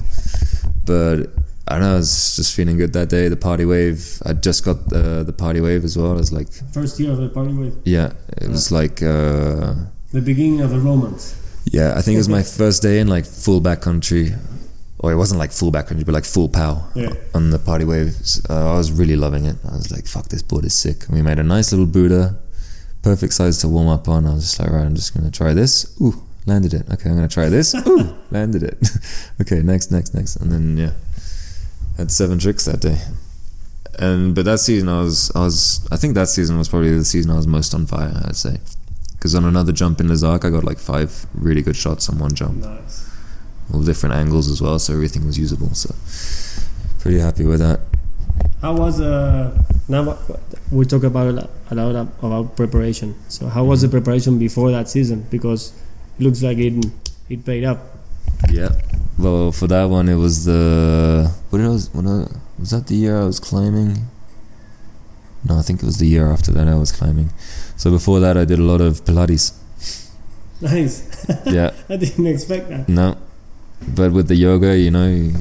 But 0.86 1.30
I 1.66 1.74
don't 1.74 1.80
know, 1.80 1.94
I 1.94 1.96
was 1.96 2.36
just 2.36 2.54
feeling 2.54 2.76
good 2.76 2.92
that 2.92 3.08
day. 3.08 3.28
The 3.28 3.36
party 3.36 3.64
wave, 3.64 4.22
I 4.24 4.34
just 4.34 4.64
got 4.64 4.88
the 4.90 5.24
the 5.24 5.32
party 5.32 5.60
wave 5.60 5.82
as 5.84 5.96
well. 5.96 6.12
I 6.12 6.16
was 6.16 6.32
like, 6.32 6.52
First 6.72 7.00
year 7.00 7.10
of 7.10 7.18
the 7.18 7.28
party 7.28 7.52
wave, 7.52 7.76
yeah, 7.84 8.12
it 8.40 8.48
was 8.48 8.70
like, 8.70 9.02
uh, 9.02 9.74
the 10.12 10.20
beginning 10.20 10.60
of 10.60 10.70
the 10.70 10.78
romance. 10.78 11.40
Yeah, 11.74 11.94
I 11.98 12.02
think 12.02 12.14
it 12.14 12.18
was 12.18 12.28
my 12.28 12.42
first 12.42 12.82
day 12.82 13.00
in 13.00 13.08
like 13.08 13.24
full 13.26 13.60
backcountry, 13.60 14.38
or 15.00 15.10
it 15.12 15.16
wasn't 15.16 15.38
like 15.40 15.50
full 15.52 15.72
backcountry, 15.72 16.04
but 16.06 16.14
like 16.14 16.24
full 16.24 16.48
pow 16.48 16.86
Yeah. 16.94 17.12
on 17.34 17.50
the 17.50 17.58
party 17.58 17.84
waves. 17.84 18.40
Uh, 18.48 18.72
I 18.74 18.76
was 18.78 18.92
really 18.92 19.16
loving 19.16 19.44
it. 19.44 19.56
I 19.68 19.74
was 19.76 19.90
like, 19.90 20.06
fuck, 20.06 20.28
this 20.28 20.42
board 20.42 20.64
is 20.64 20.74
sick. 20.74 21.04
And 21.08 21.16
we 21.16 21.22
made 21.22 21.38
a 21.38 21.42
nice 21.42 21.72
little 21.72 21.86
booter, 21.86 22.36
perfect 23.02 23.32
size 23.34 23.58
to 23.58 23.68
warm 23.68 23.88
up 23.88 24.08
on. 24.08 24.24
I 24.26 24.34
was 24.34 24.44
just 24.44 24.60
like, 24.60 24.70
right, 24.70 24.86
I'm 24.86 24.94
just 24.94 25.14
gonna 25.14 25.30
try 25.32 25.52
this. 25.52 25.96
Ooh, 26.00 26.22
landed 26.46 26.74
it. 26.74 26.84
Okay, 26.92 27.10
I'm 27.10 27.16
gonna 27.16 27.28
try 27.28 27.48
this. 27.48 27.74
Ooh, 27.86 28.14
landed 28.30 28.62
it. 28.62 28.78
okay, 29.42 29.60
next, 29.62 29.90
next, 29.90 30.14
next, 30.14 30.36
and 30.36 30.52
then 30.52 30.76
yeah, 30.78 30.92
had 31.96 32.10
seven 32.12 32.38
tricks 32.38 32.64
that 32.66 32.80
day. 32.80 32.98
And 33.98 34.34
but 34.34 34.44
that 34.44 34.60
season, 34.60 34.88
I 34.88 35.00
was, 35.02 35.30
I 35.34 35.40
was, 35.40 35.86
I 35.90 35.96
think 35.96 36.14
that 36.14 36.28
season 36.28 36.56
was 36.58 36.68
probably 36.68 36.96
the 36.96 37.04
season 37.04 37.30
I 37.30 37.36
was 37.36 37.46
most 37.46 37.74
on 37.74 37.86
fire. 37.86 38.12
I'd 38.24 38.36
say, 38.36 38.58
because 39.24 39.34
on 39.34 39.46
another 39.46 39.72
jump 39.72 40.00
in 40.02 40.08
Lazark, 40.08 40.44
I 40.44 40.50
got 40.50 40.64
like 40.64 40.76
five 40.78 41.24
really 41.32 41.62
good 41.62 41.76
shots 41.76 42.10
on 42.10 42.18
one 42.18 42.34
jump, 42.34 42.58
Nice. 42.62 43.10
all 43.72 43.80
different 43.80 44.14
angles 44.14 44.50
as 44.50 44.60
well, 44.60 44.78
so 44.78 44.92
everything 44.92 45.24
was 45.26 45.38
usable. 45.38 45.72
So 45.72 45.94
pretty 46.98 47.20
happy 47.20 47.46
with 47.46 47.60
that. 47.60 47.80
How 48.60 48.76
was 48.76 49.00
uh 49.00 49.56
now 49.88 50.18
we 50.70 50.84
talk 50.84 51.04
about 51.04 51.28
a 51.28 51.32
lot, 51.32 51.50
a 51.70 51.74
lot 51.74 51.96
of- 51.96 52.08
about 52.22 52.54
preparation. 52.54 53.14
So 53.28 53.48
how 53.48 53.64
was 53.64 53.80
the 53.80 53.88
preparation 53.88 54.38
before 54.38 54.70
that 54.72 54.90
season? 54.90 55.24
Because 55.30 55.72
it 56.18 56.24
looks 56.24 56.42
like 56.42 56.58
it 56.58 56.84
it 57.30 57.46
paid 57.46 57.64
up. 57.64 57.78
Yeah. 58.50 58.72
Well, 59.16 59.52
for 59.52 59.66
that 59.68 59.84
one, 59.88 60.10
it 60.10 60.16
was 60.16 60.44
the 60.44 61.32
what 61.48 61.60
did 61.60 61.66
I 61.66 61.70
was 61.70 61.88
when 61.94 62.06
I, 62.06 62.26
was 62.58 62.72
that 62.72 62.88
the 62.88 62.94
year 62.96 63.18
I 63.22 63.24
was 63.24 63.40
climbing? 63.40 64.04
No, 65.48 65.58
I 65.58 65.62
think 65.62 65.82
it 65.82 65.86
was 65.86 65.96
the 65.96 66.06
year 66.06 66.30
after 66.30 66.52
that 66.52 66.68
I 66.68 66.74
was 66.74 66.92
climbing. 66.92 67.30
So 67.76 67.90
before 67.90 68.20
that, 68.20 68.36
I 68.36 68.44
did 68.44 68.58
a 68.58 68.62
lot 68.62 68.80
of 68.80 69.04
Pilates. 69.04 69.52
Nice. 70.60 71.02
Yeah. 71.46 71.72
I 71.88 71.96
didn't 71.96 72.26
expect 72.26 72.68
that. 72.68 72.88
No, 72.88 73.16
but 73.94 74.12
with 74.12 74.28
the 74.28 74.36
yoga, 74.36 74.76
you 74.78 74.90
know, 74.90 75.08
you, 75.08 75.32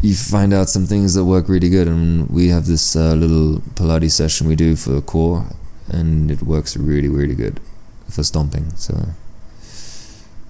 you 0.00 0.14
find 0.14 0.54
out 0.54 0.68
some 0.68 0.86
things 0.86 1.14
that 1.14 1.24
work 1.24 1.48
really 1.48 1.68
good, 1.68 1.88
and 1.88 2.28
we 2.30 2.48
have 2.48 2.66
this 2.66 2.96
uh, 2.96 3.14
little 3.14 3.60
Pilates 3.74 4.12
session 4.12 4.46
we 4.48 4.56
do 4.56 4.76
for 4.76 4.90
the 4.90 5.02
core, 5.02 5.46
and 5.88 6.30
it 6.30 6.42
works 6.42 6.76
really, 6.76 7.08
really 7.08 7.34
good 7.34 7.60
for 8.08 8.22
stomping. 8.22 8.70
So 8.76 9.08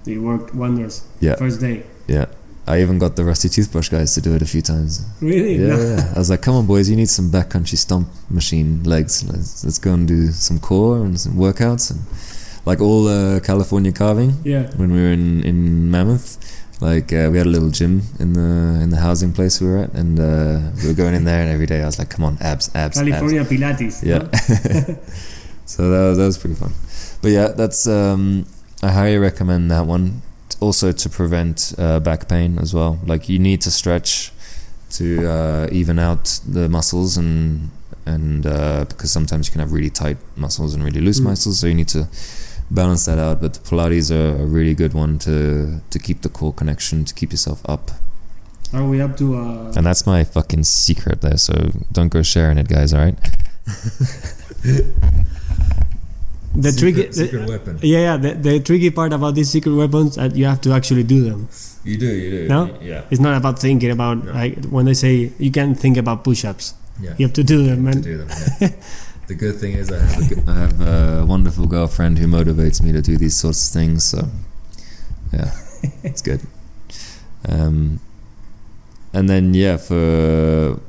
It 0.05 0.19
worked 0.19 0.53
wonders. 0.55 1.03
Yeah. 1.19 1.35
First 1.35 1.59
day. 1.61 1.83
yeah. 2.07 2.25
I 2.65 2.81
even 2.81 2.97
got 2.97 3.15
the 3.17 3.25
Rusty 3.25 3.49
Toothbrush 3.49 3.89
guys 3.89 4.13
to 4.15 4.21
do 4.21 4.35
it 4.35 4.41
a 4.41 4.45
few 4.45 4.61
times. 4.61 5.05
Really? 5.21 5.55
Yeah, 5.55 5.67
No. 5.75 5.79
yeah. 5.81 6.13
I 6.15 6.19
was 6.19 6.29
like, 6.29 6.41
come 6.41 6.55
on, 6.55 6.65
boys, 6.65 6.89
you 6.89 6.95
need 6.95 7.09
some 7.09 7.29
backcountry 7.29 7.77
stomp 7.77 8.07
machine 8.29 8.83
legs. 8.83 9.23
Let's, 9.29 9.63
let's 9.65 9.79
go 9.79 9.93
and 9.93 10.07
do 10.07 10.31
some 10.31 10.59
core 10.59 11.03
and 11.05 11.19
some 11.19 11.33
workouts. 11.33 11.91
And 11.91 11.99
like 12.65 12.79
all 12.79 13.07
uh, 13.07 13.39
California 13.41 13.91
carving 13.91 14.35
Yeah. 14.45 14.71
when 14.77 14.93
we 14.93 15.01
were 15.01 15.11
in, 15.11 15.43
in 15.43 15.91
Mammoth, 15.91 16.37
like 16.79 17.11
uh, 17.11 17.27
we 17.31 17.37
had 17.37 17.47
a 17.47 17.49
little 17.49 17.69
gym 17.69 18.01
in 18.19 18.33
the 18.33 18.79
in 18.83 18.89
the 18.89 18.97
housing 18.97 19.31
place 19.33 19.61
we 19.61 19.67
were 19.67 19.79
at, 19.79 19.93
and 19.93 20.19
uh, 20.19 20.59
we 20.81 20.87
were 20.89 20.93
going 20.93 21.13
in 21.15 21.23
there, 21.23 21.41
and 21.41 21.49
every 21.49 21.65
day 21.65 21.81
I 21.81 21.85
was 21.85 21.97
like, 21.99 22.09
come 22.09 22.25
on, 22.25 22.37
abs, 22.41 22.69
abs, 22.75 22.97
abs. 22.97 23.09
California 23.09 23.43
Pilates. 23.45 24.03
Yeah. 24.03 24.27
huh? 24.33 24.95
So 25.65 25.89
that 25.89 26.09
was, 26.09 26.17
that 26.17 26.25
was 26.25 26.37
pretty 26.37 26.55
fun. 26.55 26.71
But 27.21 27.31
yeah, 27.31 27.47
that's 27.49 27.87
um, 27.87 28.45
I 28.81 28.91
highly 28.91 29.17
recommend 29.17 29.71
that 29.71 29.85
one. 29.85 30.21
Also 30.59 30.91
to 30.91 31.09
prevent 31.09 31.73
uh, 31.77 31.99
back 31.99 32.27
pain 32.27 32.57
as 32.59 32.73
well. 32.73 32.99
Like 33.05 33.29
you 33.29 33.39
need 33.39 33.61
to 33.61 33.71
stretch 33.71 34.31
to 34.91 35.27
uh, 35.27 35.67
even 35.71 35.97
out 35.99 36.39
the 36.47 36.67
muscles 36.69 37.17
and 37.17 37.69
and 38.05 38.45
uh, 38.45 38.85
because 38.85 39.11
sometimes 39.11 39.47
you 39.47 39.51
can 39.53 39.61
have 39.61 39.71
really 39.71 39.89
tight 39.89 40.17
muscles 40.35 40.73
and 40.75 40.83
really 40.83 40.99
loose 41.01 41.19
Mm. 41.21 41.29
muscles, 41.29 41.59
so 41.59 41.67
you 41.67 41.73
need 41.75 41.87
to 41.89 42.07
balance 42.69 43.05
that 43.05 43.17
out. 43.17 43.39
But 43.41 43.53
the 43.53 43.59
Pilates 43.61 44.11
are 44.11 44.43
a 44.43 44.45
really 44.45 44.75
good 44.75 44.93
one 44.93 45.17
to 45.19 45.79
to 45.89 45.99
keep 45.99 46.21
the 46.21 46.29
core 46.29 46.53
connection, 46.53 47.05
to 47.05 47.13
keep 47.13 47.31
yourself 47.31 47.61
up. 47.67 47.91
Are 48.73 48.87
we 48.89 49.01
up 49.01 49.17
to 49.17 49.35
uh 49.35 49.71
And 49.77 49.85
that's 49.85 50.05
my 50.05 50.23
fucking 50.23 50.63
secret 50.63 51.21
there. 51.21 51.37
So 51.37 51.53
don't 51.91 52.09
go 52.11 52.23
sharing 52.23 52.57
it, 52.57 52.67
guys. 52.67 52.93
All 52.93 53.01
right. 53.05 53.17
the 56.55 56.71
tricky 56.71 57.07
the- 57.07 57.45
weapon. 57.49 57.79
yeah, 57.81 57.99
yeah. 57.99 58.17
The, 58.17 58.33
the 58.35 58.59
tricky 58.59 58.89
part 58.91 59.11
about 59.13 59.35
these 59.35 59.49
secret 59.49 59.73
weapons 59.73 60.15
that 60.15 60.35
you 60.35 60.45
have 60.45 60.61
to 60.61 60.71
actually 60.73 61.03
do 61.03 61.23
them. 61.23 61.49
You 61.83 61.97
do, 61.97 62.05
you 62.07 62.29
do. 62.31 62.47
No? 62.47 62.77
Yeah. 62.81 63.05
It's 63.09 63.19
not 63.19 63.35
about 63.35 63.59
thinking 63.59 63.91
about 63.91 64.23
No. 64.23 64.31
like 64.31 64.63
when 64.65 64.85
they 64.85 64.93
say 64.93 65.31
you 65.39 65.51
can't 65.51 65.77
think 65.77 65.97
about 65.97 66.23
push-ups. 66.23 66.75
Yeah. 67.01 67.15
You 67.17 67.25
have 67.27 67.33
to 67.33 67.43
do 67.43 67.63
them, 67.65 67.85
to 67.91 67.99
do 68.01 68.17
them. 68.17 68.29
Yeah. 68.61 68.69
the 69.27 69.35
good 69.35 69.55
thing 69.55 69.73
is 69.73 69.91
I 69.91 69.99
have, 69.99 70.21
a 70.21 70.29
good, 70.35 70.49
I 70.49 70.53
have 70.59 70.81
a 70.81 71.25
wonderful 71.25 71.65
girlfriend 71.65 72.19
who 72.19 72.27
motivates 72.27 72.83
me 72.83 72.91
to 72.91 73.01
do 73.01 73.17
these 73.17 73.35
sorts 73.35 73.67
of 73.67 73.73
things. 73.73 74.03
So 74.05 74.29
yeah, 75.33 75.51
it's 76.03 76.21
good. 76.21 76.41
Um, 77.49 77.99
and 79.11 79.27
then 79.29 79.53
yeah, 79.53 79.75
for 79.75 80.79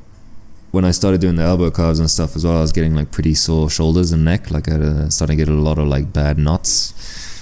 when 0.74 0.84
I 0.84 0.90
started 0.90 1.20
doing 1.20 1.36
the 1.36 1.44
elbow 1.44 1.70
carves 1.70 2.00
and 2.00 2.10
stuff 2.10 2.34
as 2.34 2.44
well, 2.44 2.56
I 2.56 2.60
was 2.60 2.72
getting 2.72 2.96
like 2.96 3.12
pretty 3.12 3.34
sore 3.34 3.70
shoulders 3.70 4.10
and 4.10 4.24
neck. 4.24 4.50
Like 4.50 4.68
I 4.68 4.72
had 4.72 4.82
a, 4.82 5.10
starting 5.10 5.38
to 5.38 5.44
get 5.44 5.48
a 5.48 5.56
lot 5.56 5.78
of 5.78 5.86
like 5.86 6.12
bad 6.12 6.36
knots, 6.36 6.92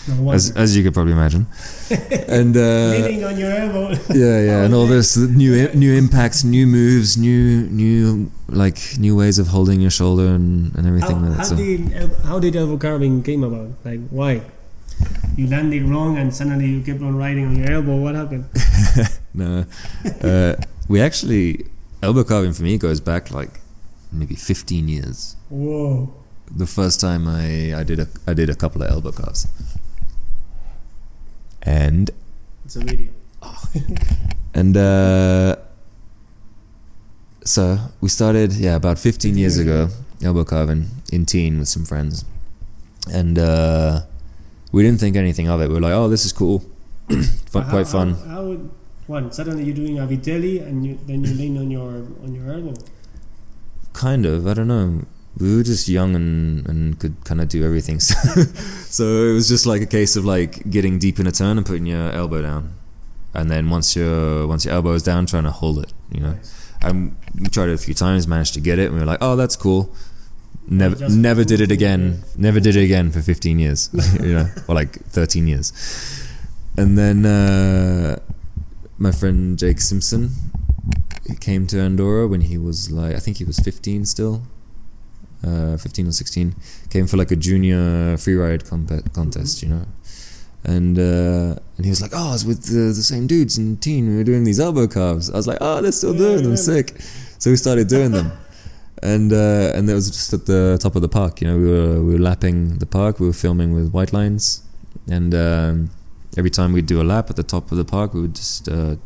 No 0.07 0.33
as 0.33 0.51
as 0.55 0.77
you 0.77 0.85
could 0.85 0.93
probably 0.93 1.15
imagine. 1.15 1.47
and 2.29 2.55
uh, 2.55 2.93
Leaning 2.93 3.25
on 3.25 3.39
your 3.39 3.51
elbow. 3.51 3.97
yeah, 4.13 4.39
yeah, 4.49 4.65
and 4.65 4.75
all 4.75 4.87
this 4.87 5.17
new 5.17 5.67
new 5.73 5.95
impacts, 5.95 6.45
new 6.45 6.67
moves, 6.67 7.17
new 7.17 7.63
new 7.83 8.31
like 8.49 8.99
new 8.99 9.17
ways 9.17 9.39
of 9.39 9.47
holding 9.49 9.81
your 9.81 9.91
shoulder 9.91 10.27
and, 10.27 10.77
and 10.77 10.87
everything. 10.87 11.17
how, 11.17 11.29
like 11.29 11.39
how 11.39 11.39
that. 11.39 11.47
So 11.47 11.57
did 11.57 12.13
how 12.29 12.39
did 12.39 12.55
elbow 12.55 12.77
carving 12.77 13.23
came 13.23 13.45
about? 13.45 13.71
Like 13.83 14.01
why? 14.11 14.43
You 15.37 15.47
landed 15.49 15.85
wrong 15.85 16.19
and 16.19 16.35
suddenly 16.35 16.67
you 16.67 16.83
kept 16.83 17.01
on 17.01 17.17
riding 17.17 17.47
on 17.47 17.57
your 17.57 17.73
elbow. 17.73 17.97
What 17.97 18.15
happened? 18.15 18.45
no, 19.35 19.65
uh, 20.23 20.55
we 20.87 21.01
actually 21.01 21.65
elbow 22.03 22.25
carving 22.25 22.53
for 22.53 22.63
me 22.63 22.79
goes 22.79 23.01
back 23.01 23.31
like 23.31 23.61
maybe 24.11 24.35
fifteen 24.35 24.89
years. 24.89 25.37
Whoa. 25.51 26.13
The 26.55 26.67
first 26.67 27.01
time 27.01 27.27
I 27.29 27.75
I 27.75 27.83
did 27.85 27.99
a 28.01 28.09
I 28.27 28.35
did 28.35 28.51
a 28.51 28.55
couple 28.55 28.83
of 28.83 28.91
elbow 28.91 29.13
carves, 29.13 29.47
and 31.63 32.11
It's 32.65 32.77
a 32.77 32.81
video. 32.81 33.11
and 34.55 34.77
uh, 34.77 35.57
so 37.45 37.79
we 38.01 38.09
started 38.09 38.53
yeah 38.53 38.77
about 38.77 38.99
15 39.01 39.37
years 39.37 39.59
ago 39.59 39.89
elbow 40.23 40.45
carving 40.45 40.87
in 41.13 41.27
teen 41.27 41.59
with 41.59 41.67
some 41.69 41.85
friends 41.85 42.25
and 43.13 43.37
uh, 43.39 44.03
we 44.71 44.83
didn't 44.85 45.01
think 45.01 45.17
anything 45.17 45.49
of 45.49 45.61
it 45.61 45.67
we 45.69 45.75
were 45.75 45.81
like 45.81 45.93
oh 45.93 46.09
this 46.09 46.25
is 46.25 46.33
cool 46.33 46.63
fun, 47.51 47.63
How- 47.65 47.71
quite 47.71 47.89
fun 47.89 48.15
How, 48.15 48.25
how 48.31 48.43
would 48.45 48.71
one 49.13 49.31
suddenly 49.39 49.65
you're 49.65 49.81
doing 49.83 49.99
a 49.99 50.07
vitelli 50.07 50.55
and 50.67 50.87
you, 50.87 50.99
then 51.07 51.25
you 51.25 51.35
lean 51.35 51.59
on 51.63 51.71
your 51.71 51.93
on 52.25 52.35
your 52.35 52.47
elbow? 52.53 52.75
kind 53.93 54.25
of 54.27 54.47
i 54.47 54.55
don't 54.55 54.69
know. 54.69 55.03
We 55.41 55.57
were 55.57 55.63
just 55.63 55.89
young 55.89 56.15
and, 56.15 56.69
and 56.69 57.01
could 57.01 57.25
kind 57.25 57.41
of 57.41 57.49
do 57.49 57.65
everything 57.65 58.01
so, 58.09 58.17
so 58.99 59.05
it 59.31 59.33
was 59.33 59.49
just 59.49 59.65
like 59.65 59.81
a 59.81 59.87
case 59.87 60.15
of 60.15 60.27
like 60.27 60.69
getting 60.69 60.99
deep 60.99 61.19
in 61.19 61.27
a 61.27 61.33
turn 61.33 61.57
and 61.57 61.65
putting 61.67 61.87
your 61.87 62.13
elbow 62.13 62.43
down. 62.43 62.75
And 63.33 63.51
then 63.51 63.71
once 63.71 63.97
your 63.97 64.47
once 64.47 64.67
your 64.67 64.75
elbow 64.75 64.93
is 64.93 65.03
down 65.03 65.25
trying 65.25 65.45
to 65.45 65.51
hold 65.51 65.79
it 65.79 65.91
you 66.11 66.21
know? 66.21 66.37
And 66.83 67.17
we 67.41 67.47
tried 67.47 67.71
it 67.71 67.73
a 67.73 67.79
few 67.79 67.95
times 67.95 68.29
managed 68.29 68.53
to 68.55 68.61
get 68.61 68.79
it 68.79 68.87
and 68.89 68.95
we 68.95 69.01
were 69.01 69.07
like 69.07 69.23
oh 69.23 69.37
that's 69.37 69.57
cool. 69.57 69.95
Never 70.69 71.09
never 71.09 71.45
did 71.45 71.63
it 71.63 71.73
again. 71.73 72.23
never 72.37 72.61
did 72.61 72.77
it 72.77 72.85
again 72.85 73.11
for 73.11 73.23
15 73.23 73.59
years 73.59 73.89
you 74.21 74.35
know 74.35 74.49
or 74.69 74.75
like 74.75 74.93
13 75.07 75.47
years. 75.47 75.73
And 76.77 76.99
then 76.99 77.25
uh, 77.25 78.19
my 79.03 79.13
friend 79.13 79.59
Jake 79.59 79.81
Simpson 79.81 80.31
he 81.29 81.35
came 81.37 81.67
to 81.69 81.77
Andorra 81.81 82.25
when 82.33 82.43
he 82.43 82.57
was 82.69 82.91
like 82.91 83.15
I 83.19 83.21
think 83.25 83.35
he 83.39 83.45
was 83.45 83.59
15 83.59 84.05
still 84.07 84.43
uh, 85.45 85.77
15 85.77 86.07
or 86.07 86.13
16 86.13 86.55
came 86.91 87.07
for 87.07 87.17
like 87.17 87.33
a 87.33 87.37
junior 87.37 88.17
freeride 88.17 88.69
comp- 88.69 89.13
contest 89.13 89.63
you 89.63 89.69
know 89.69 89.85
And 90.65 90.97
uh, 90.97 91.59
and 91.77 91.85
he 91.87 91.91
was 91.91 92.01
like, 92.01 92.13
oh, 92.15 92.29
I 92.29 92.33
was 92.33 92.45
with 92.45 92.61
the, 92.73 92.95
the 92.95 93.03
same 93.03 93.27
dudes 93.27 93.59
in 93.59 93.79
teen. 93.79 94.09
We 94.11 94.17
were 94.19 94.29
doing 94.33 94.45
these 94.45 94.61
elbow 94.61 94.87
carves. 94.87 95.29
I 95.29 95.37
was 95.37 95.49
like, 95.51 95.59
oh, 95.61 95.83
they're 95.83 95.99
still 96.03 96.15
doing 96.15 96.45
them. 96.45 96.57
Sick. 96.57 96.87
So 97.39 97.51
we 97.51 97.57
started 97.57 97.89
doing 97.89 98.13
them. 98.13 98.31
And 99.03 99.33
uh, 99.33 99.77
and 99.77 99.91
it 99.91 99.95
was 99.95 100.09
just 100.09 100.33
at 100.33 100.47
the 100.47 100.79
top 100.81 100.95
of 100.95 101.03
the 101.03 101.09
park. 101.09 101.41
You 101.41 101.49
know, 101.49 101.59
we 101.59 101.69
were 101.75 101.95
we 102.07 102.13
were 102.15 102.21
lapping 102.21 102.79
the 102.79 102.87
park. 102.87 103.19
We 103.19 103.27
were 103.27 103.33
filming 103.47 103.75
with 103.75 103.93
Whitelines, 103.93 104.63
and 105.11 105.35
um, 105.35 105.91
every 106.37 106.51
time 106.51 106.73
we'd 106.73 106.87
do 106.87 107.01
a 107.01 107.05
lap 107.05 107.31
at 107.31 107.37
the 107.37 107.43
top 107.43 107.71
of 107.73 107.79
the 107.79 107.85
park, 107.85 108.15
we 108.15 108.21
would 108.23 108.35
just 108.35 108.69
uh, 108.69 108.97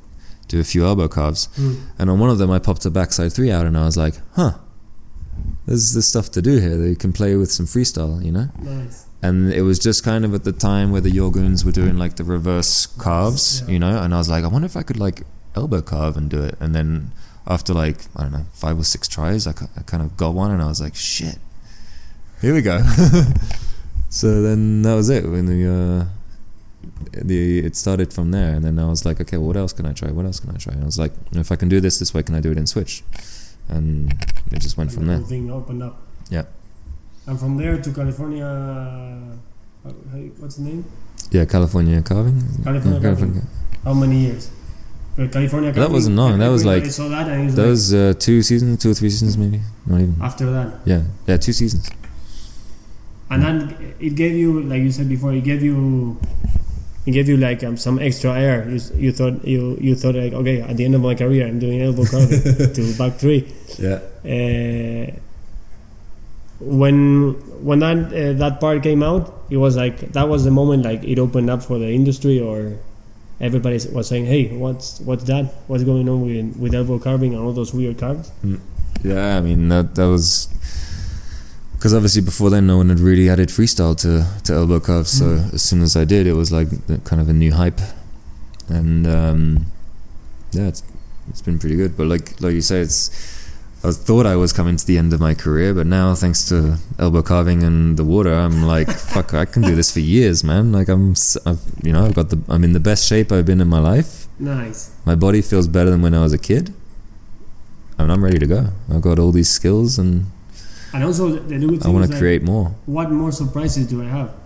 do 0.49 0.61
a 0.61 0.64
few 0.64 0.85
elbow 0.85 1.09
carves. 1.09 1.49
Mm. 1.57 1.81
And 1.99 2.11
on 2.11 2.18
one 2.18 2.31
of 2.31 2.39
them, 2.39 2.51
I 2.51 2.59
popped 2.59 2.85
a 2.87 2.91
backside 2.91 3.33
three 3.33 3.51
out, 3.51 3.66
and 3.66 3.77
I 3.77 3.85
was 3.85 3.97
like, 3.97 4.14
huh, 4.35 4.53
there's 5.66 5.93
this 5.95 6.07
stuff 6.07 6.31
to 6.33 6.43
do 6.43 6.59
here. 6.59 6.77
That 6.77 6.89
you 6.89 6.97
can 6.97 7.12
play 7.12 7.35
with 7.37 7.51
some 7.51 7.66
freestyle, 7.66 8.24
you 8.24 8.33
know. 8.33 8.49
Nice. 8.61 9.05
And 9.22 9.53
it 9.53 9.62
was 9.62 9.79
just 9.79 10.05
kind 10.05 10.24
of 10.24 10.35
at 10.35 10.45
the 10.45 10.53
time 10.53 10.93
where 10.93 11.01
the 11.01 11.11
Yorguns 11.11 11.64
were 11.64 11.72
doing 11.72 11.97
like 11.97 12.16
the 12.16 12.24
reverse 12.24 12.87
carves, 12.87 13.62
Yeah. 13.62 13.72
you 13.72 13.79
know. 13.79 14.01
And 14.03 14.14
I 14.14 14.18
was 14.18 14.29
like, 14.29 14.45
I 14.45 14.47
wonder 14.49 14.66
if 14.66 14.77
I 14.77 14.83
could 14.83 14.99
like 14.99 15.22
elbow 15.57 15.83
carve 15.83 16.16
and 16.16 16.31
do 16.31 16.43
it. 16.43 16.55
And 16.61 16.74
then 16.74 17.12
after 17.47 17.72
like 17.72 18.05
I 18.14 18.22
don't 18.24 18.33
know 18.33 18.45
five 18.53 18.79
or 18.79 18.85
six 18.85 19.09
tries, 19.09 19.47
I, 19.47 19.53
I 19.77 19.83
kind 19.83 20.03
of 20.03 20.16
got 20.16 20.35
one, 20.35 20.51
and 20.53 20.62
I 20.62 20.66
was 20.66 20.81
like, 20.81 20.95
shit, 20.95 21.39
here 22.41 22.55
we 22.55 22.62
go. 22.62 22.79
so 24.11 24.43
then 24.43 24.83
that 24.83 24.95
was 24.95 25.09
it. 25.11 25.24
When 25.29 25.47
the 25.47 25.72
uh, 25.72 26.16
the 27.12 27.59
it 27.61 27.76
started 27.76 28.12
from 28.12 28.30
there, 28.30 28.55
and 28.55 28.64
then 28.64 28.78
I 28.78 28.86
was 28.88 29.05
like, 29.05 29.20
okay, 29.20 29.36
well, 29.36 29.49
what 29.49 29.57
else 29.57 29.72
can 29.72 29.86
I 29.86 29.92
try? 29.92 30.11
What 30.11 30.24
else 30.26 30.40
can 30.40 30.51
I 30.51 30.57
try? 30.59 30.72
And 30.74 30.82
I 30.82 30.86
was 30.86 30.99
like, 30.99 31.12
if 31.32 31.51
I 31.53 31.57
can 31.57 31.68
do 31.68 31.80
this 31.80 31.99
this 31.99 32.14
way, 32.14 32.22
can 32.22 32.34
I 32.34 32.40
do 32.40 32.51
it 32.53 32.59
in 32.59 32.66
Switch? 32.66 33.03
And 33.68 34.12
it 34.53 34.61
just 34.61 34.76
went 34.76 34.90
And 34.90 34.94
from 34.97 35.07
the 35.07 35.12
there. 35.12 35.18
whole 35.18 35.26
thing 35.28 35.51
opened 35.51 35.82
up. 35.82 35.99
Yeah. 36.30 36.44
And 37.26 37.38
from 37.38 37.57
there 37.57 37.76
to 37.82 37.92
California, 37.92 38.47
uh, 38.47 39.90
what's 40.38 40.57
the 40.57 40.62
name? 40.62 40.84
Yeah, 41.30 41.44
California 41.44 42.01
carving. 42.03 42.40
California 42.62 43.01
Yeah, 43.01 43.07
carving. 43.14 43.42
How 43.84 43.94
many 43.94 44.18
years? 44.26 44.51
Uh, 45.18 45.26
California. 45.28 45.72
That 45.72 45.90
wasn't 45.90 46.16
long, 46.16 46.38
that 46.38 46.49
was 46.49 46.64
like- 46.64 46.86
saw 46.86 47.09
that 47.09 47.26
was 47.44 47.55
That 47.57 47.62
like 47.62 47.70
was 47.70 47.94
uh, 47.94 48.14
two 48.18 48.42
seasons, 48.42 48.78
two 48.82 48.90
or 48.90 48.94
three 48.94 49.11
seasons, 49.11 49.36
maybe. 49.36 49.61
Not 49.86 50.01
even. 50.01 50.16
after 50.22 50.51
that, 50.53 50.80
Yeah, 50.84 51.03
yeah, 51.26 51.36
two 51.38 51.53
seasons. 51.53 51.88
and 53.30 53.42
then 53.42 53.94
it 53.99 54.14
gave 54.14 54.34
you, 54.36 54.62
like 54.62 54.82
you 54.82 54.92
said 54.92 55.09
before, 55.09 55.32
it 55.32 55.42
gave 55.42 55.62
you, 55.62 56.16
it 57.07 57.12
gave 57.12 57.28
you 57.28 57.36
like 57.36 57.62
um, 57.62 57.76
some 57.76 57.98
extra 57.98 58.34
air. 58.38 58.68
You, 58.68 58.80
you 58.96 59.12
thought 59.12 59.44
you 59.44 59.78
you 59.80 59.94
thought 59.94 60.16
like 60.16 60.32
okay, 60.32 60.61
at 60.61 60.76
the 60.76 60.84
end 60.84 60.94
of 60.94 61.00
my 61.00 61.14
career, 61.14 61.46
I'm 61.46 61.59
doing 61.59 61.80
elbow 61.80 62.04
carving 62.04 62.42
to 62.74 62.94
back 62.98 63.14
three. 63.14 63.52
Yeah. 63.78 64.00
uh, 64.24 65.12
when 66.59 67.34
when 67.64 67.80
that 67.80 67.98
uh, 68.12 68.32
that 68.34 68.61
part 68.61 68.82
came 68.82 69.02
out, 69.02 69.44
it 69.50 69.59
was 69.59 69.76
like 69.76 70.12
that 70.12 70.28
was 70.28 70.44
the 70.44 70.50
moment 70.50 70.84
like 70.84 71.04
it 71.04 71.18
opened 71.18 71.50
up 71.50 71.62
for 71.62 71.78
the 71.78 71.88
industry, 71.90 72.40
or 72.40 72.78
everybody 73.40 73.78
was 73.92 74.09
saying, 74.09 74.26
"Hey, 74.26 74.57
what's 74.57 75.00
what's 75.00 75.24
that? 75.24 75.52
What's 75.66 75.84
going 75.84 76.09
on 76.09 76.22
with 76.22 76.57
with 76.57 76.74
elbow 76.74 76.98
carving 76.98 77.34
and 77.34 77.42
all 77.42 77.52
those 77.52 77.72
weird 77.74 77.98
carves?" 77.98 78.32
Yeah, 79.04 79.36
I 79.36 79.40
mean 79.42 79.68
that 79.68 79.94
that 79.94 80.07
was 80.09 80.48
because 81.87 81.95
obviously 81.95 82.20
before 82.20 82.51
then 82.51 82.66
no 82.66 82.78
one 82.78 82.89
had 82.89 82.99
really 82.99 83.30
added 83.30 83.49
freestyle 83.49 83.97
to 83.97 84.26
to 84.43 84.53
elbow 84.53 84.80
carves. 84.80 85.09
So 85.18 85.24
Mm. 85.24 85.55
as 85.55 85.62
soon 85.62 85.82
as 85.82 85.95
I 85.95 86.05
did, 86.05 86.26
it 86.26 86.32
was 86.32 86.51
like 86.51 86.68
kind 87.05 87.22
of 87.22 87.28
a 87.28 87.32
new 87.32 87.53
hype, 87.53 87.80
and 88.68 89.07
um, 89.07 89.66
yeah, 90.51 90.66
it's 90.66 90.82
it's 91.30 91.43
been 91.43 91.61
pretty 91.61 91.76
good. 91.76 91.97
But 91.97 92.09
like 92.09 92.41
like 92.41 92.55
you 92.55 92.61
say, 92.61 92.80
it's 92.80 93.03
I 93.84 93.93
thought 93.93 94.26
I 94.26 94.34
was 94.34 94.53
coming 94.53 94.76
to 94.76 94.84
the 94.84 94.99
end 94.99 95.12
of 95.12 95.20
my 95.20 95.32
career, 95.34 95.72
but 95.74 95.87
now 95.87 96.12
thanks 96.16 96.49
to 96.49 96.78
elbow 96.99 97.22
carving 97.22 97.62
and 97.62 97.97
the 97.97 98.05
water, 98.05 98.34
I'm 98.34 98.64
like 98.64 98.91
fuck, 99.14 99.32
I 99.32 99.45
can 99.45 99.62
do 99.62 99.76
this 99.76 99.93
for 99.93 100.01
years, 100.01 100.43
man. 100.43 100.72
Like 100.72 100.89
I'm, 100.89 101.14
I've, 101.47 101.62
you 101.84 101.93
know, 101.93 102.05
I've 102.07 102.14
got 102.16 102.30
the 102.30 102.39
I'm 102.49 102.64
in 102.64 102.72
the 102.72 102.80
best 102.91 103.07
shape 103.07 103.30
I've 103.30 103.47
been 103.47 103.61
in 103.61 103.68
my 103.68 103.78
life. 103.78 104.26
Nice. 104.41 104.91
My 105.05 105.14
body 105.14 105.41
feels 105.41 105.68
better 105.68 105.91
than 105.91 106.03
when 106.03 106.14
I 106.14 106.22
was 106.22 106.32
a 106.32 106.39
kid. 106.51 106.74
And 107.97 108.11
I'm 108.11 108.24
ready 108.24 108.41
to 108.41 108.47
go. 108.47 108.70
I've 108.93 109.03
got 109.03 109.20
all 109.20 109.30
these 109.32 109.49
skills 109.49 109.99
and 110.01 110.26
And 110.95 111.05
also, 111.05 111.28
the 111.30 111.59
good 111.59 111.84
I 111.84 111.89
want 111.89 112.05
to 112.07 112.11
like, 112.11 112.18
create 112.18 112.43
more. 112.43 112.74
what 112.87 113.11
more 113.11 113.32
surprises 113.32 113.87
do 113.87 114.03
I 114.03 114.07
have? 114.07 114.28
Like 114.28 114.37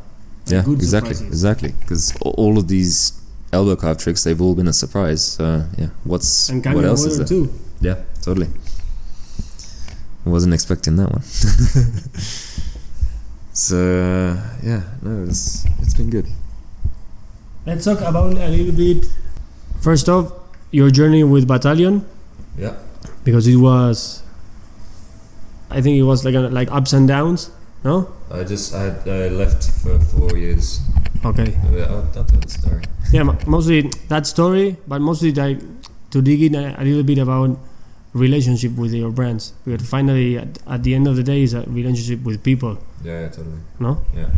yeah, 0.46 0.62
good 0.64 0.78
exactly, 0.78 1.14
surprises. 1.14 1.34
exactly. 1.36 1.72
Because 1.80 2.16
all 2.22 2.58
of 2.58 2.68
these 2.68 3.20
elbow 3.52 3.76
carve 3.76 3.98
tricks, 3.98 4.24
they've 4.24 4.40
all 4.40 4.54
been 4.54 4.68
a 4.68 4.72
surprise. 4.72 5.24
So 5.24 5.64
yeah, 5.78 5.88
what's 6.04 6.48
And 6.48 6.64
what 6.74 6.84
else 6.84 7.04
is 7.04 7.18
there? 7.18 7.26
too. 7.26 7.52
Yeah, 7.80 7.96
totally. 8.22 8.48
I 10.26 10.28
wasn't 10.28 10.54
expecting 10.54 10.96
that 10.96 11.10
one. 11.10 11.22
so 13.52 13.76
yeah, 14.62 14.82
no, 15.02 15.24
it's 15.24 15.64
it's 15.80 15.94
been 15.94 16.10
good. 16.10 16.26
Let's 17.66 17.84
talk 17.84 18.00
about 18.00 18.32
a 18.36 18.48
little 18.48 18.72
bit. 18.74 19.06
First 19.80 20.08
off, 20.08 20.32
your 20.70 20.90
journey 20.90 21.24
with 21.24 21.46
Battalion. 21.46 22.06
Yeah. 22.58 22.74
because 23.24 23.46
it 23.46 23.56
was 23.56 24.22
I 25.70 25.80
think 25.80 25.96
it 25.96 26.02
was 26.02 26.24
like 26.24 26.34
a, 26.34 26.40
like 26.40 26.70
ups 26.72 26.92
and 26.92 27.06
downs 27.08 27.50
no 27.84 28.08
I 28.30 28.42
just 28.44 28.74
I, 28.74 28.88
I 29.06 29.28
left 29.28 29.64
for 29.82 29.98
four 30.00 30.36
years. 30.36 30.80
okay 31.24 31.56
I'll, 31.88 31.96
I'll 31.96 32.06
tell 32.12 32.24
the 32.24 32.48
story. 32.48 32.82
yeah 33.12 33.22
mostly 33.46 33.90
that 34.08 34.26
story 34.26 34.76
but 34.86 35.00
mostly 35.00 35.32
like 35.32 35.60
to 36.10 36.20
dig 36.22 36.42
in 36.42 36.54
a, 36.54 36.74
a 36.78 36.84
little 36.84 37.02
bit 37.04 37.18
about 37.18 37.56
relationship 38.12 38.72
with 38.76 38.92
your 38.92 39.10
brands 39.12 39.52
because 39.64 39.88
finally 39.88 40.36
at, 40.36 40.58
at 40.66 40.82
the 40.82 40.94
end 40.94 41.06
of 41.06 41.14
the 41.16 41.22
day 41.22 41.42
is 41.42 41.54
a 41.54 41.62
relationship 41.62 42.22
with 42.24 42.42
people 42.42 42.76
Yeah, 43.04 43.20
yeah, 43.20 43.28
totally. 43.28 43.60
no 43.78 44.02
Yeah. 44.14 44.28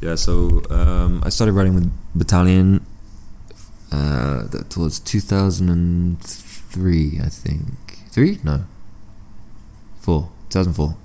Yeah, 0.00 0.14
so 0.14 0.62
um, 0.70 1.22
I 1.26 1.28
started 1.30 1.54
writing 1.54 1.74
with 1.74 1.90
Battalion 2.14 2.86
uh, 3.90 4.44
that 4.46 4.76
was 4.76 5.00
2003, 5.00 7.20
I 7.24 7.28
think. 7.28 7.64
Three? 8.10 8.38
No. 8.44 8.64
Four. 10.00 10.28
2004. 10.50 10.96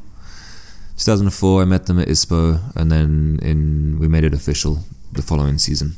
2004, 0.98 1.62
I 1.62 1.66
met 1.66 1.86
them 1.88 2.00
at 2.00 2.08
ISPO, 2.08 2.76
and 2.76 2.92
then 2.92 3.40
in 3.42 3.98
we 4.00 4.08
made 4.08 4.24
it 4.24 4.34
official 4.34 4.84
the 5.12 5.22
following 5.22 5.58
season. 5.58 5.96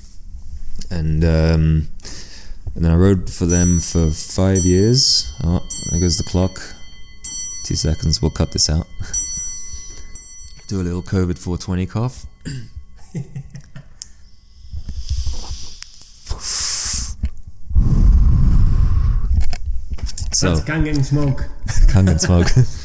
And 0.90 1.24
um, 1.24 1.88
and 2.76 2.84
then 2.84 2.92
I 2.92 2.96
rode 2.96 3.30
for 3.30 3.46
them 3.46 3.80
for 3.80 4.10
five 4.10 4.60
years. 4.66 5.34
Oh, 5.44 5.62
there 5.92 6.00
goes 6.00 6.18
the 6.18 6.24
clock. 6.24 6.52
Two 7.66 7.76
seconds, 7.76 8.22
we'll 8.22 8.32
cut 8.32 8.52
this 8.52 8.70
out. 8.70 8.88
Do 10.68 10.82
a 10.82 10.84
little 10.84 11.04
COVID 11.04 11.38
420 11.38 11.86
cough. 11.86 12.26
so 20.32 20.50
that's 20.50 20.68
Kangen 20.68 21.06
smoke 21.06 21.46
Kangen 21.88 22.20
smoke. 22.20 22.48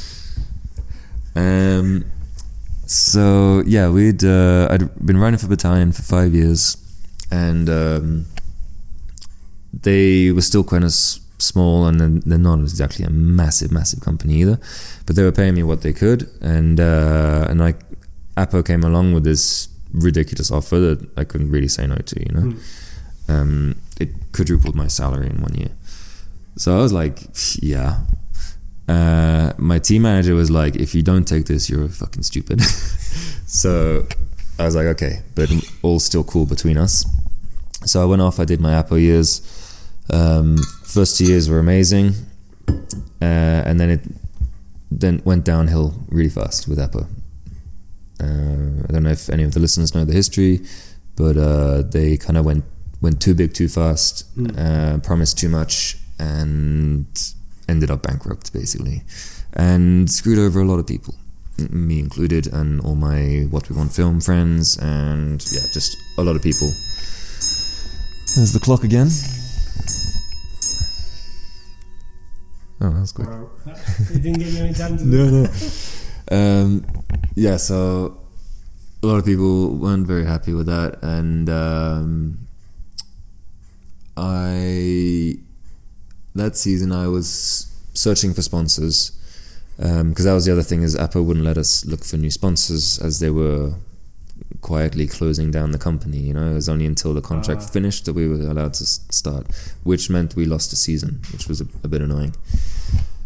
um, 1.36 2.04
so 2.86 3.62
yeah, 3.66 3.88
we'd 3.90 4.24
uh, 4.24 4.68
I'd 4.70 5.06
been 5.06 5.16
running 5.18 5.38
for 5.38 5.46
battalion 5.48 5.92
for 5.92 6.02
five 6.02 6.34
years, 6.34 6.76
and 7.30 7.68
um, 7.68 8.26
they 9.72 10.32
were 10.32 10.42
still 10.42 10.64
kind 10.64 10.84
of 10.84 10.88
s- 10.88 11.20
small, 11.38 11.86
and 11.86 12.22
they're 12.22 12.38
not 12.38 12.58
exactly 12.60 13.04
a 13.04 13.10
massive, 13.10 13.70
massive 13.70 14.00
company 14.00 14.34
either. 14.40 14.58
But 15.06 15.16
they 15.16 15.22
were 15.22 15.32
paying 15.32 15.54
me 15.54 15.62
what 15.62 15.82
they 15.82 15.92
could, 15.92 16.28
and 16.40 16.80
uh, 16.80 17.46
and 17.48 17.60
like 17.60 17.78
Apo 18.36 18.62
came 18.62 18.82
along 18.82 19.14
with 19.14 19.24
this 19.24 19.68
ridiculous 19.92 20.50
offer 20.50 20.78
that 20.78 21.08
I 21.16 21.24
couldn't 21.24 21.50
really 21.50 21.68
say 21.68 21.86
no 21.86 21.96
to. 21.96 22.20
You 22.20 22.32
know, 22.34 22.52
Mm. 22.52 22.60
um, 23.28 23.76
it 24.00 24.08
quadrupled 24.32 24.74
my 24.74 24.88
salary 24.88 25.28
in 25.28 25.40
one 25.40 25.54
year. 25.54 25.70
So 26.56 26.76
I 26.76 26.82
was 26.82 26.92
like, 26.92 27.20
yeah. 27.62 28.00
Uh, 28.90 29.52
my 29.58 29.78
team 29.78 30.02
manager 30.02 30.34
was 30.34 30.50
like, 30.50 30.74
if 30.76 30.94
you 30.94 31.02
don't 31.02 31.26
take 31.26 31.44
this, 31.46 31.70
you're 31.70 31.88
fucking 31.88 32.22
stupid. 32.24 32.60
so 33.46 34.06
I 34.58 34.64
was 34.64 34.74
like, 34.74 34.86
okay, 34.86 35.22
but 35.34 35.48
all 35.82 36.00
still 36.00 36.24
cool 36.24 36.46
between 36.46 36.76
us. 36.76 37.04
So 37.84 38.02
I 38.02 38.04
went 38.04 38.20
off, 38.22 38.40
I 38.40 38.44
did 38.44 38.60
my 38.60 38.74
Apo 38.74 38.96
years. 38.96 39.42
Um, 40.12 40.56
first 40.84 41.16
two 41.18 41.24
years 41.24 41.48
were 41.48 41.58
amazing. 41.60 42.14
Uh, 42.68 43.62
and 43.68 43.78
then 43.78 43.90
it 43.90 44.00
then 44.90 45.22
went 45.24 45.44
downhill 45.44 45.94
really 46.08 46.28
fast 46.30 46.66
with 46.68 46.78
Apo. 46.80 47.06
Uh, 48.20 48.84
I 48.88 48.92
don't 48.92 49.04
know 49.04 49.10
if 49.10 49.30
any 49.30 49.44
of 49.44 49.52
the 49.54 49.60
listeners 49.60 49.94
know 49.94 50.04
the 50.04 50.12
history, 50.12 50.60
but 51.16 51.36
uh, 51.36 51.82
they 51.82 52.16
kind 52.16 52.36
of 52.36 52.44
went 52.44 52.64
went 53.00 53.22
too 53.22 53.34
big 53.34 53.54
too 53.54 53.68
fast, 53.68 54.24
Mm. 54.36 54.58
uh, 54.58 54.98
promised 54.98 55.38
too 55.38 55.48
much, 55.48 55.96
and 56.18 57.06
ended 57.70 57.90
up 57.90 58.02
bankrupt 58.02 58.52
basically, 58.52 59.02
and 59.52 60.10
screwed 60.10 60.38
over 60.38 60.60
a 60.60 60.64
lot 60.64 60.78
of 60.78 60.86
people, 60.86 61.14
me 61.70 61.98
included, 62.00 62.46
and 62.52 62.80
all 62.80 62.94
my 62.96 63.46
what 63.50 63.68
we 63.70 63.76
want 63.76 63.92
film 63.92 64.20
friends, 64.20 64.76
and 64.78 65.40
yeah, 65.52 65.64
just 65.72 65.96
a 66.18 66.22
lot 66.22 66.36
of 66.36 66.42
people. 66.42 66.68
There's 68.36 68.52
the 68.52 68.60
clock 68.60 68.84
again. 68.84 69.08
Oh, 72.82 72.88
that 72.90 73.00
was 73.00 73.12
quick. 73.12 73.28
Or- 73.28 73.50
it 73.66 74.22
didn't 74.22 74.38
give 74.38 74.52
you 74.54 74.64
any 74.64 74.74
time 74.74 74.96
to 74.96 75.04
no, 75.14 75.30
no. 75.44 75.48
Um, 76.32 76.86
yeah, 77.34 77.56
so 77.56 78.20
a 79.02 79.06
lot 79.06 79.16
of 79.16 79.24
people 79.24 79.74
weren't 79.74 80.06
very 80.06 80.24
happy 80.24 80.52
with 80.52 80.66
that, 80.66 81.02
and 81.02 81.50
um, 81.50 82.38
I 84.16 85.38
that 86.34 86.56
season 86.56 86.92
I 86.92 87.08
was 87.08 87.66
searching 87.94 88.34
for 88.34 88.42
sponsors 88.42 89.12
because 89.76 90.00
um, 90.00 90.12
that 90.14 90.32
was 90.34 90.44
the 90.44 90.52
other 90.52 90.62
thing 90.62 90.82
is 90.82 90.94
Apo 90.94 91.22
wouldn't 91.22 91.44
let 91.44 91.56
us 91.58 91.84
look 91.86 92.04
for 92.04 92.16
new 92.18 92.30
sponsors 92.30 92.98
as 92.98 93.18
they 93.20 93.30
were 93.30 93.72
quietly 94.60 95.06
closing 95.06 95.50
down 95.50 95.70
the 95.72 95.78
company. 95.78 96.18
You 96.18 96.34
know, 96.34 96.50
it 96.50 96.54
was 96.54 96.68
only 96.68 96.86
until 96.86 97.14
the 97.14 97.22
contract 97.22 97.62
Ah. 97.62 97.66
finished 97.66 98.04
that 98.04 98.12
we 98.12 98.28
were 98.28 98.36
allowed 98.48 98.74
to 98.74 98.84
start, 98.84 99.46
which 99.82 100.10
meant 100.10 100.36
we 100.36 100.44
lost 100.44 100.72
a 100.72 100.76
season, 100.76 101.20
which 101.32 101.48
was 101.48 101.60
a, 101.62 101.66
a 101.82 101.88
bit 101.88 102.02
annoying. 102.02 102.34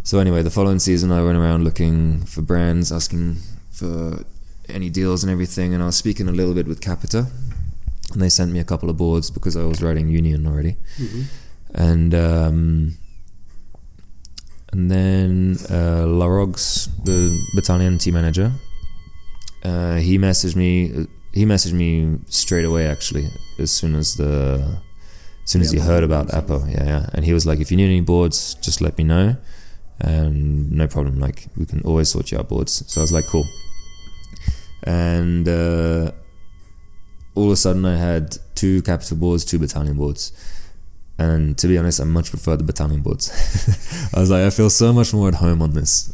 So 0.05 0.19
anyway, 0.19 0.43
the 0.43 0.51
following 0.51 0.79
season 0.79 1.11
I 1.11 1.23
went 1.25 1.37
around 1.39 1.65
looking 1.65 2.25
for 2.25 2.41
brands, 2.43 2.93
asking 2.93 3.39
for 3.71 4.25
any 4.69 4.91
deals 4.91 5.25
and 5.25 5.31
everything, 5.33 5.75
and 5.75 5.83
I 5.83 5.87
was 5.87 5.97
speaking 5.97 6.29
a 6.29 6.33
little 6.33 6.55
bit 6.55 6.67
with 6.69 6.81
Capita, 6.81 7.27
and 8.13 8.23
they 8.23 8.29
sent 8.29 8.53
me 8.53 8.61
a 8.61 8.65
couple 8.65 8.89
of 8.91 8.97
boards 8.97 9.31
because 9.31 9.57
I 9.57 9.65
was 9.65 9.83
writing 9.83 10.09
Union 10.09 10.47
already, 10.47 10.77
and 11.75 12.15
um, 12.15 12.97
and 14.73 14.91
then 14.91 15.57
uh, 15.69 16.05
Larogs, 16.07 16.89
the 17.05 17.39
battalion 17.55 17.99
team 17.99 18.15
manager, 18.15 18.53
uh, 19.65 19.97
he 19.97 20.19
messaged 20.19 20.57
me. 20.57 21.07
He 21.33 21.45
messaged 21.45 21.73
me 21.73 22.19
straight 22.29 22.65
away, 22.65 22.87
actually, 22.87 23.29
as 23.59 23.71
soon 23.71 23.95
as 23.97 24.17
the 24.17 24.79
as 25.43 25.51
soon 25.51 25.63
as 25.63 25.73
he 25.73 25.79
heard 25.79 26.05
about 26.05 26.33
Apo. 26.33 26.65
Yeah, 26.67 26.85
yeah, 26.85 27.11
and 27.13 27.25
he 27.25 27.33
was 27.33 27.45
like, 27.45 27.61
"If 27.61 27.71
you 27.71 27.77
need 27.77 27.87
any 27.87 28.01
boards, 28.01 28.55
just 28.55 28.81
let 28.81 28.97
me 28.97 29.05
know." 29.05 29.37
and 30.01 30.71
no 30.73 30.87
problem. 30.87 31.21
Like 31.21 31.47
we 31.57 31.67
can 31.67 31.81
always 31.83 32.09
sort 32.09 32.33
you 32.33 32.39
out 32.39 32.49
boards. 32.49 32.85
So 32.91 33.01
I 33.01 33.03
was 33.03 33.13
like, 33.13 33.27
cool. 33.27 33.47
And 34.83 35.49
uh, 35.49 36.13
all 37.35 37.47
of 37.47 37.53
a 37.53 37.57
sudden, 37.57 37.85
I 37.85 37.97
had 37.97 38.37
two 38.55 38.83
Capita 38.83 39.15
boards, 39.15 39.45
two 39.45 39.59
battalion 39.59 39.97
boards. 39.97 40.33
And 41.19 41.57
to 41.59 41.69
be 41.69 41.79
honest, 41.79 42.01
I 42.01 42.05
much 42.05 42.31
prefer 42.31 42.57
the 42.57 42.65
battalion 42.65 43.01
boards. 43.01 43.31
I 44.15 44.21
was 44.21 44.31
like, 44.31 44.43
I 44.43 44.51
feel 44.51 44.71
so 44.71 44.93
much 44.93 45.15
more 45.15 45.29
at 45.29 45.35
home 45.35 45.63
on 45.63 45.73
this. 45.73 46.13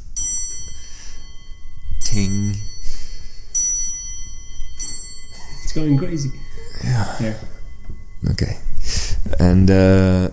Ting. 2.04 2.54
It's 5.62 5.72
going 5.72 5.96
crazy. 5.96 6.30
Yeah. 6.84 7.34
Okay. 8.30 8.58
And 9.38 9.70
uh, 9.70 10.28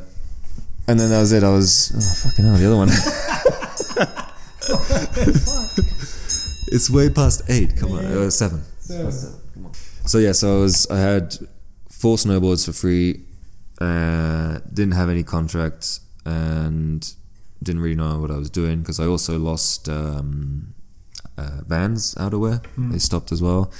and 0.87 0.99
then 0.99 1.09
that 1.09 1.19
was 1.19 1.31
it. 1.31 1.43
I 1.43 1.51
was 1.51 1.93
oh 1.95 2.29
fucking 2.29 2.45
hell. 2.45 2.55
The 2.55 2.65
other 2.65 2.75
one. 2.75 2.89
it's 6.71 6.89
way 6.89 7.09
past 7.09 7.43
eight. 7.49 7.77
Come 7.77 7.93
on, 7.93 8.05
uh, 8.05 8.29
seven. 8.29 8.63
So 10.05 10.17
yeah, 10.17 10.31
so 10.31 10.57
I 10.57 10.61
was 10.61 10.87
I 10.89 10.97
had 10.97 11.35
four 11.89 12.17
snowboards 12.17 12.65
for 12.65 12.73
free. 12.73 13.26
Uh, 13.79 14.59
didn't 14.73 14.93
have 14.93 15.09
any 15.09 15.23
contracts 15.23 16.01
and 16.25 17.13
didn't 17.61 17.81
really 17.81 17.95
know 17.95 18.19
what 18.19 18.31
I 18.31 18.37
was 18.37 18.49
doing 18.49 18.79
because 18.79 18.99
I 18.99 19.05
also 19.05 19.37
lost 19.37 19.87
um, 19.87 20.73
uh, 21.37 21.61
Vans 21.67 22.15
outerwear. 22.15 22.63
They 22.91 22.97
stopped 22.97 23.31
as 23.31 23.41
well. 23.41 23.71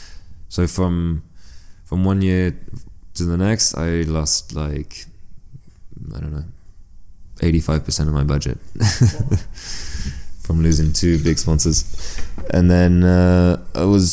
So 0.49 0.67
from 0.67 1.23
from 1.85 2.03
one 2.03 2.21
year 2.21 2.55
to 3.15 3.23
the 3.23 3.37
next, 3.37 3.75
I 3.75 4.03
lost 4.03 4.53
like 4.53 5.05
I 6.15 6.19
don't 6.19 6.31
know, 6.31 6.45
eighty 7.41 7.59
five 7.59 7.83
percent 7.83 8.07
of 8.07 8.15
my 8.15 8.23
budget 8.23 8.59
from 10.41 10.61
losing 10.61 10.93
two 10.93 11.21
big 11.23 11.37
sponsors, 11.37 12.19
and 12.51 12.69
then 12.69 13.03
uh, 13.03 13.63
I 13.75 13.83
was 13.83 14.11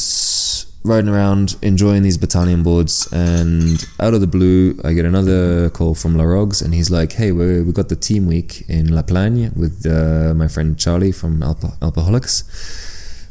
riding 0.84 1.08
around 1.08 1.56
enjoying 1.62 2.02
these 2.02 2.18
battalion 2.18 2.62
boards, 2.62 3.10
and 3.10 3.88
out 3.98 4.12
of 4.14 4.20
the 4.20 4.26
blue, 4.26 4.78
I 4.84 4.92
get 4.92 5.06
another 5.06 5.70
call 5.70 5.94
from 5.94 6.16
La 6.16 6.24
Rogues, 6.24 6.60
and 6.60 6.74
he's 6.74 6.90
like, 6.90 7.12
"Hey, 7.12 7.32
we 7.32 7.62
we 7.62 7.72
got 7.72 7.88
the 7.88 7.96
team 7.96 8.26
week 8.26 8.64
in 8.68 8.94
La 8.94 9.02
Plagne 9.02 9.50
with 9.56 9.86
uh, 9.86 10.34
my 10.34 10.48
friend 10.48 10.78
Charlie 10.78 11.12
from 11.12 11.40
Alpa- 11.40 11.78
Alpaholics." 11.80 12.44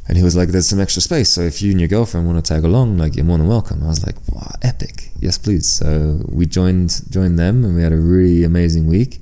And 0.07 0.17
he 0.17 0.23
was 0.23 0.35
like, 0.35 0.49
"There's 0.49 0.67
some 0.67 0.81
extra 0.81 1.01
space, 1.01 1.29
so 1.29 1.41
if 1.41 1.61
you 1.61 1.71
and 1.71 1.79
your 1.79 1.87
girlfriend 1.87 2.27
want 2.27 2.43
to 2.43 2.53
tag 2.53 2.65
along, 2.65 2.97
like 2.97 3.15
you're 3.15 3.25
more 3.25 3.37
than 3.37 3.47
welcome." 3.47 3.83
I 3.83 3.87
was 3.87 4.05
like, 4.05 4.15
"Wow, 4.31 4.51
epic! 4.61 5.11
Yes, 5.19 5.37
please." 5.37 5.67
So 5.71 6.21
we 6.27 6.45
joined 6.45 7.03
joined 7.09 7.37
them, 7.37 7.63
and 7.63 7.75
we 7.75 7.83
had 7.83 7.93
a 7.93 8.01
really 8.01 8.43
amazing 8.43 8.87
week. 8.87 9.21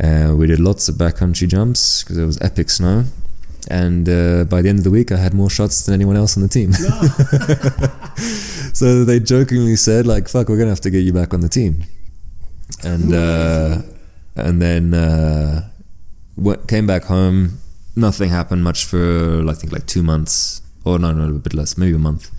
Uh, 0.00 0.34
we 0.36 0.46
did 0.46 0.60
lots 0.60 0.88
of 0.88 0.94
backcountry 0.94 1.48
jumps 1.48 2.02
because 2.02 2.16
it 2.16 2.24
was 2.24 2.40
epic 2.40 2.70
snow, 2.70 3.04
and 3.70 4.08
uh, 4.08 4.44
by 4.44 4.62
the 4.62 4.70
end 4.70 4.78
of 4.78 4.84
the 4.84 4.90
week, 4.90 5.12
I 5.12 5.16
had 5.16 5.34
more 5.34 5.50
shots 5.50 5.84
than 5.84 5.94
anyone 5.94 6.16
else 6.16 6.36
on 6.36 6.42
the 6.42 6.48
team. 6.48 6.72
so 8.72 9.04
they 9.04 9.20
jokingly 9.20 9.76
said, 9.76 10.06
"Like, 10.06 10.28
fuck, 10.28 10.48
we're 10.48 10.56
gonna 10.56 10.70
have 10.70 10.80
to 10.82 10.90
get 10.90 11.00
you 11.00 11.12
back 11.12 11.34
on 11.34 11.40
the 11.40 11.48
team." 11.48 11.84
And 12.82 13.14
uh, 13.14 13.82
and 14.36 14.62
then 14.62 14.94
uh, 14.94 15.68
came 16.66 16.86
back 16.86 17.04
home. 17.04 17.58
Nothing 17.94 18.30
happened 18.30 18.64
much 18.64 18.86
for 18.86 19.46
I 19.46 19.52
think 19.52 19.72
like 19.72 19.86
two 19.86 20.02
months, 20.02 20.62
or 20.84 20.98
no, 20.98 21.12
no, 21.12 21.28
a 21.28 21.38
bit 21.38 21.52
less, 21.52 21.76
maybe 21.76 21.94
a 21.94 21.98
month. 21.98 22.30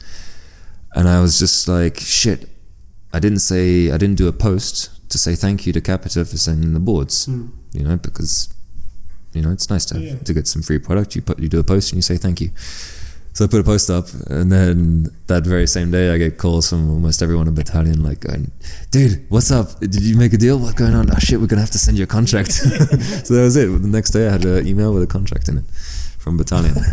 And 0.95 1.07
I 1.07 1.21
was 1.21 1.37
just 1.37 1.67
like, 1.67 1.99
shit. 1.99 2.49
I 3.13 3.19
didn't 3.19 3.39
say 3.39 3.91
I 3.91 3.97
didn't 3.97 4.17
do 4.17 4.27
a 4.27 4.33
post 4.33 4.89
to 5.09 5.17
say 5.17 5.35
thank 5.35 5.65
you 5.65 5.73
to 5.73 5.81
Capita 5.81 6.25
for 6.25 6.37
sending 6.37 6.73
the 6.73 6.79
boards. 6.79 7.27
You 7.73 7.83
know, 7.83 7.97
because 7.97 8.51
you 9.33 9.41
know 9.41 9.51
it's 9.51 9.69
nice 9.69 9.85
to 9.85 9.99
Yeah. 9.99 10.15
to 10.15 10.33
get 10.33 10.47
some 10.47 10.61
free 10.61 10.79
product. 10.79 11.15
You 11.15 11.21
put 11.21 11.39
you 11.39 11.49
do 11.49 11.59
a 11.59 11.63
post 11.63 11.91
and 11.91 11.97
you 11.97 12.01
say 12.01 12.17
thank 12.17 12.41
you. 12.41 12.51
So 13.33 13.45
I 13.45 13.47
put 13.47 13.61
a 13.61 13.63
post 13.63 13.89
up, 13.89 14.07
and 14.27 14.51
then 14.51 15.07
that 15.27 15.45
very 15.45 15.67
same 15.67 15.91
day, 15.91 16.11
I 16.13 16.17
get 16.17 16.37
calls 16.37 16.67
from 16.69 16.89
almost 16.89 17.21
everyone 17.21 17.47
in 17.47 17.53
battalion, 17.53 18.03
like 18.03 18.21
going, 18.21 18.51
"Dude, 18.91 19.23
what's 19.29 19.51
up? 19.51 19.79
Did 19.79 20.01
you 20.01 20.17
make 20.17 20.33
a 20.33 20.37
deal? 20.37 20.57
What's 20.59 20.73
going 20.73 20.93
on? 20.95 21.09
Oh 21.11 21.19
shit, 21.19 21.39
we're 21.39 21.47
gonna 21.47 21.61
have 21.61 21.71
to 21.71 21.77
send 21.79 21.97
you 21.97 22.03
a 22.03 22.07
contract." 22.07 22.51
so 23.27 23.33
that 23.35 23.43
was 23.43 23.55
it. 23.55 23.67
The 23.81 23.87
next 23.87 24.09
day, 24.11 24.27
I 24.27 24.31
had 24.31 24.45
an 24.45 24.67
email 24.67 24.91
with 24.93 25.03
a 25.03 25.07
contract 25.07 25.47
in 25.47 25.57
it 25.59 25.63
from 26.17 26.37
battalion. 26.37 26.75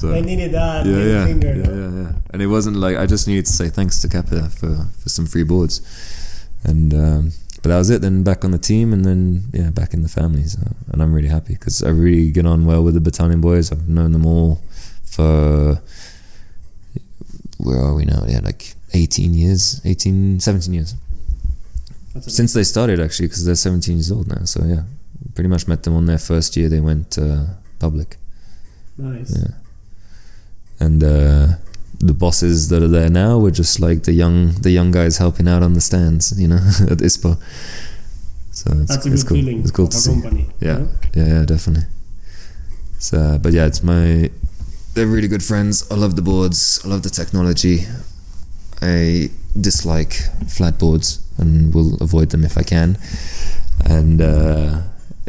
So 0.00 0.08
They 0.10 0.20
needed 0.22 0.52
that 0.52 0.84
yeah, 0.84 0.98
yeah, 0.98 1.26
finger. 1.26 1.54
yeah, 1.54 1.70
yeah, 1.70 2.02
yeah. 2.02 2.12
And 2.32 2.42
it 2.42 2.48
wasn't 2.48 2.76
like 2.76 2.96
I 2.98 3.06
just 3.06 3.26
needed 3.26 3.46
to 3.46 3.52
say 3.52 3.70
thanks 3.70 3.98
to 4.00 4.08
Capita 4.08 4.50
for 4.50 4.86
for 5.00 5.08
some 5.08 5.24
free 5.24 5.44
boards, 5.44 5.80
and 6.62 6.92
um, 6.92 7.32
but 7.64 7.70
that 7.70 7.78
was 7.78 7.88
it. 7.88 8.02
Then 8.02 8.22
back 8.22 8.44
on 8.44 8.52
the 8.52 8.58
team, 8.58 8.92
and 8.92 9.04
then 9.04 9.44
yeah, 9.52 9.70
back 9.70 9.94
in 9.94 10.02
the 10.02 10.08
family. 10.08 10.44
So, 10.44 10.60
and 10.92 11.02
I'm 11.02 11.12
really 11.12 11.28
happy 11.28 11.54
because 11.54 11.82
I 11.82 11.88
really 11.88 12.30
get 12.30 12.44
on 12.44 12.66
well 12.66 12.84
with 12.84 12.92
the 12.94 13.00
battalion 13.00 13.40
boys. 13.40 13.72
I've 13.72 13.88
known 13.88 14.12
them 14.12 14.26
all 14.26 14.62
for 15.02 15.80
where 17.58 17.80
are 17.80 17.94
we 17.94 18.04
now? 18.04 18.24
Yeah, 18.28 18.40
like 18.40 18.74
18 18.92 19.34
years, 19.34 19.80
18, 19.84 20.40
17 20.40 20.74
years 20.74 20.94
since 22.20 22.52
they 22.52 22.62
started 22.62 23.00
actually 23.00 23.26
because 23.26 23.44
they're 23.44 23.54
17 23.54 23.96
years 23.96 24.12
old 24.12 24.28
now. 24.28 24.44
So 24.44 24.64
yeah, 24.64 24.82
pretty 25.34 25.48
much 25.48 25.66
met 25.66 25.82
them 25.82 25.96
on 25.96 26.06
their 26.06 26.18
first 26.18 26.56
year. 26.56 26.68
They 26.68 26.80
went 26.80 27.18
uh, 27.18 27.44
public. 27.78 28.16
nice. 28.96 29.36
Yeah. 29.36 29.54
And 30.80 31.02
uh, 31.02 31.46
the 32.00 32.12
bosses 32.14 32.68
that 32.68 32.82
are 32.82 32.88
there 32.88 33.10
now 33.10 33.38
were 33.38 33.50
just 33.50 33.80
like 33.80 34.02
the 34.04 34.12
young 34.12 34.52
the 34.60 34.70
young 34.70 34.90
guys 34.90 35.18
helping 35.18 35.48
out 35.48 35.62
on 35.62 35.72
the 35.74 35.80
stands, 35.80 36.38
you 36.40 36.48
know, 36.48 36.56
at 36.90 36.98
ISPO. 36.98 37.36
So 38.52 38.70
it's, 38.80 38.88
That's 38.88 39.06
a 39.06 39.12
it's 39.12 39.22
good 39.24 39.28
cool. 39.28 39.36
feeling 39.38 39.60
It's 39.60 39.70
cool 39.70 39.88
to 39.88 39.96
a 39.96 40.00
see. 40.00 40.12
company. 40.12 40.46
Yeah. 40.60 40.78
you 40.78 40.78
know? 40.84 40.88
Yeah, 41.14 41.26
yeah, 41.26 41.44
definitely. 41.44 41.86
So, 42.98 43.38
but 43.42 43.52
yeah, 43.52 43.66
it's 43.66 43.82
my. 43.82 44.30
They're 44.94 45.06
really 45.08 45.28
good 45.28 45.42
friends. 45.42 45.90
I 45.90 45.94
love 45.96 46.14
the 46.16 46.22
boards. 46.22 46.80
I 46.84 46.88
love 46.88 47.02
the 47.02 47.10
technology. 47.10 47.80
I 48.80 49.30
dislike 49.60 50.14
flat 50.48 50.78
boards 50.78 51.18
and 51.36 51.74
will 51.74 51.96
avoid 52.00 52.30
them 52.30 52.44
if 52.44 52.56
I 52.56 52.62
can. 52.62 52.96
And 53.84 54.20
uh, 54.20 54.82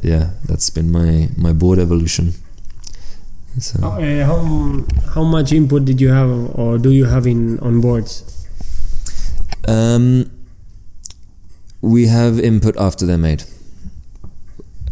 yeah, 0.03 0.32
that's 0.45 0.70
been 0.70 0.91
my 0.91 1.30
my 1.36 1.51
board 1.51 1.80
evolution. 1.80 2.34
So. 3.59 3.79
How, 3.81 4.01
uh, 4.01 4.25
how 4.25 4.85
how 5.13 5.23
much 5.23 5.53
input 5.53 5.85
did 5.85 6.01
you 6.01 6.09
have, 6.09 6.29
or 6.59 6.77
do 6.77 6.91
you 6.91 7.05
have 7.05 7.25
in 7.25 7.59
on 7.59 7.79
boards? 7.79 8.47
Um, 9.67 10.29
we 11.81 12.07
have 12.07 12.39
input 12.39 12.75
after 12.77 13.05
they're 13.05 13.17
made, 13.17 13.43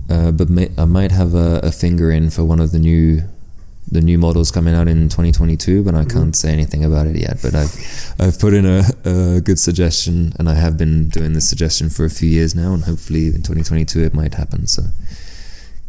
uh, 0.10 0.32
but 0.32 0.50
may, 0.50 0.72
I 0.78 0.86
might 0.86 1.12
have 1.12 1.34
a, 1.36 1.60
a 1.62 1.72
finger 1.72 2.10
in 2.10 2.30
for 2.30 2.44
one 2.46 2.60
of 2.60 2.72
the 2.72 2.80
new 2.80 3.24
the 3.92 4.02
new 4.02 4.18
models 4.18 4.50
coming 4.50 4.74
out 4.74 4.88
in 4.88 5.10
2022, 5.10 5.84
but 5.84 5.94
I 5.94 6.06
can't 6.06 6.36
say 6.36 6.52
anything 6.52 6.86
about 6.86 7.06
it 7.06 7.18
yet. 7.18 7.40
But 7.42 7.54
I've 7.56 8.16
I've 8.18 8.40
put 8.40 8.54
in 8.54 8.66
a, 8.66 8.84
a 9.04 9.42
good 9.42 9.60
suggestion, 9.60 10.34
and 10.40 10.50
I 10.50 10.56
have 10.56 10.78
been 10.78 11.10
doing 11.10 11.34
this 11.34 11.50
suggestion 11.50 11.90
for 11.90 12.06
a 12.06 12.10
few 12.10 12.30
years 12.30 12.56
now, 12.56 12.74
and 12.74 12.86
hopefully 12.86 13.28
in 13.28 13.44
2022 13.44 14.00
it 14.04 14.14
might 14.14 14.36
happen. 14.36 14.68
So 14.68 14.84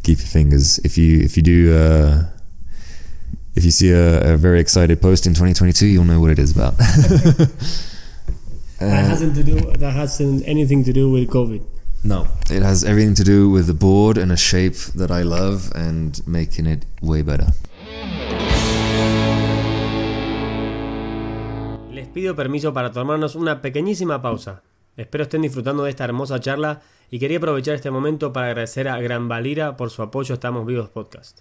keep 0.03 0.19
your 0.19 0.27
fingers 0.27 0.79
if 0.81 0.99
you 0.99 1.21
if 1.21 1.37
you 1.37 1.43
do. 1.45 1.77
Uh, 1.77 2.34
if 3.55 3.65
you 3.65 3.71
see 3.71 3.91
a, 3.91 4.35
a 4.35 4.37
very 4.37 4.61
excited 4.61 5.01
post 5.01 5.27
in 5.27 5.33
2022, 5.33 5.87
you'll 5.87 6.05
know 6.05 6.21
what 6.21 6.31
it 6.31 6.39
is 6.39 6.51
about. 6.51 6.75
Uh, 8.81 8.89
that 8.89 9.05
hasn't 9.07 9.35
to 9.37 9.45
do. 9.45 9.55
That 9.79 9.95
hasn't 9.95 10.43
anything 10.49 10.85
to 10.85 10.93
do 10.93 11.09
with 11.09 11.31
COVID. 11.31 11.63
No, 12.03 12.27
it 12.51 12.63
has 12.63 12.83
everything 12.83 13.15
to 13.15 13.23
do 13.23 13.49
with 13.49 13.67
the 13.67 13.73
board 13.73 14.19
and 14.19 14.33
a 14.33 14.37
shape 14.37 14.75
that 14.97 15.13
I 15.13 15.23
love 15.23 15.71
and 15.77 16.21
making 16.27 16.67
it 16.67 16.85
way 17.01 17.23
better. 17.23 17.55
Les 21.93 22.09
Pido 22.09 22.35
permiso 22.35 22.75
para 22.75 22.91
tomarnos 22.91 23.37
una 23.37 23.63
pequeñísima 23.63 24.21
pausa. 24.21 24.65
Espero 24.97 25.23
estén 25.23 25.43
disfrutando 25.43 25.85
de 25.85 25.91
esta 25.91 26.05
hermosa 26.05 26.41
charla 26.41 26.83
y 27.11 27.21
quería 27.21 27.39
aprovechar 27.39 27.77
este 27.77 27.93
momento 27.93 28.33
para 28.33 28.49
agradecer 28.49 28.89
a 28.89 29.01
Gran 29.01 29.29
Valira 29.29 29.77
por 29.77 29.91
su 29.91 30.03
apoyo 30.03 30.35
a 30.35 30.37
Estamos 30.37 30.67
Vivos 30.67 30.91
Podcast. 30.91 31.41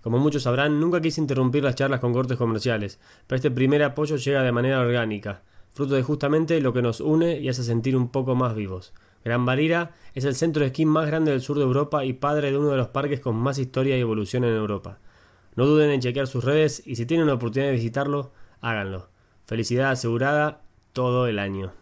Como 0.00 0.18
muchos 0.18 0.44
sabrán, 0.44 0.80
nunca 0.80 1.00
quise 1.00 1.20
interrumpir 1.20 1.64
las 1.64 1.74
charlas 1.74 2.00
con 2.00 2.12
cortes 2.12 2.38
comerciales, 2.38 3.00
pero 3.26 3.36
este 3.36 3.50
primer 3.50 3.82
apoyo 3.82 4.16
llega 4.16 4.42
de 4.42 4.52
manera 4.52 4.80
orgánica, 4.80 5.42
fruto 5.72 5.94
de 5.94 6.02
justamente 6.02 6.60
lo 6.60 6.72
que 6.72 6.82
nos 6.82 7.00
une 7.00 7.38
y 7.38 7.48
hace 7.48 7.64
sentir 7.64 7.96
un 7.96 8.08
poco 8.08 8.34
más 8.34 8.54
vivos. 8.54 8.92
Gran 9.24 9.44
Valira 9.44 9.92
es 10.14 10.24
el 10.24 10.34
centro 10.34 10.60
de 10.60 10.68
esquí 10.68 10.86
más 10.86 11.06
grande 11.06 11.32
del 11.32 11.40
sur 11.40 11.58
de 11.58 11.64
Europa 11.64 12.04
y 12.04 12.12
padre 12.12 12.50
de 12.50 12.58
uno 12.58 12.70
de 12.70 12.76
los 12.76 12.88
parques 12.88 13.20
con 13.20 13.36
más 13.36 13.58
historia 13.58 13.96
y 13.96 14.00
evolución 14.00 14.44
en 14.44 14.54
Europa. 14.54 14.98
No 15.56 15.66
duden 15.66 15.90
en 15.90 16.00
chequear 16.00 16.28
sus 16.28 16.44
redes 16.44 16.82
y 16.86 16.96
si 16.96 17.04
tienen 17.04 17.26
la 17.26 17.34
oportunidad 17.34 17.70
de 17.70 17.76
visitarlo, 17.76 18.30
háganlo. 18.60 19.08
Felicidad 19.44 19.90
asegurada 19.90 20.62
todo 20.92 21.26
el 21.26 21.38
año. 21.38 21.72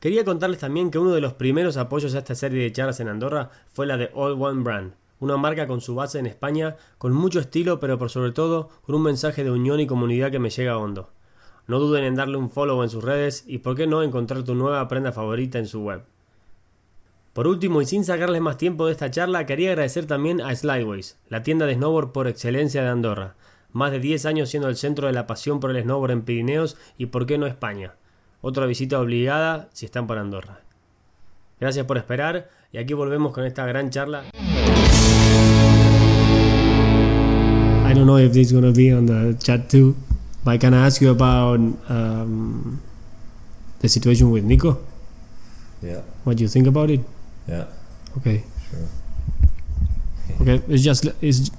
Quería 0.00 0.24
contarles 0.24 0.60
también 0.60 0.90
que 0.90 0.98
uno 0.98 1.12
de 1.12 1.20
los 1.20 1.34
primeros 1.34 1.76
apoyos 1.76 2.14
a 2.14 2.18
esta 2.18 2.34
serie 2.34 2.62
de 2.62 2.72
charlas 2.72 3.00
en 3.00 3.08
Andorra 3.08 3.50
fue 3.72 3.86
la 3.86 3.96
de 3.96 4.10
All 4.14 4.40
One 4.40 4.62
Brand, 4.62 4.94
una 5.20 5.36
marca 5.36 5.66
con 5.66 5.80
su 5.80 5.94
base 5.94 6.18
en 6.18 6.26
España, 6.26 6.76
con 6.98 7.12
mucho 7.12 7.40
estilo, 7.40 7.80
pero 7.80 7.98
por 7.98 8.10
sobre 8.10 8.32
todo 8.32 8.68
con 8.82 8.94
un 8.94 9.02
mensaje 9.02 9.44
de 9.44 9.50
unión 9.50 9.80
y 9.80 9.86
comunidad 9.86 10.30
que 10.30 10.38
me 10.38 10.50
llega 10.50 10.78
hondo. 10.78 11.10
No 11.66 11.78
duden 11.78 12.04
en 12.04 12.14
darle 12.14 12.36
un 12.36 12.50
follow 12.50 12.82
en 12.82 12.90
sus 12.90 13.02
redes 13.02 13.44
y 13.46 13.58
por 13.58 13.76
qué 13.76 13.86
no 13.86 14.02
encontrar 14.02 14.44
tu 14.44 14.54
nueva 14.54 14.86
prenda 14.88 15.12
favorita 15.12 15.58
en 15.58 15.66
su 15.66 15.82
web. 15.82 16.02
Por 17.32 17.46
último, 17.46 17.82
y 17.82 17.86
sin 17.86 18.04
sacarles 18.04 18.40
más 18.40 18.56
tiempo 18.56 18.86
de 18.86 18.92
esta 18.92 19.10
charla, 19.10 19.44
quería 19.44 19.70
agradecer 19.70 20.06
también 20.06 20.40
a 20.40 20.54
Slideways, 20.54 21.18
la 21.28 21.42
tienda 21.42 21.66
de 21.66 21.74
snowboard 21.74 22.12
por 22.12 22.28
excelencia 22.28 22.82
de 22.82 22.88
Andorra. 22.88 23.34
Más 23.72 23.90
de 23.90 24.00
10 24.00 24.24
años 24.24 24.48
siendo 24.48 24.68
el 24.68 24.76
centro 24.76 25.06
de 25.06 25.12
la 25.12 25.26
pasión 25.26 25.60
por 25.60 25.70
el 25.70 25.82
snowboard 25.82 26.12
en 26.12 26.22
Pirineos 26.22 26.78
y 26.96 27.06
por 27.06 27.26
qué 27.26 27.36
no 27.36 27.46
España. 27.46 27.94
Otra 28.40 28.64
visita 28.64 29.00
obligada 29.00 29.68
si 29.72 29.84
están 29.84 30.06
por 30.06 30.16
Andorra. 30.16 30.60
Gracias 31.60 31.84
por 31.84 31.98
esperar 31.98 32.48
y 32.72 32.78
aquí 32.78 32.94
volvemos 32.94 33.32
con 33.32 33.44
esta 33.44 33.66
gran 33.66 33.90
charla. 33.90 34.24
I 37.86 37.92
don't 37.94 38.06
know 38.06 38.16
if 38.16 38.32
this 38.32 38.48
is 38.48 38.52
going 38.52 38.64
to 38.64 38.72
be 38.72 38.92
on 38.92 39.06
the 39.06 39.36
chat 39.42 39.68
too, 39.70 39.96
but 40.44 40.60
can 40.60 40.74
I 40.74 40.86
ask 40.86 41.00
you 41.00 41.10
about 41.10 41.58
um, 41.88 42.82
the 43.80 43.88
situation 43.88 44.30
with 44.30 44.44
Nico? 44.44 44.78
Yeah, 45.82 46.00
What 46.24 46.36
do 46.38 46.42
you 46.42 46.48
think 46.48 46.66
about 46.66 46.90
it? 46.90 47.00
yeah, 47.48 47.66
Okay. 48.18 48.44
sure. 48.70 48.88
Okay, 50.40 50.60
it's 50.68 50.82
just 50.82 51.06
it's 51.22 51.50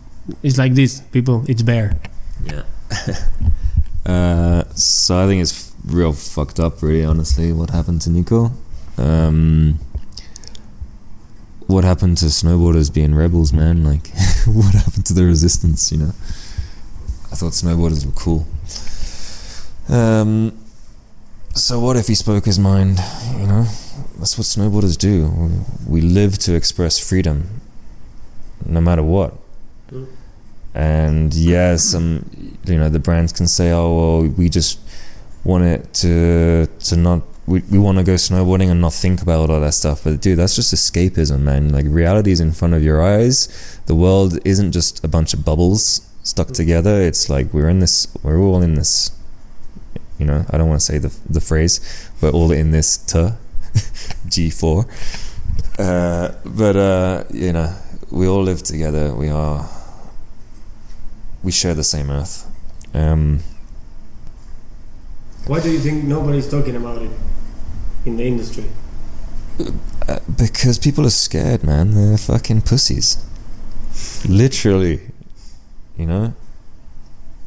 it's 0.44 0.58
like 0.58 0.74
this, 0.76 1.00
people. 1.12 1.44
It's 1.48 1.62
bare. 1.64 1.96
Yeah. 2.44 2.64
uh, 4.06 4.64
so 4.76 5.18
I 5.18 5.26
think 5.28 5.42
it's 5.42 5.74
real 5.86 6.12
fucked 6.14 6.60
up, 6.60 6.82
really. 6.84 7.04
Honestly, 7.06 7.54
what 7.54 7.70
happened 7.72 8.02
to 8.02 8.10
Nico? 8.10 8.52
Um, 8.98 9.80
what 11.68 11.84
happened 11.84 12.18
to 12.18 12.26
snowboarders 12.26 12.94
being 12.94 13.14
rebels, 13.14 13.54
man? 13.54 13.84
Like, 13.84 14.08
what 14.46 14.74
happened 14.74 15.06
to 15.08 15.14
the 15.14 15.26
resistance? 15.26 15.92
You 15.92 16.00
know, 16.00 16.14
I 17.32 17.36
thought 17.36 17.52
snowboarders 17.52 18.06
were 18.06 18.14
cool. 18.14 18.48
Um, 19.90 20.58
so 21.54 21.80
what 21.80 21.98
if 21.98 22.08
he 22.08 22.16
spoke 22.16 22.46
his 22.46 22.58
mind? 22.60 23.00
You 23.38 23.48
know, 23.48 23.64
that's 24.18 24.38
what 24.38 24.46
snowboarders 24.46 24.98
do. 24.98 25.64
We 25.88 26.02
live 26.02 26.38
to 26.40 26.56
express 26.56 27.00
freedom, 27.00 27.62
no 28.66 28.82
matter 28.82 29.04
what. 29.04 29.34
And 30.74 31.34
yeah, 31.34 31.76
some 31.78 32.30
you 32.66 32.78
know 32.78 32.90
the 32.90 33.00
brands 33.00 33.34
can 33.34 33.48
say, 33.48 33.72
"Oh 33.72 33.96
well, 33.96 34.30
we 34.30 34.50
just 34.50 34.80
want 35.44 35.64
it 35.64 35.94
to 35.96 36.68
to 36.68 36.96
not 36.96 37.24
we, 37.48 37.62
we 37.72 37.80
want 37.80 37.98
to 37.98 38.04
go 38.04 38.16
snowboarding 38.16 38.70
and 38.70 38.82
not 38.82 38.94
think 38.94 39.22
about 39.22 39.50
all 39.50 39.60
that 39.62 39.74
stuff." 39.74 40.04
But 40.04 40.22
dude, 40.22 40.38
that's 40.38 40.56
just 40.56 40.74
escapism, 40.74 41.40
man. 41.40 41.70
Like 41.70 41.86
reality 41.88 42.32
is 42.32 42.40
in 42.42 42.52
front 42.52 42.74
of 42.74 42.84
your 42.84 43.02
eyes. 43.02 43.80
The 43.88 43.96
world 43.96 44.38
isn't 44.46 44.74
just 44.74 45.04
a 45.04 45.08
bunch 45.08 45.34
of 45.34 45.44
bubbles 45.44 46.02
stuck 46.24 46.50
together. 46.50 47.02
It's 47.02 47.30
like 47.30 47.54
we're 47.54 47.70
in 47.70 47.80
this. 47.80 48.08
We're 48.22 48.40
all 48.40 48.62
in 48.62 48.76
this. 48.76 49.12
You 50.20 50.26
know, 50.26 50.46
I 50.50 50.58
don't 50.58 50.68
want 50.68 50.82
to 50.82 50.86
say 50.86 50.98
the 50.98 51.16
the 51.30 51.42
phrase. 51.42 51.80
We're 52.22 52.32
all 52.32 52.52
in 52.52 52.72
this 52.72 52.98
G 54.28 54.50
four. 54.50 54.86
Uh, 55.80 56.34
but 56.44 56.76
uh, 56.76 57.24
you 57.32 57.54
know, 57.54 57.74
we 58.12 58.28
all 58.28 58.44
live 58.44 58.62
together. 58.64 59.14
We 59.14 59.30
are. 59.30 59.70
We 61.44 61.52
share 61.52 61.74
the 61.74 61.84
same 61.84 62.10
earth. 62.10 62.46
Um, 62.94 63.42
Why 65.46 65.62
do 65.62 65.72
you 65.72 65.80
think 65.80 66.04
nobody's 66.04 66.50
talking 66.50 66.76
about 66.76 67.02
it 67.02 67.12
in 68.08 68.18
the 68.18 68.26
industry? 68.26 68.66
uh, 70.08 70.20
because 70.38 70.80
people 70.80 71.06
are 71.06 71.12
scared, 71.12 71.64
man. 71.64 71.94
They're 71.94 72.18
fucking 72.18 72.62
pussies. 72.62 73.24
Literally, 74.28 75.02
you 75.98 76.06
know. 76.06 76.34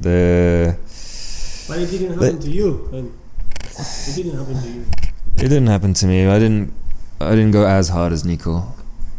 They're. 0.01 0.79
But 1.69 1.79
it 1.79 1.91
didn't 1.91 2.13
happen 2.19 2.41
to 2.41 2.51
you. 2.51 2.89
And 2.93 3.13
it 3.79 4.15
didn't 4.17 4.39
happen 4.39 4.61
to 4.61 4.69
you. 4.69 4.87
It 5.37 5.49
didn't 5.49 5.67
happen 5.69 5.95
to 5.95 6.07
me. 6.07 6.27
I 6.27 6.39
didn't. 6.39 6.73
I 7.21 7.31
didn't 7.31 7.53
go 7.53 7.67
as 7.67 7.91
hard 7.91 8.13
as 8.13 8.25
Nico. 8.25 8.75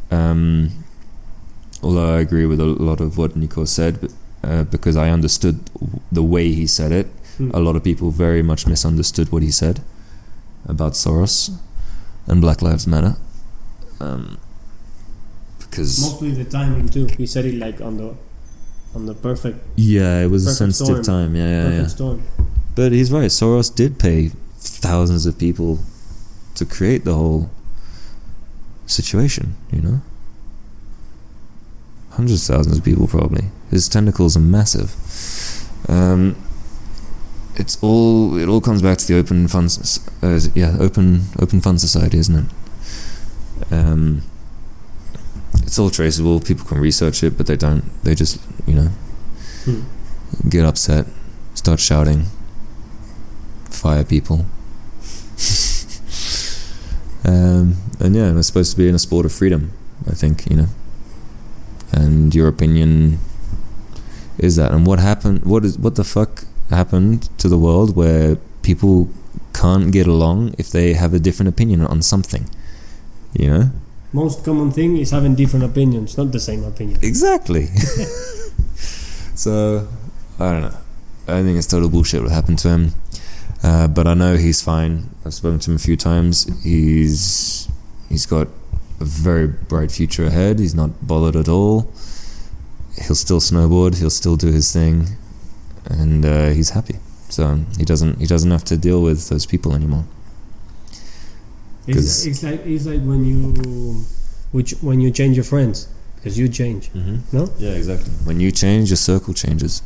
Um, 0.09 0.71
although 1.81 2.15
I 2.15 2.19
agree 2.19 2.45
with 2.45 2.59
a 2.59 2.65
lot 2.65 2.99
of 2.99 3.17
what 3.17 3.35
Nico 3.35 3.63
said, 3.65 4.01
but, 4.01 4.11
uh, 4.43 4.63
because 4.63 4.97
I 4.97 5.09
understood 5.09 5.61
the 6.11 6.23
way 6.23 6.51
he 6.51 6.67
said 6.67 6.91
it. 6.91 7.07
Hmm. 7.37 7.51
A 7.53 7.59
lot 7.59 7.75
of 7.75 7.83
people 7.83 8.11
very 8.11 8.41
much 8.41 8.67
misunderstood 8.67 9.31
what 9.31 9.43
he 9.43 9.51
said 9.51 9.81
about 10.65 10.93
Soros 10.93 11.57
and 12.27 12.41
Black 12.41 12.61
Lives 12.61 12.87
Matter. 12.87 13.15
Um, 13.99 14.39
because 15.59 16.01
Mostly 16.01 16.31
the 16.31 16.45
timing 16.45 16.89
too. 16.89 17.07
He 17.17 17.25
said 17.25 17.45
it 17.45 17.55
like 17.55 17.79
on 17.81 17.97
the 17.97 18.15
on 18.93 19.05
the 19.05 19.13
perfect 19.13 19.59
yeah, 19.77 20.21
it 20.21 20.27
was 20.27 20.45
a 20.45 20.53
sensitive 20.53 21.03
storm. 21.05 21.29
time. 21.29 21.35
Yeah, 21.35 21.49
yeah, 21.49 21.63
perfect 21.63 21.81
yeah. 21.81 21.87
storm. 21.87 22.23
But 22.75 22.91
he's 22.91 23.11
right. 23.11 23.29
Soros 23.29 23.73
did 23.73 23.99
pay 23.99 24.31
thousands 24.57 25.25
of 25.25 25.37
people 25.37 25.79
to 26.55 26.65
create 26.65 27.05
the 27.05 27.15
whole 27.15 27.49
situation. 28.85 29.55
You 29.71 29.81
know, 29.81 30.01
hundreds 32.11 32.49
of 32.49 32.55
thousands 32.55 32.77
of 32.77 32.83
people 32.83 33.07
probably. 33.07 33.45
His 33.69 33.87
tentacles 33.87 34.35
are 34.35 34.41
massive. 34.41 34.95
Um, 35.87 36.35
it's 37.61 37.77
all. 37.81 38.37
It 38.37 38.47
all 38.49 38.61
comes 38.61 38.81
back 38.81 38.97
to 38.97 39.05
the 39.07 39.17
open 39.19 39.47
fund. 39.47 39.65
s- 39.67 39.99
Uh, 40.23 40.39
yeah, 40.55 40.75
open 40.79 41.21
open 41.39 41.61
fund 41.61 41.79
society, 41.79 42.17
isn't 42.17 42.35
it? 42.41 42.45
Um, 43.71 44.21
it's 45.65 45.79
all 45.79 45.89
traceable. 45.89 46.39
People 46.39 46.65
can 46.65 46.79
research 46.79 47.23
it, 47.23 47.37
but 47.37 47.45
they 47.47 47.57
don't. 47.57 47.83
They 48.03 48.15
just, 48.15 48.39
you 48.67 48.75
know, 48.75 48.89
Hmm. 49.65 49.81
get 50.49 50.65
upset, 50.65 51.05
start 51.55 51.79
shouting, 51.79 52.25
fire 53.69 54.03
people. 54.03 54.45
um, 57.25 57.75
and 57.99 58.15
yeah, 58.15 58.31
we're 58.33 58.43
supposed 58.43 58.71
to 58.71 58.77
be 58.77 58.87
in 58.89 58.95
a 58.95 58.99
sport 58.99 59.25
of 59.25 59.31
freedom, 59.31 59.71
I 60.09 60.13
think, 60.15 60.49
you 60.49 60.55
know. 60.57 60.67
And 61.93 62.33
your 62.33 62.47
opinion 62.47 63.19
is 64.37 64.55
that. 64.55 64.71
And 64.71 64.85
what 64.87 64.99
happened? 64.99 65.43
What 65.45 65.65
is 65.65 65.77
what 65.77 65.95
the 65.95 66.03
fuck 66.03 66.45
happened 66.71 67.29
to 67.39 67.47
the 67.47 67.57
world 67.57 67.95
where 67.95 68.37
people 68.61 69.09
can't 69.53 69.91
get 69.91 70.07
along 70.07 70.55
if 70.57 70.69
they 70.69 70.93
have 70.93 71.13
a 71.13 71.19
different 71.19 71.49
opinion 71.49 71.85
on 71.85 72.01
something? 72.01 72.49
You 73.33 73.49
know. 73.49 73.69
Most 74.13 74.43
common 74.43 74.71
thing 74.71 74.97
is 74.97 75.11
having 75.11 75.35
different 75.35 75.63
opinions, 75.65 76.17
not 76.17 76.31
the 76.31 76.39
same 76.39 76.63
opinion. 76.65 76.99
Exactly. 77.01 77.67
so 79.35 79.87
I 80.39 80.51
don't 80.51 80.61
know. 80.61 80.77
I 81.27 81.43
think 81.43 81.57
it's 81.57 81.67
total 81.67 81.89
bullshit 81.89 82.21
what 82.21 82.31
happened 82.31 82.59
to 82.59 82.69
him. 82.69 82.93
Uh, 83.63 83.87
but 83.87 84.07
I 84.07 84.13
know 84.13 84.35
he's 84.35 84.61
fine. 84.61 85.09
I've 85.25 85.33
spoken 85.33 85.59
to 85.59 85.71
him 85.71 85.75
a 85.75 85.79
few 85.79 85.95
times. 85.95 86.49
He's 86.63 87.69
he's 88.09 88.25
got 88.25 88.47
a 88.99 89.05
very 89.05 89.47
bright 89.47 89.91
future 89.91 90.25
ahead. 90.25 90.59
He's 90.59 90.75
not 90.75 91.07
bothered 91.07 91.35
at 91.35 91.47
all. 91.47 91.91
He'll 93.01 93.15
still 93.15 93.39
snowboard. 93.39 93.99
He'll 93.99 94.09
still 94.09 94.35
do 94.35 94.51
his 94.51 94.71
thing, 94.73 95.09
and 95.91 96.25
uh, 96.25 96.49
he's 96.49 96.71
happy. 96.71 96.95
So 97.29 97.59
he 97.77 97.85
doesn't 97.85 98.19
he 98.19 98.25
doesn't 98.27 98.51
have 98.51 98.63
to 98.65 98.77
deal 98.77 99.01
with 99.01 99.29
those 99.29 99.45
people 99.45 99.73
anymore. 99.73 100.05
It's, 101.87 101.95
'Cause- 101.97 102.25
it's 102.27 102.43
like 102.43 102.61
it's 102.65 102.85
like 102.85 103.01
when 103.01 103.25
you 103.25 104.05
which 104.51 104.71
when 104.81 104.99
you 105.01 105.11
change 105.11 105.35
your 105.37 105.45
friends 105.45 105.87
because 106.15 106.37
you 106.37 106.47
change. 106.49 106.91
Mm-hmm. 106.93 107.35
No? 107.37 107.49
Yeah, 107.57 107.71
exactly. 107.71 108.11
When 108.25 108.39
you 108.39 108.51
change, 108.51 108.89
your 108.89 108.97
circle 108.97 109.33
changes. 109.33 109.81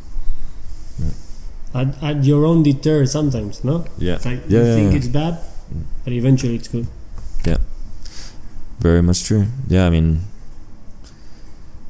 At, 1.73 2.01
at 2.01 2.23
your 2.23 2.45
own 2.45 2.63
deter 2.63 3.05
sometimes. 3.05 3.63
No? 3.63 3.85
Yeah. 3.97 4.15
It's 4.15 4.25
like 4.25 4.41
Yeah, 4.47 4.59
you 4.59 4.65
yeah, 4.65 4.75
think 4.75 4.91
yeah. 4.91 4.97
it's 4.97 5.07
bad, 5.07 5.33
Mm. 5.73 5.83
but 6.03 6.13
eventually 6.13 6.55
it's 6.55 6.67
good. 6.69 6.87
Yeah. 7.45 7.57
Very 8.79 9.01
much 9.01 9.23
true. 9.23 9.45
Yeah, 9.67 9.87
I 9.87 9.89
mean, 9.89 10.21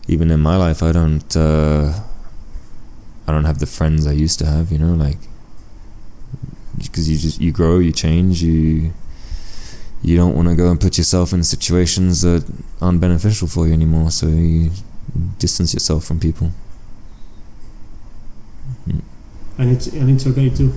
even 0.08 0.32
in 0.32 0.40
my 0.40 0.56
life, 0.58 0.82
I 0.82 0.92
don't, 0.92 1.36
uh, 1.38 1.94
I 3.28 3.32
don't 3.32 3.46
have 3.46 3.60
the 3.60 3.66
friends 3.66 4.06
I 4.08 4.12
used 4.12 4.40
to 4.40 4.46
have. 4.46 4.72
You 4.72 4.78
know, 4.78 4.94
like 4.94 5.18
because 6.78 7.10
you 7.10 7.18
just 7.18 7.42
you 7.42 7.52
grow, 7.52 7.80
you 7.80 7.92
change, 7.92 8.42
you 8.42 8.94
you 10.02 10.16
don't 10.16 10.36
want 10.36 10.48
to 10.48 10.56
go 10.56 10.70
and 10.70 10.80
put 10.80 10.98
yourself 10.98 11.34
in 11.34 11.44
situations 11.44 12.22
that 12.22 12.46
aren't 12.82 13.02
beneficial 13.02 13.48
for 13.48 13.68
you 13.68 13.74
anymore. 13.74 14.12
So 14.12 14.28
you 14.28 14.72
distance 15.40 15.74
yourself 15.74 16.06
from 16.06 16.20
people. 16.20 16.52
Mm. 18.88 19.02
And 19.58 19.72
it's 19.72 19.88
and 19.88 20.10
it's 20.10 20.28
okay 20.28 20.50
too. 20.50 20.74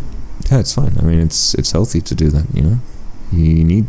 Yeah, 0.51 0.61
it's 0.61 0.75
fine. 0.75 0.97
I 0.99 1.03
mean, 1.03 1.19
it's 1.19 1.55
it's 1.55 1.73
healthy 1.73 2.01
to 2.01 2.15
do 2.15 2.31
that. 2.31 2.47
You 2.55 2.63
know, 2.63 2.79
you 3.33 3.65
need 3.65 3.87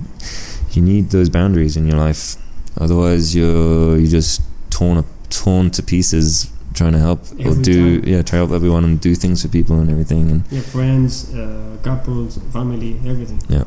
you 0.71 0.81
need 0.81 1.11
those 1.11 1.29
boundaries 1.29 1.77
in 1.77 1.87
your 1.87 1.97
life. 1.97 2.35
Otherwise, 2.77 3.35
you're 3.35 3.97
you 3.97 4.07
just 4.07 4.41
torn 4.69 4.97
up, 4.97 5.05
torn 5.29 5.69
to 5.71 5.83
pieces 5.83 6.51
trying 6.79 6.93
to 6.99 7.03
help 7.07 7.19
or 7.45 7.53
do 7.71 7.77
time. 8.01 8.09
yeah 8.13 8.21
try 8.29 8.35
to 8.37 8.41
help 8.43 8.51
everyone 8.59 8.83
and 8.87 8.95
do 9.07 9.11
things 9.23 9.37
for 9.43 9.49
people 9.57 9.75
and 9.81 9.89
everything 9.95 10.23
and 10.31 10.39
Yeah, 10.55 10.61
friends, 10.75 11.11
uh, 11.35 11.77
couples, 11.89 12.31
family, 12.57 12.91
everything. 13.11 13.39
Yeah 13.55 13.65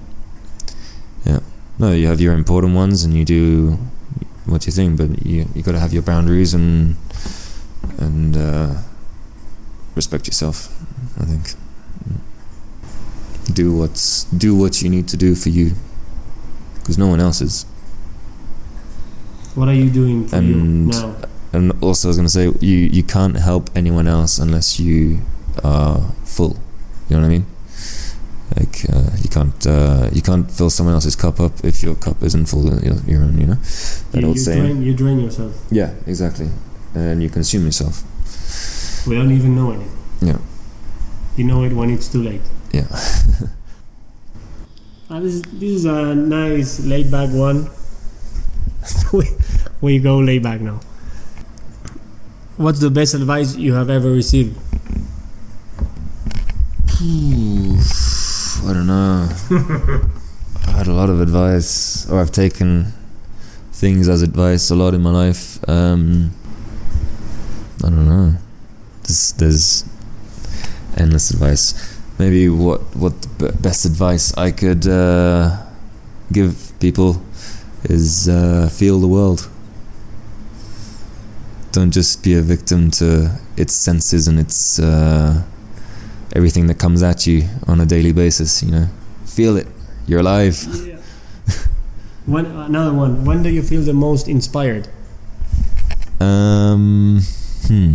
yeah 1.29 1.41
no 1.79 1.89
you 2.01 2.07
have 2.13 2.21
your 2.25 2.35
important 2.43 2.73
ones 2.85 3.05
and 3.05 3.13
you 3.19 3.25
do 3.25 3.45
what 4.53 4.61
you 4.67 4.73
think 4.79 4.91
but 5.01 5.09
you 5.33 5.47
you 5.55 5.63
got 5.69 5.73
to 5.79 5.83
have 5.85 5.93
your 5.97 6.03
boundaries 6.13 6.53
and 6.59 6.97
and 8.07 8.33
uh, 8.49 8.71
respect 9.95 10.27
yourself 10.27 10.57
I 11.23 11.25
think 11.31 11.45
do 13.61 13.65
what's 13.81 14.25
do 14.45 14.51
what 14.63 14.83
you 14.83 14.89
need 14.97 15.07
to 15.13 15.17
do 15.17 15.35
for 15.35 15.51
you 15.59 15.73
because 16.81 16.97
no 16.99 17.07
one 17.15 17.21
else 17.21 17.41
is 17.49 17.67
What 19.55 19.69
are 19.69 19.75
you 19.85 19.91
doing 19.91 20.27
for 20.29 20.41
you 20.41 20.59
And- 20.59 20.89
now? 20.89 21.15
And 21.53 21.73
also 21.83 22.09
I 22.09 22.11
was 22.11 22.17
gonna 22.17 22.29
say 22.29 22.45
you 22.61 22.77
you 22.93 23.03
can't 23.03 23.37
help 23.37 23.71
anyone 23.77 24.07
else 24.09 24.39
unless 24.39 24.79
you 24.81 25.21
are 25.65 26.01
full. 26.25 26.57
You 27.09 27.17
know 27.17 27.23
what 27.23 27.27
I 27.27 27.31
mean? 27.31 27.47
Like 28.57 28.85
uh, 28.93 29.11
you 29.23 29.29
can't 29.31 29.67
uh, 29.67 30.09
you 30.13 30.23
can't 30.23 30.51
fill 30.51 30.71
someone 30.71 30.95
else's 30.95 31.17
cup 31.17 31.41
up 31.41 31.53
if 31.65 31.83
your 31.83 31.95
cup 31.95 32.23
isn't 32.23 32.47
full 32.47 32.73
of 32.73 32.83
your, 32.85 32.97
your 33.07 33.23
own. 33.23 33.39
You 33.39 33.47
know 33.47 33.59
that 34.13 34.21
You, 34.21 34.27
old 34.29 34.37
you, 34.37 34.43
saying. 34.43 34.63
drain, 34.63 34.83
you 34.83 34.95
drain 34.95 35.21
yourself 35.21 35.55
Yeah, 35.71 35.93
exactly. 36.07 36.49
And 36.95 37.23
you 37.23 37.31
consume 37.31 37.65
yourself. 37.65 38.05
without 39.07 39.31
even 39.31 39.57
knowing 39.57 39.81
it. 39.81 39.91
Yeah. 40.21 40.39
You 41.37 41.45
know 41.45 41.65
it 41.65 41.73
when 41.73 41.89
it's 41.91 42.09
too 42.13 42.23
late. 42.23 42.43
Yeah. 42.73 42.87
Uh, 45.09 45.21
this, 45.25 45.35
is- 45.35 45.43
this 45.43 45.71
is 45.71 45.85
a 45.87 46.15
nice 46.15 46.81
laid 46.81 47.11
back 47.11 47.31
one. 47.33 47.71
we, 49.13 49.25
we 49.81 49.99
go 49.99 50.19
laid 50.19 50.43
back 50.43 50.61
now. 50.61 50.81
What's 52.63 52.79
the 52.79 52.91
best 52.91 53.15
advice 53.15 53.57
you 53.57 53.75
have 53.75 53.91
ever 53.91 54.09
received? 54.09 54.57
I 58.65 58.73
don't 58.73 58.87
know. 58.87 59.29
I 60.69 60.71
had 60.71 60.87
a 60.87 60.93
lot 60.93 61.11
of 61.11 61.21
advice, 61.21 62.09
or 62.09 62.21
I've 62.21 62.31
taken 62.31 62.93
things 63.73 64.09
as 64.09 64.23
advice 64.23 64.71
a 64.71 64.77
lot 64.77 64.95
in 64.95 65.03
my 65.03 65.11
life. 65.11 65.59
Um, 65.69 66.31
I 67.83 67.91
don't 67.91 68.07
know. 68.07 68.35
There's, 69.03 69.33
there's 69.33 69.85
endless 70.97 71.33
advice. 71.33 71.99
Maybe 72.21 72.49
what 72.49 72.95
what 72.95 73.15
best 73.61 73.85
advice 73.85 74.33
I 74.39 74.53
could 74.53 74.87
uh, 74.87 75.67
give 76.31 76.73
people 76.79 77.21
is 77.83 78.29
uh, 78.29 78.69
feel 78.69 79.01
the 79.01 79.09
world. 79.09 79.49
Don't 81.73 81.91
just 81.91 82.23
be 82.23 82.35
a 82.35 82.43
victim 82.43 82.91
to 82.93 83.39
its 83.57 83.73
senses 83.73 84.29
and 84.29 84.39
its 84.39 84.79
uh, 84.79 85.43
everything 86.37 86.67
that 86.67 86.79
comes 86.79 87.03
at 87.03 87.27
you 87.27 87.49
on 87.67 87.81
a 87.81 87.87
daily 87.87 88.13
basis. 88.13 88.63
You 88.63 88.71
know, 88.71 88.87
feel 89.25 89.57
it. 89.57 89.67
You're 90.07 90.21
alive. 90.21 90.63
Yeah. 90.85 90.99
one, 92.27 92.45
another 92.45 92.93
one. 92.93 93.25
When 93.25 93.43
do 93.43 93.49
you 93.49 93.63
feel 93.63 93.81
the 93.81 93.95
most 93.95 94.29
inspired? 94.29 94.89
Um, 96.21 97.23
hmm. 97.67 97.95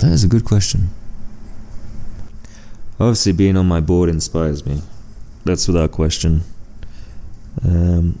That 0.00 0.12
is 0.12 0.24
a 0.24 0.28
good 0.28 0.44
question. 0.44 0.90
Obviously, 2.98 3.32
being 3.32 3.56
on 3.56 3.66
my 3.66 3.80
board 3.80 4.08
inspires 4.08 4.66
me. 4.66 4.82
That's 5.44 5.68
without 5.68 5.92
question. 5.92 6.42
Um, 7.64 8.18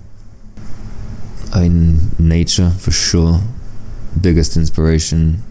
I 1.52 1.62
mean, 1.68 2.10
nature 2.18 2.70
for 2.70 2.90
sure. 2.90 3.40
Biggest 4.20 4.56
inspiration. 4.56 5.42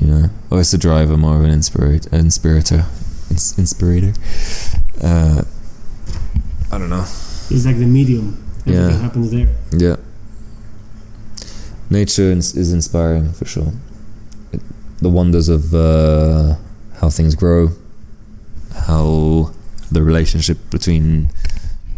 You 0.00 0.06
know, 0.06 0.30
oh, 0.50 0.58
it's 0.58 0.72
a 0.72 0.78
driver, 0.78 1.16
more 1.16 1.36
of 1.36 1.44
an 1.44 1.50
inspirate, 1.50 2.06
inspirator, 2.06 2.86
ins- 3.30 3.58
inspirator. 3.58 4.14
Uh, 5.02 5.42
I 6.72 6.78
don't 6.78 6.88
know. 6.88 7.02
It's 7.50 7.66
like 7.66 7.78
the 7.78 7.84
medium. 7.86 8.42
Everything 8.60 8.90
Yeah. 8.90 8.98
happens 8.98 9.30
there. 9.30 9.48
Yeah. 9.76 9.96
Nature 11.90 12.32
is 12.32 12.54
is 12.56 12.72
inspiring 12.72 13.32
for 13.32 13.44
sure. 13.44 13.72
It, 14.52 14.60
the 14.98 15.08
wonders 15.10 15.48
of 15.48 15.74
uh, 15.74 16.54
how 17.00 17.10
things 17.10 17.34
grow, 17.34 17.70
how 18.86 19.50
the 19.90 20.02
relationship 20.02 20.58
between 20.70 21.30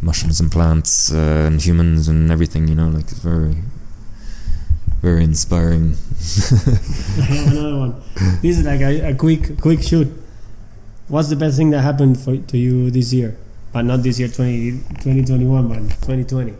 mushrooms 0.02 0.40
and 0.40 0.50
plants 0.50 1.12
uh, 1.12 1.44
and 1.46 1.62
humans 1.62 2.08
and 2.08 2.30
everything, 2.30 2.66
you 2.68 2.74
know, 2.74 2.88
like 2.88 3.04
it's 3.04 3.20
very, 3.20 3.56
very 5.00 5.24
inspiring. 5.24 5.96
I 7.18 7.22
have 7.22 7.52
another 7.52 7.78
one. 7.78 8.02
This 8.42 8.58
is 8.58 8.66
like 8.66 8.80
a, 8.80 9.10
a 9.10 9.14
quick 9.14 9.60
quick 9.60 9.82
shoot. 9.82 10.08
What's 11.08 11.28
the 11.28 11.36
best 11.36 11.56
thing 11.56 11.70
that 11.70 11.82
happened 11.82 12.18
for, 12.18 12.36
to 12.36 12.58
you 12.58 12.90
this 12.90 13.12
year? 13.12 13.36
But 13.72 13.82
not 13.82 14.02
this 14.02 14.18
year, 14.18 14.28
20, 14.28 14.72
2021, 15.00 15.68
but 15.68 15.76
2020. 16.06 16.52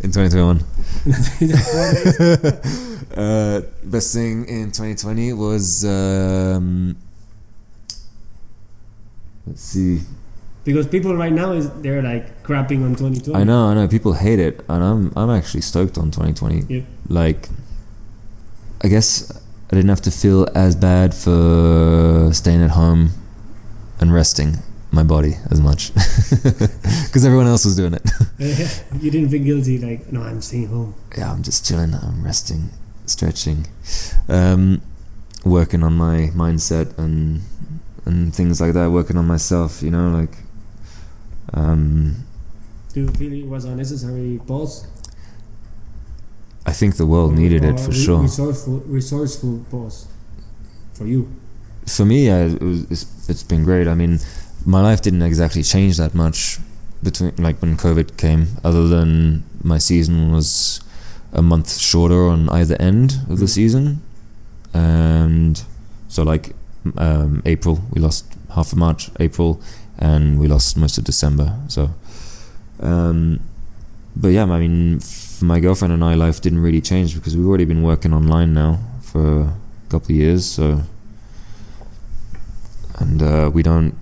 In 0.00 0.10
2021. 0.10 0.64
uh, 3.16 3.60
best 3.84 4.14
thing 4.14 4.44
in 4.46 4.72
2020 4.72 5.32
was. 5.32 5.84
Um, 5.84 6.96
let's 9.46 9.62
see. 9.62 10.00
Because 10.64 10.86
people 10.86 11.16
right 11.16 11.32
now 11.32 11.52
is 11.52 11.70
they're 11.82 12.02
like 12.02 12.42
crapping 12.42 12.84
on 12.84 12.94
2020. 12.94 13.34
I 13.34 13.44
know, 13.44 13.66
I 13.66 13.74
know. 13.74 13.88
People 13.88 14.14
hate 14.14 14.38
it, 14.38 14.64
and 14.68 14.82
I'm 14.82 15.12
I'm 15.16 15.30
actually 15.30 15.62
stoked 15.62 15.98
on 15.98 16.10
2020. 16.10 16.60
Yeah. 16.68 16.82
Like, 17.08 17.48
I 18.82 18.88
guess 18.88 19.30
I 19.70 19.76
didn't 19.76 19.88
have 19.88 20.02
to 20.02 20.10
feel 20.10 20.46
as 20.54 20.76
bad 20.76 21.14
for 21.14 22.30
staying 22.32 22.62
at 22.62 22.70
home 22.70 23.10
and 24.00 24.12
resting 24.12 24.58
my 24.94 25.02
body 25.02 25.36
as 25.50 25.58
much 25.58 25.92
because 25.94 27.24
everyone 27.24 27.46
else 27.46 27.64
was 27.64 27.76
doing 27.76 27.94
it. 27.94 28.02
you 29.00 29.10
didn't 29.10 29.30
feel 29.30 29.42
guilty, 29.42 29.78
like 29.78 30.12
no, 30.12 30.22
I'm 30.22 30.40
staying 30.42 30.68
home. 30.68 30.94
yeah, 31.16 31.32
I'm 31.32 31.42
just 31.42 31.66
chilling. 31.66 31.94
I'm 31.94 32.22
resting, 32.22 32.70
stretching, 33.06 33.66
um, 34.28 34.82
working 35.44 35.82
on 35.82 35.94
my 35.94 36.30
mindset 36.34 36.96
and 36.98 37.40
and 38.04 38.34
things 38.34 38.60
like 38.60 38.74
that. 38.74 38.90
Working 38.90 39.16
on 39.16 39.26
myself, 39.26 39.82
you 39.82 39.90
know, 39.90 40.10
like. 40.10 40.36
Um, 41.54 42.16
Do 42.92 43.00
you 43.00 43.08
feel 43.08 43.32
it 43.32 43.46
was 43.46 43.64
a 43.64 43.74
necessary 43.74 44.40
pause? 44.46 44.86
I 46.64 46.72
think 46.72 46.96
the 46.96 47.06
world 47.06 47.34
needed 47.34 47.64
it 47.64 47.80
for 47.80 47.90
re- 47.90 48.04
sure. 48.04 48.20
Resourceful, 48.22 48.80
resourceful 48.86 49.64
pause 49.70 50.06
for 50.94 51.06
you. 51.06 51.28
for 51.86 52.04
me, 52.04 52.26
yeah, 52.26 52.44
it 52.46 52.60
was, 52.62 52.84
it's, 52.90 53.28
it's 53.28 53.42
been 53.42 53.64
great. 53.64 53.88
I 53.88 53.94
mean, 53.94 54.20
my 54.64 54.80
life 54.80 55.02
didn't 55.02 55.22
exactly 55.22 55.62
change 55.64 55.96
that 55.96 56.14
much 56.14 56.58
between 57.02 57.34
like 57.36 57.60
when 57.60 57.76
COVID 57.76 58.16
came, 58.16 58.46
other 58.62 58.86
than 58.86 59.42
my 59.64 59.78
season 59.78 60.30
was 60.30 60.80
a 61.32 61.42
month 61.42 61.76
shorter 61.78 62.28
on 62.28 62.48
either 62.50 62.76
end 62.80 63.14
of 63.28 63.38
the 63.40 63.46
Mm. 63.46 63.54
season, 63.58 64.02
and 64.72 65.64
so 66.08 66.22
like 66.22 66.54
um, 66.96 67.42
April 67.44 67.82
we 67.92 68.00
lost 68.00 68.24
half 68.54 68.70
of 68.72 68.78
March, 68.78 69.10
April, 69.18 69.60
and 69.98 70.38
we 70.40 70.48
lost 70.48 70.76
most 70.76 70.98
of 70.98 71.04
December. 71.04 71.56
So, 71.68 71.90
um, 72.80 73.40
but 74.16 74.28
yeah, 74.28 74.44
I 74.44 74.58
mean, 74.58 75.00
my 75.40 75.60
girlfriend 75.60 75.92
and 75.94 76.04
I, 76.04 76.14
life 76.14 76.40
didn't 76.40 76.60
really 76.60 76.80
change 76.80 77.14
because 77.14 77.36
we've 77.36 77.46
already 77.46 77.64
been 77.64 77.82
working 77.82 78.12
online 78.12 78.54
now 78.54 78.78
for 79.00 79.42
a 79.42 79.54
couple 79.90 80.06
of 80.06 80.16
years, 80.16 80.46
so 80.46 80.82
and 82.98 83.22
uh, 83.22 83.50
we 83.52 83.62
don't 83.62 83.96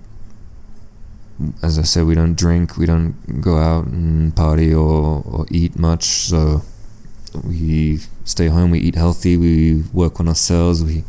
as 1.63 1.79
I 1.79 1.83
said 1.83 2.05
we 2.05 2.15
don't 2.15 2.35
drink 2.35 2.77
we 2.77 2.85
don't 2.85 3.41
go 3.41 3.57
out 3.57 3.85
and 3.85 4.35
party 4.35 4.73
or, 4.73 5.23
or 5.25 5.45
eat 5.49 5.77
much 5.77 6.03
so 6.03 6.61
we 7.43 7.99
stay 8.25 8.47
home 8.47 8.71
we 8.71 8.79
eat 8.79 8.95
healthy 8.95 9.37
we 9.37 9.83
work 9.93 10.19
on 10.19 10.27
ourselves 10.27 10.83
we 10.83 11.03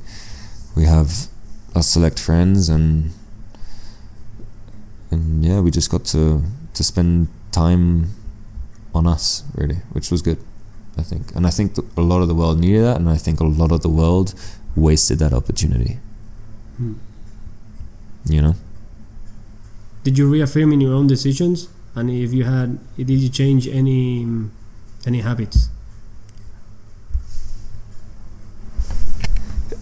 we 0.74 0.84
have 0.84 1.28
our 1.74 1.82
select 1.82 2.18
friends 2.18 2.68
and 2.68 3.12
and 5.12 5.44
yeah 5.44 5.60
we 5.60 5.70
just 5.70 5.90
got 5.90 6.04
to 6.04 6.42
to 6.74 6.82
spend 6.82 7.28
time 7.52 8.08
on 8.94 9.06
us 9.06 9.44
really 9.54 9.76
which 9.92 10.10
was 10.10 10.22
good 10.22 10.38
I 10.98 11.02
think 11.02 11.34
and 11.34 11.46
I 11.46 11.50
think 11.50 11.74
th- 11.76 11.86
a 11.96 12.02
lot 12.02 12.20
of 12.22 12.28
the 12.28 12.34
world 12.34 12.58
needed 12.58 12.82
that 12.82 12.96
and 12.96 13.08
I 13.08 13.16
think 13.16 13.40
a 13.40 13.44
lot 13.44 13.72
of 13.72 13.82
the 13.82 13.88
world 13.88 14.34
wasted 14.76 15.18
that 15.18 15.32
opportunity. 15.32 15.98
Hmm. 16.76 16.94
You 18.26 18.42
know? 18.42 18.54
Did 20.04 20.18
you 20.18 20.28
reaffirm 20.28 20.72
in 20.72 20.80
your 20.80 20.94
own 20.94 21.06
decisions? 21.06 21.68
And 21.94 22.10
if 22.10 22.32
you 22.32 22.44
had, 22.44 22.78
did 22.96 23.10
you 23.10 23.28
change 23.28 23.68
any 23.68 24.26
any 25.06 25.20
habits? 25.20 25.68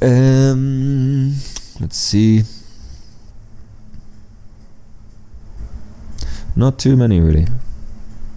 Um, 0.02 1.34
let's 1.78 1.96
see. 1.96 2.42
Not 6.56 6.78
too 6.78 6.96
many, 6.96 7.20
really. 7.20 7.46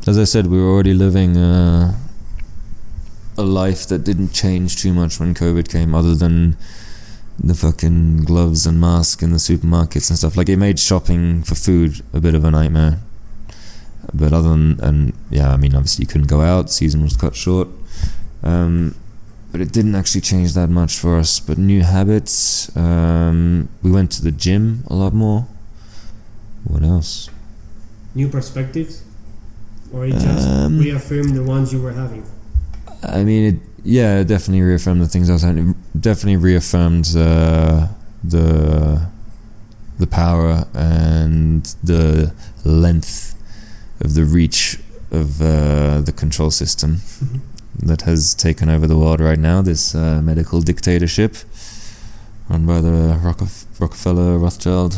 As 0.05 0.17
I 0.17 0.23
said, 0.25 0.47
we 0.47 0.59
were 0.61 0.69
already 0.69 0.93
living 0.93 1.37
uh, 1.37 1.97
a 3.37 3.43
life 3.43 3.87
that 3.87 4.03
didn't 4.03 4.29
change 4.29 4.77
too 4.77 4.93
much 4.93 5.19
when 5.19 5.33
COVID 5.33 5.69
came, 5.69 5.95
other 5.95 6.15
than 6.15 6.57
the 7.39 7.55
fucking 7.55 8.23
gloves 8.25 8.65
and 8.65 8.79
mask 8.79 9.23
in 9.23 9.31
the 9.31 9.37
supermarkets 9.37 10.09
and 10.09 10.17
stuff. 10.17 10.37
Like 10.37 10.49
it 10.49 10.57
made 10.57 10.79
shopping 10.79 11.43
for 11.43 11.55
food 11.55 12.01
a 12.13 12.19
bit 12.19 12.35
of 12.35 12.43
a 12.43 12.51
nightmare. 12.51 12.99
But 14.13 14.33
other 14.33 14.49
than 14.49 14.79
and 14.81 15.13
yeah, 15.29 15.51
I 15.51 15.57
mean 15.57 15.73
obviously 15.75 16.03
you 16.03 16.07
couldn't 16.07 16.27
go 16.27 16.41
out. 16.41 16.69
Season 16.69 17.01
was 17.01 17.17
cut 17.17 17.35
short. 17.35 17.69
Um, 18.43 18.95
but 19.51 19.61
it 19.61 19.71
didn't 19.71 19.95
actually 19.95 20.21
change 20.21 20.53
that 20.53 20.69
much 20.69 20.97
for 20.97 21.17
us. 21.17 21.39
But 21.39 21.57
new 21.57 21.83
habits, 21.83 22.75
um, 22.75 23.69
we 23.81 23.91
went 23.91 24.11
to 24.13 24.23
the 24.23 24.31
gym 24.31 24.83
a 24.87 24.95
lot 24.95 25.13
more. 25.13 25.47
What 26.65 26.83
else? 26.83 27.29
New 28.15 28.27
perspectives, 28.29 29.03
or 29.91 30.05
it 30.05 30.13
just 30.13 30.47
Um, 30.47 30.79
reaffirmed 30.79 31.35
the 31.35 31.43
ones 31.43 31.73
you 31.73 31.81
were 31.81 31.93
having. 31.93 32.23
I 33.03 33.23
mean, 33.23 33.43
it, 33.55 33.59
yeah, 33.83 34.19
it 34.19 34.27
definitely 34.27 34.61
reaffirmed 34.61 35.01
the 35.01 35.07
things 35.07 35.29
I 35.29 35.33
was 35.33 35.41
having. 35.41 35.69
It 35.69 36.01
definitely 36.01 36.37
reaffirmed 36.37 37.07
uh, 37.15 37.87
the 38.23 39.07
the 39.99 40.07
power 40.07 40.65
and 40.73 41.63
the 41.83 42.31
length 42.63 43.35
of 44.01 44.13
the 44.15 44.23
reach 44.25 44.79
of 45.11 45.41
uh, 45.41 46.01
the 46.01 46.11
control 46.15 46.49
system 46.51 47.01
that 47.79 48.01
has 48.01 48.33
taken 48.33 48.69
over 48.69 48.87
the 48.87 48.97
world 48.97 49.19
right 49.21 49.39
now. 49.39 49.61
This 49.61 49.93
uh, 49.95 50.21
medical 50.21 50.61
dictatorship 50.61 51.35
run 52.49 52.65
by 52.65 52.81
the 52.81 53.17
Rockefe- 53.23 53.65
Rockefeller, 53.79 54.37
Rothschild 54.37 54.97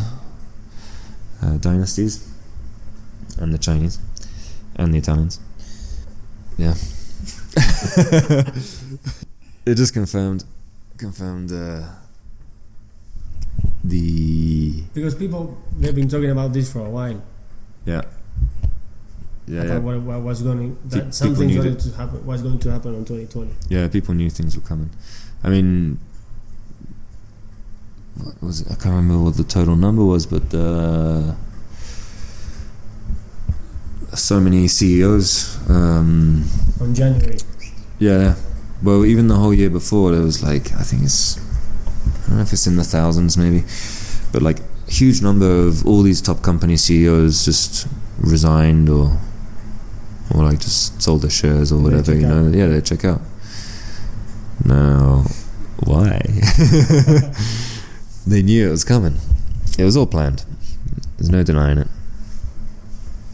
uh, 1.41 1.57
dynasties, 1.57 2.27
and 3.37 3.53
the 3.53 3.57
Chinese 3.57 3.99
and 4.75 4.93
the 4.93 4.97
Italians. 4.99 5.39
Yeah. 6.57 6.73
it 9.65 9.75
just 9.75 9.93
confirmed 9.93 10.43
confirmed 10.97 11.51
uh, 11.51 11.81
the 13.83 14.81
Because 14.93 15.15
people 15.15 15.57
they've 15.77 15.95
been 15.95 16.07
talking 16.09 16.31
about 16.31 16.53
this 16.53 16.71
for 16.71 16.79
a 16.85 16.89
while. 16.89 17.21
yeah 17.85 18.01
yeah 19.47 19.63
yeah, 19.63 19.77
what, 19.77 19.99
what 20.01 20.21
was 20.21 20.41
going 20.41 20.75
that 20.89 21.13
something 21.13 21.53
going 21.53 21.77
to 21.77 21.91
happen 21.91 22.25
was 22.25 22.41
going 22.41 22.57
to 22.59 22.71
happen 22.71 22.95
in 22.95 23.05
2020. 23.05 23.51
yeah 23.69 23.87
people 23.87 24.13
knew 24.15 24.29
things 24.29 24.55
were 24.55 24.63
coming 24.63 24.89
I 25.43 25.49
mean 25.49 25.99
what 28.17 28.41
was 28.41 28.61
it? 28.61 28.67
I 28.71 28.75
can't 28.75 28.95
remember 28.95 29.23
what 29.23 29.37
the 29.37 29.43
total 29.43 29.75
number 29.75 30.03
was 30.03 30.25
but 30.25 30.51
uh, 30.53 31.35
so 34.15 34.39
many 34.39 34.67
CEOs 34.67 35.57
um, 35.69 36.45
On 36.81 36.93
January, 36.93 37.37
Yeah. 37.99 38.35
Well, 38.83 39.05
even 39.05 39.27
the 39.27 39.35
whole 39.35 39.53
year 39.53 39.69
before, 39.69 40.11
there 40.11 40.21
was 40.21 40.43
like 40.43 40.71
I 40.73 40.83
think 40.83 41.03
it's 41.03 41.37
I 41.37 42.27
don't 42.27 42.35
know 42.37 42.41
if 42.43 42.53
it's 42.53 42.67
in 42.67 42.75
the 42.75 42.83
thousands 42.83 43.37
maybe, 43.37 43.63
but 44.31 44.41
like 44.41 44.57
huge 44.87 45.21
number 45.21 45.67
of 45.67 45.85
all 45.85 46.01
these 46.03 46.21
top 46.21 46.41
company 46.41 46.77
CEOs 46.77 47.45
just 47.45 47.87
resigned 48.19 48.89
or 48.89 49.17
or 50.33 50.43
like 50.43 50.59
just 50.59 51.01
sold 51.01 51.21
their 51.21 51.29
shares 51.29 51.71
or 51.71 51.79
whatever. 51.81 52.13
You 52.13 52.27
know, 52.27 52.47
yeah, 52.49 52.67
they 52.67 52.81
check 52.81 53.05
out. 53.05 53.21
Now, 54.63 55.25
why? 55.79 56.19
they 58.27 58.41
knew 58.41 58.67
it 58.67 58.71
was 58.71 58.83
coming. 58.83 59.17
It 59.77 59.83
was 59.83 59.95
all 59.97 60.07
planned. 60.07 60.45
There's 61.17 61.29
no 61.29 61.43
denying 61.43 61.77
it. 61.77 61.87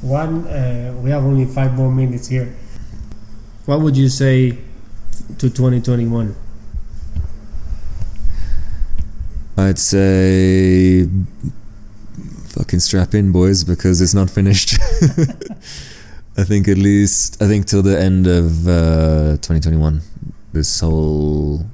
One 0.02 0.48
uh, 0.48 0.94
we 1.02 1.10
have 1.12 1.24
only 1.24 1.46
five 1.46 1.74
more 1.74 1.92
minutes 1.92 2.28
here. 2.28 2.56
What 3.66 3.82
would 3.82 3.96
you 3.96 4.10
say 4.10 4.58
to 5.38 5.50
2021? 5.50 6.36
I'd 9.58 9.78
say 9.78 11.08
fucking 12.50 12.80
strap 12.80 13.14
in, 13.14 13.32
boys, 13.32 13.64
because 13.64 14.02
it's 14.02 14.14
not 14.14 14.30
finished. 14.30 14.74
I 16.38 16.44
think 16.44 16.68
at 16.68 16.78
least 16.78 17.42
I 17.42 17.48
think 17.48 17.68
till 17.68 17.82
the 17.82 18.00
end 18.00 18.26
of 18.26 18.68
uh, 18.68 19.38
2021, 19.38 20.02
this 20.54 20.80
whole 20.80 21.66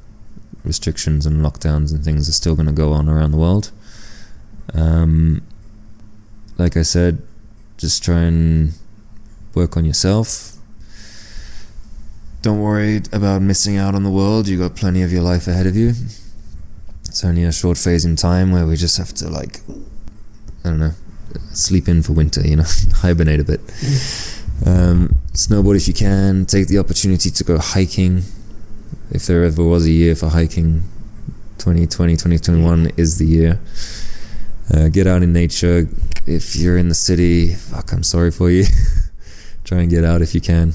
restrictions 0.63 1.25
and 1.25 1.45
lockdowns 1.45 1.93
and 1.93 2.03
things 2.03 2.27
are 2.27 2.33
still 2.33 2.55
going 2.55 2.65
to 2.65 2.73
go 2.73 2.91
on 2.91 3.07
around 3.07 3.31
the 3.31 3.37
world. 3.37 3.71
Um, 4.73 5.41
like 6.57 6.75
I 6.75 6.81
said, 6.81 7.21
just 7.77 8.03
try 8.03 8.21
and 8.21 8.73
work 9.53 9.77
on 9.77 9.85
yourself. 9.85 10.53
Don't 12.41 12.59
worry 12.59 13.01
about 13.11 13.41
missing 13.41 13.77
out 13.77 13.95
on 13.95 14.03
the 14.03 14.09
world. 14.09 14.47
You 14.47 14.57
got 14.57 14.75
plenty 14.75 15.01
of 15.03 15.11
your 15.11 15.21
life 15.21 15.47
ahead 15.47 15.67
of 15.67 15.75
you. 15.75 15.93
It's 17.07 17.23
only 17.23 17.43
a 17.43 17.51
short 17.51 17.77
phase 17.77 18.05
in 18.05 18.15
time 18.15 18.51
where 18.51 18.65
we 18.65 18.75
just 18.75 18.97
have 18.97 19.13
to 19.15 19.29
like, 19.29 19.61
I 20.63 20.69
don't 20.69 20.79
know, 20.79 20.93
sleep 21.51 21.87
in 21.87 22.03
for 22.03 22.13
winter. 22.13 22.41
You 22.41 22.57
know, 22.57 22.65
hibernate 22.95 23.39
a 23.39 23.43
bit. 23.43 23.59
Um, 24.65 25.17
snowboard 25.33 25.75
if 25.77 25.87
you 25.87 25.93
can. 25.93 26.45
Take 26.45 26.67
the 26.67 26.77
opportunity 26.77 27.29
to 27.29 27.43
go 27.43 27.57
hiking. 27.57 28.23
If 29.09 29.25
there 29.25 29.43
ever 29.43 29.63
was 29.63 29.85
a 29.85 29.91
year 29.91 30.15
for 30.15 30.29
hiking, 30.29 30.83
2020, 31.57 32.13
2021 32.13 32.91
is 32.97 33.17
the 33.17 33.25
year. 33.25 33.59
Uh, 34.73 34.89
get 34.89 35.07
out 35.07 35.23
in 35.23 35.33
nature. 35.33 35.87
If 36.27 36.57
you're 36.57 36.77
in 36.77 36.89
the 36.89 36.95
city, 36.95 37.53
fuck, 37.53 37.93
I'm 37.93 38.03
sorry 38.03 38.31
for 38.31 38.51
you. 38.51 38.65
Try 39.63 39.79
and 39.79 39.89
get 39.89 40.03
out 40.03 40.21
if 40.21 40.35
you 40.35 40.41
can. 40.41 40.73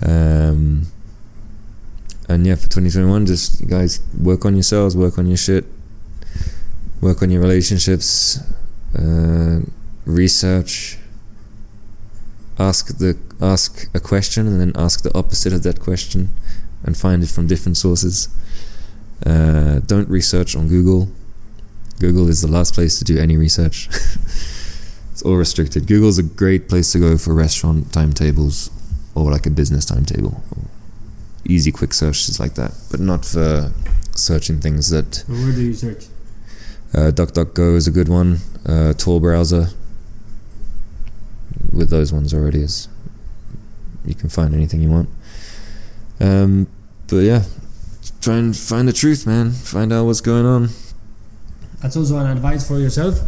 Um, 0.00 0.86
and 2.26 2.46
yeah, 2.46 2.54
for 2.54 2.62
2021, 2.62 3.26
just 3.26 3.68
guys 3.68 4.00
work 4.18 4.46
on 4.46 4.54
yourselves, 4.54 4.96
work 4.96 5.18
on 5.18 5.26
your 5.26 5.36
shit, 5.36 5.66
work 7.02 7.20
on 7.22 7.30
your 7.30 7.42
relationships, 7.42 8.40
uh, 8.98 9.60
research. 10.06 10.96
Ask 12.58 12.96
the 12.96 13.18
ask 13.42 13.90
a 13.94 14.00
question 14.00 14.46
and 14.46 14.58
then 14.58 14.72
ask 14.74 15.02
the 15.02 15.14
opposite 15.14 15.52
of 15.52 15.62
that 15.64 15.80
question, 15.80 16.30
and 16.82 16.96
find 16.96 17.22
it 17.22 17.28
from 17.28 17.46
different 17.46 17.76
sources. 17.76 18.28
Uh, 19.26 19.80
don't 19.80 20.08
research 20.08 20.56
on 20.56 20.66
Google. 20.66 21.10
Google 22.00 22.28
is 22.28 22.40
the 22.40 22.48
last 22.48 22.74
place 22.74 22.98
to 22.98 23.04
do 23.04 23.18
any 23.18 23.36
research. 23.36 23.88
it's 25.12 25.22
all 25.22 25.36
restricted. 25.36 25.86
Google's 25.86 26.18
a 26.18 26.22
great 26.22 26.68
place 26.68 26.90
to 26.92 26.98
go 26.98 27.18
for 27.18 27.34
restaurant 27.34 27.92
timetables 27.92 28.70
or 29.14 29.30
like 29.30 29.44
a 29.44 29.50
business 29.50 29.84
timetable. 29.84 30.42
Easy, 31.44 31.70
quick 31.70 31.92
searches 31.92 32.40
like 32.40 32.54
that, 32.54 32.72
but 32.90 33.00
not 33.00 33.26
for 33.26 33.72
searching 34.16 34.60
things 34.60 34.88
that. 34.90 35.28
And 35.28 35.44
where 35.44 35.52
do 35.52 35.60
you 35.60 35.74
search? 35.74 36.06
Uh, 36.94 37.10
DuckDuckGo 37.12 37.76
is 37.76 37.86
a 37.86 37.90
good 37.90 38.08
one. 38.08 38.38
Uh, 38.66 38.94
Tor 38.94 39.20
browser. 39.20 39.68
With 41.72 41.90
those 41.90 42.12
ones 42.12 42.32
already, 42.32 42.62
is 42.62 42.88
you 44.04 44.14
can 44.14 44.28
find 44.28 44.54
anything 44.54 44.80
you 44.80 44.90
want. 44.90 45.08
Um, 46.18 46.66
but 47.06 47.18
yeah, 47.18 47.44
try 48.20 48.36
and 48.36 48.56
find 48.56 48.88
the 48.88 48.92
truth, 48.92 49.26
man. 49.26 49.52
Find 49.52 49.92
out 49.92 50.06
what's 50.06 50.20
going 50.20 50.46
on. 50.46 50.70
That's 51.82 51.96
also 51.96 52.18
an 52.18 52.26
advice 52.26 52.66
for 52.66 52.78
yourself. 52.78 53.20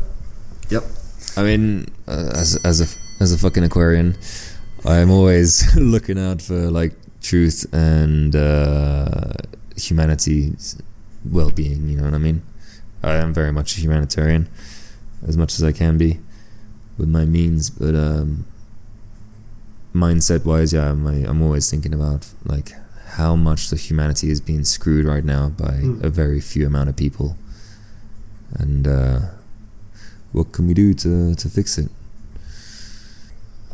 Yep. 0.70 0.84
I 1.36 1.42
mean, 1.42 1.86
uh, 2.07 2.30
as 2.34 2.57
as 2.64 2.80
a 2.80 2.86
as 3.22 3.32
a 3.32 3.38
fucking 3.38 3.64
Aquarian, 3.64 4.16
I'm 4.84 5.11
always 5.11 5.74
looking 5.94 6.18
out 6.18 6.42
for 6.42 6.70
like 6.70 6.92
truth 7.22 7.64
and 7.72 8.34
uh, 8.36 9.32
humanity's 9.76 10.80
well-being. 11.24 11.88
You 11.88 11.96
know 11.96 12.05
what 12.05 12.14
I 12.14 12.18
mean? 12.18 12.42
I 13.03 13.14
am 13.14 13.32
very 13.32 13.53
much 13.53 13.76
a 13.78 13.80
humanitarian, 13.80 14.48
as 15.26 15.36
much 15.36 15.55
as 15.55 15.62
I 15.64 15.72
can 15.72 15.96
be, 15.98 16.18
with 16.98 17.09
my 17.09 17.24
means. 17.24 17.70
But 17.70 17.94
um, 17.94 18.44
mindset-wise, 19.94 20.72
yeah, 20.72 20.90
I'm 20.90 21.07
I'm 21.07 21.42
always 21.42 21.70
thinking 21.70 21.94
about 21.94 22.26
like 22.44 22.72
how 23.16 23.36
much 23.36 23.68
the 23.70 23.76
humanity 23.76 24.30
is 24.30 24.40
being 24.40 24.64
screwed 24.64 25.05
right 25.07 25.24
now 25.24 25.48
by 25.50 25.80
Mm. 25.82 26.03
a 26.05 26.09
very 26.11 26.40
few 26.40 26.66
amount 26.66 26.88
of 26.88 26.96
people, 26.96 27.36
and. 28.59 28.86
Uh, 28.86 29.18
what 30.32 30.53
can 30.53 30.66
we 30.66 30.74
do 30.74 30.94
to, 30.94 31.34
to 31.34 31.48
fix 31.48 31.78
it? 31.78 31.88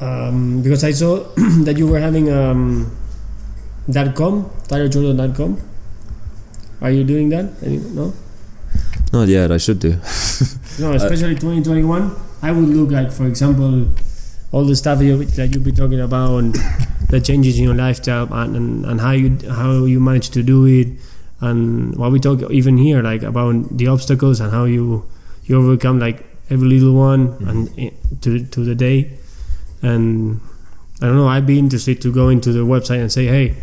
Um, 0.00 0.62
because 0.62 0.84
I 0.84 0.92
saw 0.92 1.18
that 1.64 1.76
you 1.78 1.86
were 1.86 1.98
having 1.98 2.30
um, 2.30 2.96
.com, 4.14 4.50
TylerChorlton.com. 4.68 5.60
Are 6.80 6.90
you 6.90 7.04
doing 7.04 7.30
that? 7.30 7.50
Any, 7.62 7.78
no. 7.78 8.12
Not 9.12 9.28
yet. 9.28 9.50
I 9.50 9.56
should 9.58 9.78
do. 9.78 9.98
No, 10.78 10.92
especially 10.92 11.34
2021. 11.34 12.14
I 12.40 12.52
would 12.52 12.68
look 12.68 12.92
like, 12.92 13.10
for 13.10 13.26
example, 13.26 13.88
all 14.52 14.64
the 14.64 14.76
stuff 14.76 15.02
you, 15.02 15.24
that 15.24 15.52
you've 15.52 15.64
been 15.64 15.74
talking 15.74 15.98
about 15.98 16.36
and 16.38 16.54
the 17.08 17.20
changes 17.20 17.58
in 17.58 17.64
your 17.64 17.74
lifestyle 17.74 18.32
and, 18.32 18.54
and, 18.54 18.86
and 18.86 19.00
how 19.00 19.10
you 19.10 19.36
how 19.50 19.86
you 19.86 19.98
manage 19.98 20.30
to 20.30 20.42
do 20.44 20.66
it 20.66 20.86
and 21.40 21.96
what 21.96 22.10
we 22.10 22.18
talk 22.18 22.40
even 22.50 22.78
here 22.78 23.02
like 23.02 23.22
about 23.22 23.76
the 23.76 23.86
obstacles 23.86 24.40
and 24.40 24.50
how 24.52 24.64
you 24.64 25.08
you 25.44 25.56
overcome 25.56 25.98
like 25.98 26.26
every 26.50 26.68
little 26.68 26.94
one 26.94 27.28
mm-hmm. 27.28 27.48
and 27.48 27.78
eh, 27.78 27.90
to 28.20 28.44
to 28.46 28.64
the 28.64 28.74
day. 28.74 29.18
And 29.82 30.40
I 31.00 31.06
don't 31.06 31.16
know 31.16 31.28
I'd 31.28 31.46
be 31.46 31.58
interested 31.58 32.00
to 32.02 32.12
go 32.12 32.28
into 32.28 32.52
the 32.52 32.60
website 32.60 33.00
and 33.00 33.12
say 33.12 33.26
hey 33.26 33.54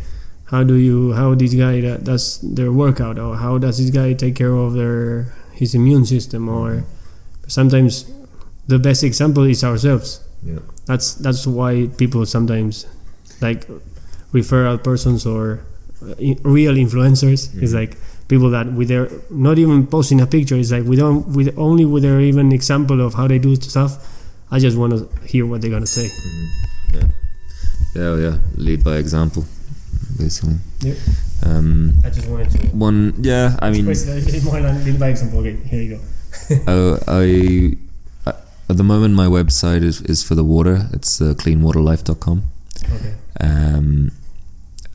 how 0.46 0.64
do 0.64 0.76
you 0.76 1.14
how 1.14 1.34
this 1.36 1.54
guy 1.54 1.82
that 1.82 2.04
does 2.04 2.40
their 2.42 2.72
workout? 2.72 3.20
Or 3.20 3.36
how 3.36 3.58
does 3.58 3.78
this 3.78 3.90
guy 3.90 4.14
take 4.14 4.36
care 4.36 4.54
of 4.54 4.74
their 4.74 5.34
his 5.54 5.76
immune 5.76 6.06
system? 6.06 6.48
Or 6.50 6.70
mm-hmm. 6.70 7.50
sometimes 7.50 8.12
the 8.68 8.80
best 8.80 9.04
example 9.04 9.44
is 9.44 9.64
ourselves. 9.64 10.22
Yeah. 10.44 10.60
that's 10.86 11.16
that's 11.16 11.48
why 11.48 11.90
people 11.98 12.26
sometimes 12.26 12.86
like 13.42 13.68
refer 14.32 14.66
referral 14.66 14.84
persons 14.84 15.26
or 15.26 15.66
real 16.44 16.76
influencers 16.76 17.50
is 17.62 17.72
Mhm. 17.74 17.80
like 17.80 17.98
people 18.28 18.50
that 18.50 18.74
with 18.74 18.88
their 18.88 19.10
not 19.30 19.58
even 19.60 19.86
posting 19.88 20.20
a 20.22 20.28
picture 20.28 20.56
is 20.56 20.72
like 20.72 20.84
we 20.86 20.96
don't 20.96 21.28
with 21.36 21.54
only 21.58 21.86
with 21.86 22.04
their 22.04 22.20
even 22.22 22.52
example 22.52 23.00
of 23.06 23.14
how 23.14 23.28
they 23.28 23.38
do 23.40 23.56
stuff 23.56 23.98
i 24.52 24.60
just 24.60 24.78
want 24.78 24.92
to 24.94 25.08
hear 25.28 25.46
what 25.46 25.62
they're 25.62 25.72
gonna 25.72 25.86
say 26.00 26.10
Yeah. 26.94 27.08
Yeah. 27.96 28.16
Yeah. 28.26 28.38
Lead 28.58 28.84
by 28.84 28.98
example, 28.98 29.46
basically. 30.18 30.58
Yep. 30.82 30.98
Um, 31.44 31.94
i 32.04 32.10
just 32.10 32.28
wanted 32.28 32.50
to 32.52 32.58
one. 32.86 33.14
Yeah. 33.22 33.56
I 33.60 33.70
mean, 33.72 33.86
more 33.86 34.62
than 34.62 34.84
lead 34.86 35.00
by 35.00 35.10
example 35.10 35.40
okay 35.40 35.56
here 35.72 35.82
you 35.82 35.90
go 35.96 36.02
Uh, 36.68 36.98
I, 37.08 37.24
I 38.28 38.34
at 38.70 38.78
the 38.78 38.84
moment 38.84 39.14
my 39.16 39.28
website 39.28 39.84
is, 39.84 40.02
is 40.02 40.24
for 40.24 40.36
the 40.36 40.44
water. 40.44 40.90
It's 40.92 41.22
uh, 41.22 41.34
cleanwaterlife.com. 41.42 42.38
okay 42.96 43.14
Um, 43.40 44.12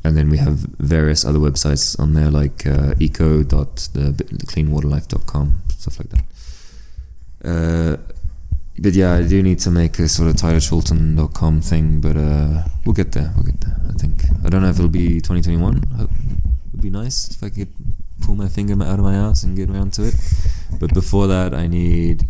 and 0.03 0.17
then 0.17 0.31
we 0.31 0.39
have 0.39 0.61
various 0.79 1.25
other 1.25 1.39
websites 1.39 1.99
on 1.99 2.15
there, 2.15 2.31
like 2.31 2.67
uh, 2.67 2.93
uh 2.93 2.95
com 5.27 5.63
stuff 5.69 5.99
like 5.99 6.09
that. 6.11 6.25
Uh, 7.45 7.97
but 8.79 8.95
yeah, 8.95 9.15
I 9.15 9.23
do 9.23 9.43
need 9.43 9.59
to 9.61 9.71
make 9.71 9.99
a 9.99 10.09
sort 10.09 10.31
of 10.31 10.37
tylerchorlton.com 10.37 11.61
thing, 11.61 12.01
but 12.01 12.17
uh, 12.17 12.65
we'll 12.87 12.95
get 12.95 13.13
there. 13.13 13.33
We'll 13.35 13.45
get 13.45 13.61
there, 13.61 13.77
I 13.89 13.93
think. 13.93 14.25
I 14.45 14.49
don't 14.49 14.63
know 14.63 14.71
if 14.71 14.77
it'll 14.77 14.89
be 14.89 15.21
2021. 15.21 15.77
It 15.77 16.09
would 16.73 16.81
be 16.81 16.91
nice 16.91 17.29
if 17.31 17.43
I 17.43 17.51
could 17.51 17.69
pull 18.23 18.37
my 18.37 18.49
finger 18.49 18.73
out 18.83 18.99
of 18.99 19.05
my 19.05 19.15
ass 19.15 19.43
and 19.43 19.55
get 19.57 19.69
around 19.69 19.93
to 19.95 20.05
it. 20.05 20.15
But 20.79 20.95
before 20.95 21.27
that, 21.27 21.53
I 21.53 21.67
need 21.67 22.27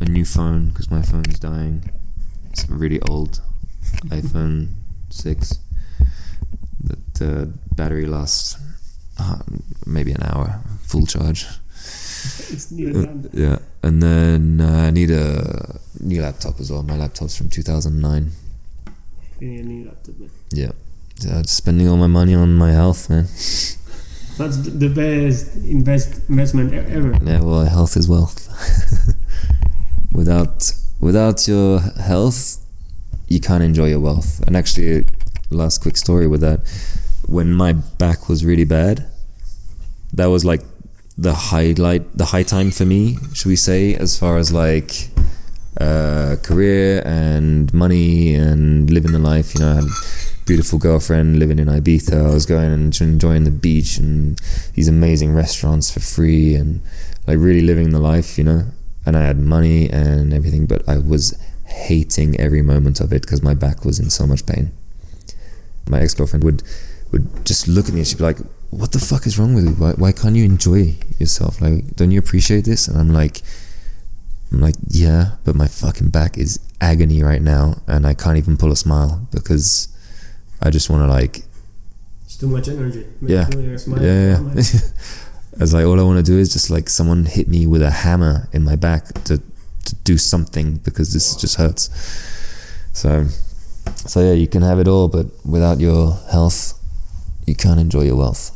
a 0.00 0.04
new 0.04 0.24
phone 0.24 0.68
because 0.68 0.90
my 0.90 1.02
phone's 1.02 1.40
dying. 1.40 1.90
It's 2.50 2.68
a 2.68 2.72
really 2.72 3.00
old 3.02 3.40
iPhone 4.10 4.68
6 5.10 5.58
the 7.14 7.42
uh, 7.42 7.44
battery 7.74 8.06
lasts 8.06 8.56
uh, 9.18 9.38
maybe 9.86 10.12
an 10.12 10.22
hour 10.22 10.60
full 10.82 11.06
charge. 11.06 11.46
Uh, 11.46 13.06
yeah, 13.32 13.58
and 13.82 14.02
then 14.02 14.60
uh, 14.60 14.86
I 14.86 14.90
need 14.90 15.10
a 15.10 15.78
new 16.00 16.22
laptop 16.22 16.58
as 16.60 16.70
well. 16.70 16.82
My 16.82 16.96
laptop's 16.96 17.36
from 17.36 17.48
2009. 17.48 18.30
You 19.40 19.48
need 19.48 19.60
a 19.60 19.62
new 19.62 19.84
laptop. 19.86 20.18
Man. 20.18 20.30
Yeah, 20.50 21.42
spending 21.42 21.88
all 21.88 21.96
my 21.96 22.06
money 22.06 22.34
on 22.34 22.54
my 22.54 22.72
health, 22.72 23.10
man. 23.10 23.24
That's 24.36 24.56
the 24.56 24.88
best 24.88 25.56
invest 25.56 26.28
investment 26.28 26.74
ever. 26.74 27.16
Yeah, 27.22 27.40
well, 27.40 27.64
health 27.66 27.96
is 27.96 28.08
wealth. 28.08 28.48
without 30.12 30.72
without 30.98 31.46
your 31.46 31.80
health, 31.80 32.64
you 33.28 33.38
can't 33.38 33.62
enjoy 33.62 33.88
your 33.88 34.00
wealth. 34.00 34.42
And 34.46 34.56
actually, 34.56 35.04
last 35.50 35.82
quick 35.82 35.96
story 35.96 36.26
with 36.26 36.40
that 36.40 36.60
when 37.26 37.52
my 37.52 37.72
back 37.72 38.28
was 38.28 38.44
really 38.44 38.64
bad, 38.64 39.06
that 40.12 40.26
was 40.26 40.44
like 40.44 40.62
the 41.16 41.34
highlight, 41.34 42.16
the 42.16 42.26
high 42.26 42.42
time 42.42 42.70
for 42.70 42.84
me, 42.84 43.18
should 43.32 43.48
we 43.48 43.56
say, 43.56 43.94
as 43.94 44.18
far 44.18 44.36
as 44.38 44.52
like 44.52 45.10
uh, 45.80 46.36
career 46.42 47.02
and 47.04 47.72
money 47.74 48.34
and 48.34 48.90
living 48.90 49.12
the 49.12 49.18
life. 49.18 49.54
You 49.54 49.60
know, 49.60 49.70
I 49.70 49.74
had 49.76 49.84
a 49.84 49.88
beautiful 50.46 50.78
girlfriend 50.78 51.38
living 51.38 51.58
in 51.58 51.68
Ibiza. 51.68 52.30
I 52.30 52.32
was 52.32 52.46
going 52.46 52.72
and 52.72 53.00
enjoying 53.00 53.44
the 53.44 53.50
beach 53.50 53.98
and 53.98 54.38
these 54.74 54.88
amazing 54.88 55.34
restaurants 55.34 55.90
for 55.90 56.00
free 56.00 56.54
and 56.54 56.80
like 57.26 57.38
really 57.38 57.62
living 57.62 57.90
the 57.90 58.00
life, 58.00 58.38
you 58.38 58.44
know. 58.44 58.66
And 59.06 59.16
I 59.16 59.22
had 59.22 59.38
money 59.38 59.90
and 59.90 60.32
everything, 60.32 60.66
but 60.66 60.88
I 60.88 60.98
was 60.98 61.38
hating 61.66 62.38
every 62.40 62.62
moment 62.62 63.00
of 63.00 63.12
it 63.12 63.22
because 63.22 63.42
my 63.42 63.54
back 63.54 63.84
was 63.84 63.98
in 63.98 64.10
so 64.10 64.26
much 64.26 64.46
pain. 64.46 64.72
My 65.88 66.00
ex 66.00 66.14
girlfriend 66.14 66.44
would 66.44 66.62
would 67.14 67.46
just 67.46 67.66
look 67.68 67.86
at 67.88 67.94
me 67.94 68.00
and 68.00 68.08
she'd 68.08 68.18
be 68.18 68.24
like, 68.24 68.38
"What 68.70 68.90
the 68.92 68.98
fuck 68.98 69.26
is 69.26 69.38
wrong 69.38 69.54
with 69.54 69.64
you? 69.64 69.74
Why, 69.78 69.92
why 69.92 70.12
can't 70.12 70.36
you 70.36 70.44
enjoy 70.44 70.94
yourself? 71.18 71.60
Like, 71.60 71.94
don't 71.96 72.10
you 72.10 72.18
appreciate 72.18 72.64
this?" 72.64 72.88
And 72.88 72.98
I'm 72.98 73.12
like, 73.12 73.42
I'm 74.52 74.60
like, 74.60 74.76
yeah, 74.88 75.36
but 75.44 75.54
my 75.56 75.66
fucking 75.66 76.10
back 76.10 76.38
is 76.38 76.58
agony 76.80 77.22
right 77.22 77.42
now, 77.42 77.82
and 77.86 78.06
I 78.06 78.14
can't 78.14 78.36
even 78.38 78.56
pull 78.56 78.72
a 78.72 78.76
smile 78.76 79.26
because 79.32 79.88
I 80.60 80.70
just 80.70 80.90
want 80.90 81.02
to 81.02 81.08
like 81.08 81.42
it's 82.24 82.36
too 82.36 82.48
much 82.48 82.68
energy 82.68 83.06
Yeah. 83.22 83.48
Doing 83.50 83.78
smile. 83.78 84.02
yeah, 84.02 84.36
Oh, 84.40 84.42
yeah. 84.42 84.54
man. 84.54 84.58
As 85.60 85.72
like 85.72 85.84
all 85.86 86.00
I 86.00 86.02
want 86.02 86.18
to 86.18 86.32
do 86.32 86.36
is 86.38 86.52
just 86.52 86.68
like 86.70 86.88
someone 86.88 87.26
hit 87.26 87.46
me 87.48 87.66
with 87.66 87.82
a 87.82 87.90
hammer 87.90 88.48
in 88.52 88.64
my 88.64 88.74
back 88.76 89.06
to 89.24 89.38
to 89.86 89.94
do 90.02 90.16
something 90.18 90.76
because 90.86 91.12
this 91.12 91.36
just 91.36 91.56
hurts. 91.56 91.90
So 92.92 93.26
so 94.06 94.20
yeah, 94.20 94.32
you 94.32 94.48
can 94.48 94.62
have 94.62 94.78
it 94.80 94.88
all, 94.88 95.06
but 95.08 95.26
without 95.44 95.78
your 95.78 96.14
health, 96.32 96.74
you 97.46 97.54
can't 97.54 97.80
enjoy 97.80 98.02
your 98.02 98.16
wealth. 98.16 98.50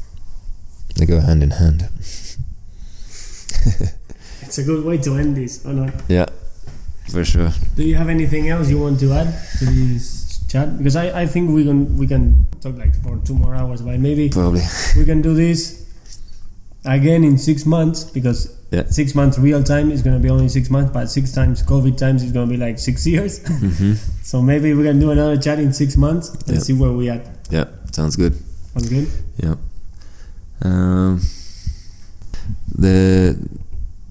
They 0.97 1.07
go 1.07 1.21
hand 1.21 1.43
in 1.43 1.51
hand. 1.53 1.89
It's 4.43 4.57
a 4.59 4.65
good 4.65 4.85
way 4.85 4.97
to 4.99 5.15
end 5.17 5.37
this, 5.37 5.65
or 5.67 5.75
not? 5.75 5.93
Yeah, 6.09 6.25
for 7.11 7.23
sure. 7.25 7.51
Do 7.77 7.83
you 7.83 7.97
have 7.97 8.09
anything 8.09 8.49
else 8.49 8.71
you 8.71 8.79
want 8.79 8.99
to 9.01 9.13
add 9.13 9.29
to 9.59 9.65
this 9.67 10.41
chat? 10.49 10.79
Because 10.79 10.97
I, 10.97 11.23
I 11.23 11.27
think 11.27 11.51
we 11.51 11.65
can 11.65 11.99
we 11.99 12.07
can 12.07 12.47
talk 12.63 12.77
like 12.79 12.95
for 13.03 13.19
two 13.27 13.35
more 13.35 13.55
hours, 13.55 13.83
but 13.83 13.99
maybe 14.01 14.31
Probably. 14.31 14.63
we 14.97 15.05
can 15.05 15.21
do 15.21 15.35
this 15.35 15.85
again 16.87 17.25
in 17.25 17.37
six 17.37 17.67
months 17.67 18.05
because 18.05 18.55
Yeah. 18.71 18.85
six 18.89 19.15
months 19.15 19.39
real 19.39 19.63
time 19.63 19.91
is 19.91 20.01
gonna 20.03 20.19
be 20.21 20.31
only 20.31 20.49
six 20.49 20.71
months, 20.71 20.91
but 20.93 21.11
six 21.11 21.33
times 21.33 21.63
COVID 21.63 21.97
times 21.99 22.23
is 22.23 22.33
gonna 22.33 22.47
be 22.51 22.57
like 22.57 22.79
six 22.79 23.07
years. 23.07 23.41
hmm 23.47 23.95
so 24.23 24.41
maybe 24.41 24.73
we 24.73 24.83
can 24.85 24.99
do 24.99 25.11
another 25.11 25.37
chat 25.37 25.59
in 25.59 25.73
six 25.73 25.97
months 25.97 26.31
and 26.49 26.57
Yeah. 26.57 26.61
see 26.65 26.73
where 26.73 26.93
we 26.93 27.11
at. 27.11 27.23
Yeah, 27.51 27.65
sounds 27.93 28.17
good. 28.17 28.33
Good. 28.81 29.09
Yeah. 29.43 29.55
Um, 30.63 31.21
the 32.77 33.39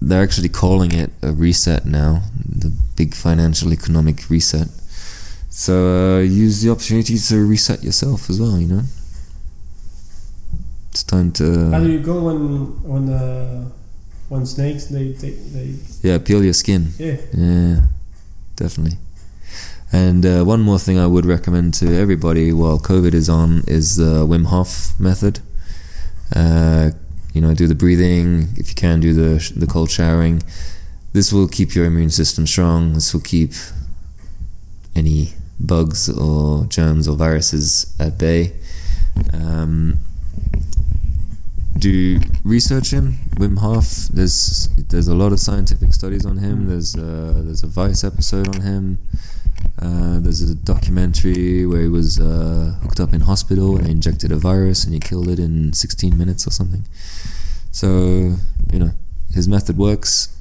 they're 0.00 0.22
actually 0.22 0.48
calling 0.48 0.92
it 0.92 1.10
a 1.22 1.32
reset 1.32 1.84
now, 1.84 2.22
the 2.48 2.72
big 2.96 3.14
financial 3.14 3.72
economic 3.72 4.30
reset. 4.30 4.68
So 5.50 6.18
uh, 6.18 6.20
use 6.20 6.62
the 6.62 6.70
opportunity 6.70 7.18
to 7.18 7.46
reset 7.46 7.82
yourself 7.82 8.30
as 8.30 8.40
well. 8.40 8.58
You 8.58 8.66
know, 8.68 8.82
it's 10.90 11.02
time 11.02 11.32
to. 11.32 11.70
How 11.70 11.80
do 11.80 11.90
you 11.90 12.00
go 12.00 12.22
when 12.22 12.82
when 12.82 13.08
uh, 13.12 13.68
when 14.28 14.46
snakes 14.46 14.86
they 14.86 15.12
they, 15.12 15.30
they 15.30 15.74
yeah 16.02 16.18
peel 16.18 16.44
your 16.44 16.54
skin. 16.54 16.92
yeah 16.98 17.16
Yeah, 17.32 17.80
definitely. 18.56 18.98
And 19.90 20.24
uh, 20.26 20.44
one 20.44 20.60
more 20.60 20.78
thing 20.78 20.98
I 20.98 21.06
would 21.06 21.24
recommend 21.24 21.74
to 21.74 21.96
everybody 21.96 22.52
while 22.52 22.78
COVID 22.78 23.14
is 23.14 23.28
on 23.28 23.62
is 23.66 23.96
the 23.96 24.26
Wim 24.26 24.46
Hof 24.46 24.98
method. 25.00 25.40
Uh, 26.34 26.90
you 27.32 27.40
know, 27.40 27.54
do 27.54 27.66
the 27.66 27.74
breathing. 27.74 28.48
If 28.56 28.68
you 28.68 28.74
can, 28.74 29.00
do 29.00 29.14
the 29.14 29.52
the 29.56 29.66
cold 29.66 29.90
showering. 29.90 30.42
This 31.12 31.32
will 31.32 31.48
keep 31.48 31.74
your 31.74 31.86
immune 31.86 32.10
system 32.10 32.46
strong. 32.46 32.92
This 32.92 33.14
will 33.14 33.22
keep 33.22 33.52
any 34.94 35.32
bugs 35.58 36.08
or 36.08 36.66
germs 36.66 37.08
or 37.08 37.16
viruses 37.16 37.94
at 37.98 38.18
bay. 38.18 38.52
Um, 39.32 39.98
do 41.78 42.20
research 42.44 42.92
him, 42.92 43.18
Wim 43.36 43.58
Hof. 43.58 44.08
There's 44.08 44.68
there's 44.88 45.08
a 45.08 45.14
lot 45.14 45.32
of 45.32 45.40
scientific 45.40 45.92
studies 45.94 46.26
on 46.26 46.38
him. 46.38 46.66
There's 46.66 46.94
uh, 46.96 47.40
there's 47.44 47.62
a 47.62 47.68
Vice 47.68 48.04
episode 48.04 48.54
on 48.54 48.62
him. 48.62 48.98
Uh, 49.80 50.18
there's 50.20 50.42
a 50.42 50.54
documentary 50.54 51.64
where 51.66 51.82
he 51.82 51.88
was 51.88 52.18
uh, 52.18 52.74
hooked 52.82 53.00
up 53.00 53.12
in 53.12 53.20
hospital 53.22 53.76
and 53.76 53.86
they 53.86 53.90
injected 53.90 54.32
a 54.32 54.36
virus 54.36 54.84
and 54.84 54.92
he 54.92 55.00
killed 55.00 55.28
it 55.28 55.38
in 55.38 55.72
16 55.72 56.16
minutes 56.18 56.46
or 56.46 56.50
something. 56.50 56.84
So 57.70 57.88
you 58.72 58.78
know 58.78 58.90
his 59.32 59.46
method 59.48 59.76
works. 59.78 60.34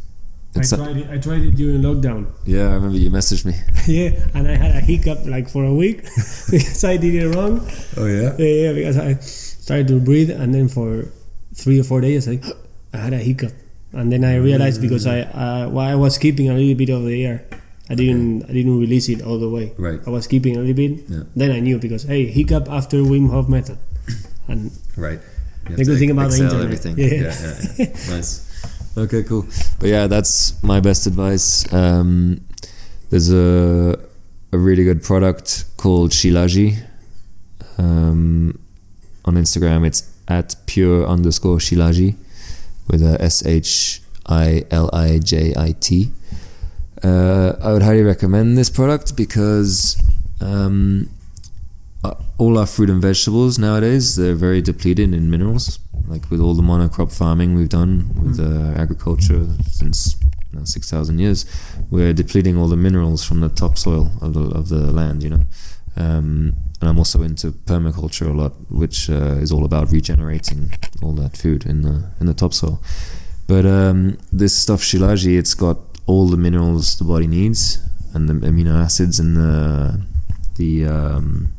I 0.56 0.60
It's 0.62 0.70
tried 0.76 0.98
it 0.98 1.10
I 1.12 1.18
tried 1.20 1.42
it 1.44 1.56
during 1.56 1.82
lockdown 1.84 2.26
yeah, 2.46 2.70
I 2.72 2.74
remember 2.80 2.98
you 2.98 3.12
messaged 3.12 3.46
me. 3.46 3.54
yeah 3.86 4.12
and 4.34 4.48
I 4.48 4.56
had 4.56 4.74
a 4.76 4.80
hiccup 4.82 5.20
like 5.26 5.50
for 5.50 5.64
a 5.66 5.74
week 5.74 6.02
because 6.50 6.84
I 6.84 6.98
did 6.98 7.14
it 7.14 7.28
wrong 7.36 7.62
Oh 7.96 8.08
yeah. 8.08 8.34
yeah 8.40 8.54
yeah 8.64 8.74
because 8.74 8.98
I 8.98 9.14
started 9.22 9.88
to 9.90 10.00
breathe 10.00 10.32
and 10.32 10.56
then 10.56 10.68
for 10.68 11.12
three 11.54 11.80
or 11.80 11.84
four 11.84 12.02
days, 12.02 12.28
I, 12.28 12.40
I 12.94 12.98
had 12.98 13.14
a 13.14 13.18
hiccup, 13.18 13.52
and 13.92 14.12
then 14.12 14.24
I 14.24 14.36
realized 14.38 14.82
because 14.82 15.06
I 15.06 15.22
uh, 15.22 15.70
well, 15.70 15.86
I 15.86 15.96
was 15.96 16.18
keeping 16.18 16.50
a 16.50 16.54
little 16.54 16.76
bit 16.76 16.90
of 16.90 17.04
the 17.06 17.26
air. 17.26 17.46
I 17.90 17.96
didn't 17.96 18.44
I 18.50 18.54
didn't 18.54 18.80
release 18.80 19.08
it 19.10 19.22
all 19.22 19.40
the 19.40 19.50
way. 19.50 19.74
Right. 19.78 20.00
I 20.06 20.10
was 20.10 20.28
keeping 20.28 20.56
a 20.58 20.60
little 20.60 20.76
bit. 20.76 21.08
Yeah. 21.08 21.24
Then 21.36 21.52
I 21.52 21.60
knew 21.60 21.80
because 21.80 22.04
hey, 22.04 22.26
hiccup 22.26 22.70
after 22.70 22.98
Wim 22.98 23.30
Hof 23.30 23.48
method, 23.48 23.78
and 24.48 24.72
Right. 24.98 25.20
The 25.70 25.84
good 25.84 26.00
thing 26.00 26.12
about 26.12 26.32
the 26.32 26.44
excel 26.44 26.62
internet. 26.62 26.66
everything. 26.66 26.96
Yeah. 26.98 27.34
yeah, 27.34 27.62
yeah. 27.78 28.16
nice. 28.16 28.44
Okay, 28.98 29.24
cool. 29.24 29.46
But 29.80 29.90
yeah, 29.90 30.08
that's 30.08 30.62
my 30.64 30.80
best 30.80 31.08
advice. 31.08 31.72
Um, 31.74 32.42
there's 33.10 33.32
a 33.32 34.00
a 34.52 34.58
really 34.58 34.84
good 34.84 35.04
product 35.04 35.66
called 35.78 36.12
Shilaji. 36.12 36.78
Um, 37.78 38.58
on 39.26 39.36
Instagram, 39.36 39.86
it's 39.86 40.10
at 40.28 40.56
pure 40.66 41.06
underscore 41.06 41.58
Shilaji 41.58 42.16
with 42.90 43.02
a 43.04 43.22
S 43.22 43.46
H 43.46 44.02
I 44.26 44.64
L 44.72 44.90
I 44.94 45.20
J 45.20 45.54
I 45.56 45.76
T. 45.80 46.12
Uh, 47.04 47.54
I 47.62 47.74
would 47.74 47.84
highly 47.84 48.02
recommend 48.02 48.58
this 48.58 48.70
product 48.70 49.16
because 49.16 50.02
um, 50.42 51.10
uh, 52.04 52.16
all 52.38 52.58
our 52.58 52.66
fruit 52.66 52.90
and 52.90 53.02
vegetables 53.02 53.60
nowadays 53.60 54.16
they're 54.16 54.36
very 54.36 54.62
depleted 54.62 55.14
in 55.14 55.30
minerals. 55.30 55.80
Like 56.08 56.30
with 56.32 56.40
all 56.40 56.54
the 56.54 56.64
monocrop 56.64 57.16
farming 57.16 57.56
we've 57.56 57.70
done 57.70 58.10
with 58.24 58.40
uh, 58.40 58.80
agriculture 58.80 59.46
since 59.70 60.16
you 60.52 60.60
know, 60.60 60.66
six 60.66 60.90
thousand 60.90 61.20
years, 61.20 61.46
we're 61.92 62.14
depleting 62.14 62.58
all 62.58 62.70
the 62.70 62.78
minerals 62.78 63.26
from 63.26 63.42
the 63.42 63.50
topsoil 63.50 64.12
of 64.22 64.34
the 64.34 64.50
of 64.58 64.70
the 64.70 64.92
land. 64.92 65.22
You 65.22 65.30
know, 65.32 65.42
um, 65.98 66.56
and 66.80 66.90
I'm 66.90 66.98
also 66.98 67.24
into 67.24 67.52
permaculture 67.52 68.30
a 68.30 68.34
lot, 68.34 68.54
which 68.70 69.10
uh, 69.10 69.36
is 69.42 69.52
all 69.52 69.66
about 69.66 69.92
regenerating 69.92 70.72
all 71.02 71.12
that 71.14 71.36
food 71.36 71.66
in 71.66 71.82
the 71.82 72.10
in 72.22 72.28
the 72.28 72.34
topsoil. 72.34 72.82
But 73.48 73.66
um, 73.66 74.18
this 74.32 74.54
stuff 74.58 74.82
shilaji, 74.82 75.38
it's 75.38 75.54
got 75.54 75.87
all 76.08 76.28
the 76.28 76.38
minerals 76.38 76.98
the 76.98 77.04
body 77.04 77.28
needs 77.28 77.80
and 78.14 78.28
the 78.30 78.34
amino 78.34 78.74
acids 78.84 79.20
and 79.20 79.36
the 79.36 80.02
the 80.56 80.86
um, 80.86 81.54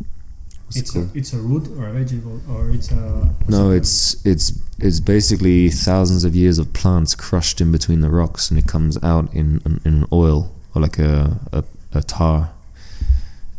what's 0.65 0.77
it 0.77 0.81
it's 0.81 0.91
called? 0.91 1.11
a, 1.15 1.19
it's 1.19 1.33
a 1.33 1.39
root 1.39 1.69
or 1.79 1.87
a 1.89 1.93
vegetable 1.93 2.41
or 2.51 2.71
it's 2.71 2.91
a 2.91 3.35
No, 3.49 3.71
it's 3.71 4.17
it's 4.27 4.53
it's 4.79 5.01
basically 5.01 5.69
thousands 5.71 6.25
of 6.25 6.35
years 6.35 6.59
of 6.59 6.73
plants 6.73 7.15
crushed 7.15 7.61
in 7.61 7.71
between 7.73 8.01
the 8.01 8.11
rocks, 8.11 8.51
and 8.51 8.59
it 8.59 8.67
comes 8.67 8.97
out 9.03 9.33
in 9.35 9.61
in, 9.65 9.81
in 9.85 10.07
oil 10.13 10.51
or 10.75 10.83
like 10.83 10.99
a, 10.99 11.39
a 11.53 11.63
a 11.93 12.03
tar. 12.03 12.51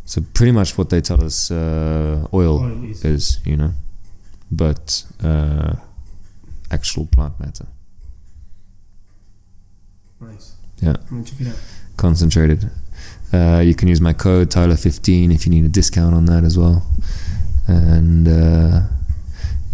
So 0.05 0.21
pretty 0.33 0.51
much 0.51 0.77
what 0.77 0.89
they 0.89 1.01
tell 1.01 1.23
us 1.23 1.51
uh, 1.51 2.27
oil 2.33 2.59
oil 2.59 2.83
is 2.83 3.05
is, 3.05 3.39
you 3.45 3.55
know, 3.55 3.73
but 4.51 5.03
uh, 5.23 5.75
actual 6.71 7.05
plant 7.05 7.39
matter, 7.39 7.67
nice. 10.19 10.48
Yeah. 10.81 10.95
Check 11.23 11.41
it 11.41 11.47
out. 11.47 11.55
concentrated. 11.97 12.69
Uh, 13.31 13.61
you 13.63 13.75
can 13.75 13.87
use 13.87 14.01
my 14.01 14.13
code 14.13 14.49
Tyler15 14.49 15.33
if 15.33 15.45
you 15.45 15.51
need 15.51 15.65
a 15.65 15.69
discount 15.69 16.15
on 16.15 16.25
that 16.25 16.43
as 16.43 16.57
well. 16.57 16.83
And 17.67 18.27
uh, 18.27 18.81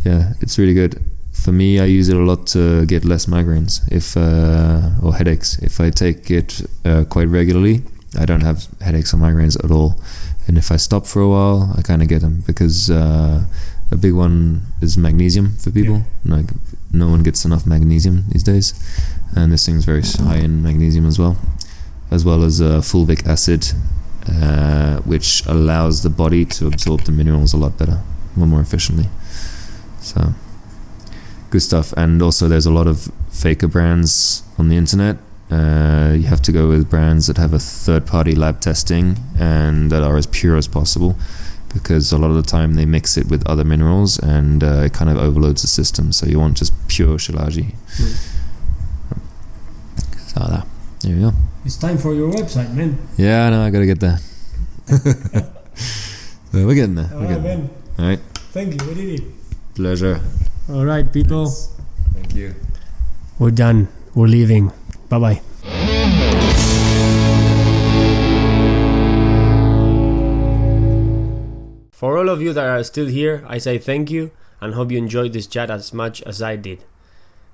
yeah, 0.04 0.34
it's 0.42 0.58
really 0.58 0.74
good. 0.74 1.02
For 1.32 1.52
me, 1.52 1.80
I 1.80 1.86
use 1.86 2.10
it 2.10 2.18
a 2.18 2.20
lot 2.20 2.48
to 2.48 2.86
get 2.86 3.06
less 3.06 3.28
migraines 3.28 3.82
if 3.92 4.18
uh, 4.18 4.90
or 5.06 5.16
headaches. 5.16 5.58
If 5.60 5.80
I 5.80 5.90
take 5.92 6.32
it 6.32 6.62
uh, 6.84 7.04
quite 7.06 7.28
regularly, 7.28 7.84
I 8.20 8.26
don't 8.26 8.42
have 8.42 8.68
headaches 8.82 9.14
or 9.14 9.18
migraines 9.18 9.64
at 9.64 9.72
all. 9.72 10.02
And 10.48 10.58
if 10.58 10.72
I 10.72 10.78
stop 10.78 11.06
for 11.06 11.22
a 11.22 11.30
while, 11.30 11.74
I 11.78 11.82
kind 11.82 12.02
of 12.02 12.08
get 12.08 12.22
them 12.22 12.44
because 12.48 12.90
uh, 12.90 13.46
a 13.92 13.96
big 13.96 14.14
one 14.14 14.62
is 14.82 14.98
magnesium 14.98 15.56
for 15.58 15.72
people. 15.72 16.04
Like 16.26 16.46
no 16.98 17.10
one 17.10 17.24
gets 17.24 17.46
enough 17.46 17.66
magnesium 17.66 18.26
these 18.30 18.44
days, 18.44 18.74
and 19.36 19.52
this 19.52 19.66
thing's 19.66 19.86
very 19.86 20.02
high 20.02 20.38
in 20.38 20.62
magnesium 20.62 21.06
as 21.06 21.20
well 21.20 21.38
as 22.12 22.24
well 22.24 22.44
as 22.44 22.62
uh, 22.62 22.82
fulvic 22.82 23.26
acid, 23.28 23.66
uh, 24.30 24.98
which 25.02 25.46
allows 25.46 26.04
the 26.04 26.10
body 26.10 26.46
to 26.46 26.68
absorb 26.68 27.02
the 27.02 27.12
minerals 27.12 27.54
a 27.54 27.58
lot 27.58 27.78
better, 27.78 28.02
lot 28.38 28.46
more 28.48 28.62
efficiently. 28.62 29.10
So, 30.00 30.34
good 31.50 31.62
stuff. 31.62 31.94
And 31.98 32.22
also, 32.22 32.48
there's 32.48 32.66
a 32.66 32.72
lot 32.72 32.88
of 32.88 33.12
faker 33.30 33.68
brands 33.68 34.44
on 34.58 34.70
the 34.70 34.78
internet. 34.78 35.18
Uh, 35.50 36.14
you 36.16 36.24
have 36.24 36.42
to 36.44 36.52
go 36.52 36.68
with 36.70 36.90
brands 36.90 37.28
that 37.28 37.38
have 37.38 37.54
a 37.54 37.60
third 37.60 38.06
party 38.08 38.34
lab 38.34 38.62
testing 38.62 39.18
and 39.38 39.92
that 39.92 40.02
are 40.02 40.18
as 40.18 40.26
pure 40.28 40.58
as 40.58 40.68
possible 40.68 41.16
because 41.76 42.12
a 42.12 42.18
lot 42.18 42.32
of 42.32 42.38
the 42.38 42.50
time 42.58 42.74
they 42.74 42.86
mix 42.86 43.18
it 43.18 43.28
with 43.30 43.46
other 43.48 43.66
minerals 43.66 44.18
and 44.18 44.64
uh, 44.64 44.88
it 44.88 44.94
kind 44.94 45.12
of 45.12 45.18
overloads 45.18 45.62
the 45.62 45.68
system. 45.68 46.12
So, 46.12 46.26
you 46.26 46.40
want 46.40 46.58
just 46.58 46.74
pure 46.88 47.18
shilaji. 47.18 47.76
So, 50.32 50.40
that. 50.40 50.66
There 51.02 51.14
you 51.14 51.30
go. 51.30 51.38
It's 51.66 51.78
time 51.78 51.98
for 51.98 52.14
your 52.14 52.32
website, 52.32 52.74
man. 52.74 52.98
Yeah, 53.18 53.46
I 53.46 53.50
know. 53.52 53.62
I 53.62 53.70
gotta 53.70 53.86
get 53.86 54.00
there. 54.00 54.18
so 54.88 56.66
we're 56.66 56.74
getting 56.76 56.96
there. 56.96 57.10
We're 57.12 57.28
Alright, 57.28 57.44
getting 57.44 57.44
there. 57.44 57.70
All 58.00 58.06
right. 58.06 58.20
Thank 58.54 58.82
you. 58.82 58.88
We 58.88 58.94
did 58.96 59.20
it. 59.20 59.26
Pleasure. 59.76 60.22
All 60.70 60.86
right, 60.86 61.12
people. 61.12 61.48
Thank 62.14 62.34
you. 62.34 62.56
We're 63.38 63.52
done. 63.52 63.88
We're 64.16 64.28
leaving. 64.28 64.72
Bye 65.10 65.20
bye. 65.20 66.62
For 72.06 72.20
all 72.20 72.30
of 72.30 72.40
you 72.40 72.54
that 72.54 72.68
are 72.68 72.84
still 72.84 73.08
here, 73.08 73.44
I 73.48 73.58
say 73.58 73.80
thank 73.80 74.12
you 74.12 74.30
and 74.62 74.76
hope 74.76 74.92
you 74.92 75.00
enjoyed 75.00 75.34
this 75.34 75.48
chat 75.48 75.72
as 75.72 75.92
much 75.92 76.22
as 76.22 76.40
I 76.40 76.56
did. 76.56 76.84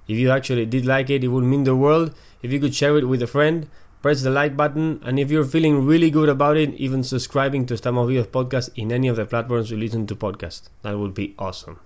If 0.09 0.17
you 0.17 0.29
actually 0.29 0.65
did 0.65 0.85
like 0.85 1.09
it, 1.09 1.23
it 1.23 1.29
would 1.29 1.45
mean 1.45 1.63
the 1.63 1.73
world 1.73 2.13
if 2.41 2.51
you 2.51 2.59
could 2.59 2.75
share 2.75 2.97
it 2.97 3.07
with 3.07 3.21
a 3.21 3.27
friend, 3.27 3.69
press 4.01 4.23
the 4.23 4.29
like 4.29 4.57
button, 4.57 4.99
and 5.05 5.17
if 5.17 5.31
you're 5.31 5.45
feeling 5.45 5.85
really 5.85 6.11
good 6.11 6.27
about 6.27 6.57
it, 6.57 6.73
even 6.73 7.01
subscribing 7.01 7.65
to 7.67 7.75
Estamos 7.75 8.09
Vivos 8.09 8.27
podcast 8.27 8.71
in 8.75 8.91
any 8.91 9.07
of 9.07 9.15
the 9.15 9.25
platforms 9.25 9.71
you 9.71 9.77
listen 9.77 10.05
to 10.07 10.17
podcasts. 10.17 10.67
That 10.81 10.99
would 10.99 11.13
be 11.13 11.33
awesome. 11.39 11.79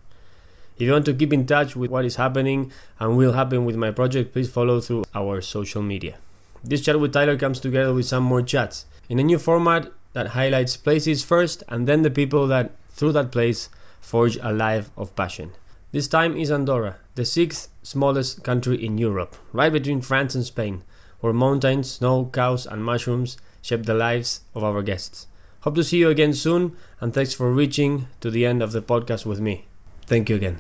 If 0.76 0.88
you 0.88 0.92
want 0.94 1.06
to 1.06 1.14
keep 1.14 1.34
in 1.34 1.46
touch 1.46 1.76
with 1.76 1.92
what 1.92 2.04
is 2.04 2.16
happening 2.16 2.72
and 3.00 3.16
will 3.16 3.34
happen 3.34 3.66
with 3.66 3.76
my 3.76 3.92
project, 3.92 4.34
please 4.34 4.50
follow 4.50 4.82
through 4.82 5.04
our 5.14 5.40
social 5.40 5.84
media. 5.84 6.18
This 6.64 6.82
chat 6.82 7.00
with 7.00 7.14
Tyler 7.14 7.38
comes 7.38 7.60
together 7.60 7.94
with 7.94 8.08
some 8.08 8.24
more 8.24 8.42
chats 8.42 8.88
in 9.08 9.20
a 9.20 9.24
new 9.24 9.38
format 9.38 9.92
that 10.16 10.28
highlights 10.28 10.78
places 10.78 11.26
first 11.26 11.62
and 11.68 11.88
then 11.88 12.02
the 12.02 12.10
people 12.10 12.48
that, 12.48 12.72
through 12.90 13.12
that 13.12 13.34
place, 13.34 13.68
forge 14.00 14.38
a 14.38 14.54
life 14.54 14.90
of 14.96 15.14
passion. 15.14 15.52
This 15.92 16.08
time 16.08 16.38
is 16.38 16.50
Andorra, 16.50 16.96
the 17.16 17.26
sixth 17.26 17.68
smallest 17.84 18.42
country 18.42 18.84
in 18.84 18.98
Europe, 18.98 19.36
right 19.52 19.72
between 19.72 20.00
France 20.00 20.34
and 20.34 20.46
Spain, 20.46 20.84
where 21.20 21.34
mountains, 21.34 21.92
snow, 21.92 22.30
cows, 22.32 22.66
and 22.66 22.84
mushrooms 22.84 23.38
shape 23.62 23.84
the 23.84 23.94
lives 23.94 24.42
of 24.56 24.64
our 24.64 24.82
guests. 24.82 25.28
Hope 25.62 25.76
to 25.76 25.84
see 25.84 25.98
you 25.98 26.10
again 26.10 26.34
soon, 26.34 26.78
and 27.02 27.14
thanks 27.14 27.34
for 27.34 27.52
reaching 27.52 28.08
to 28.22 28.32
the 28.32 28.46
end 28.46 28.64
of 28.64 28.72
the 28.72 28.82
podcast 28.82 29.26
with 29.26 29.42
me. 29.42 29.66
Thank 30.06 30.30
you 30.30 30.38
again. 30.38 30.60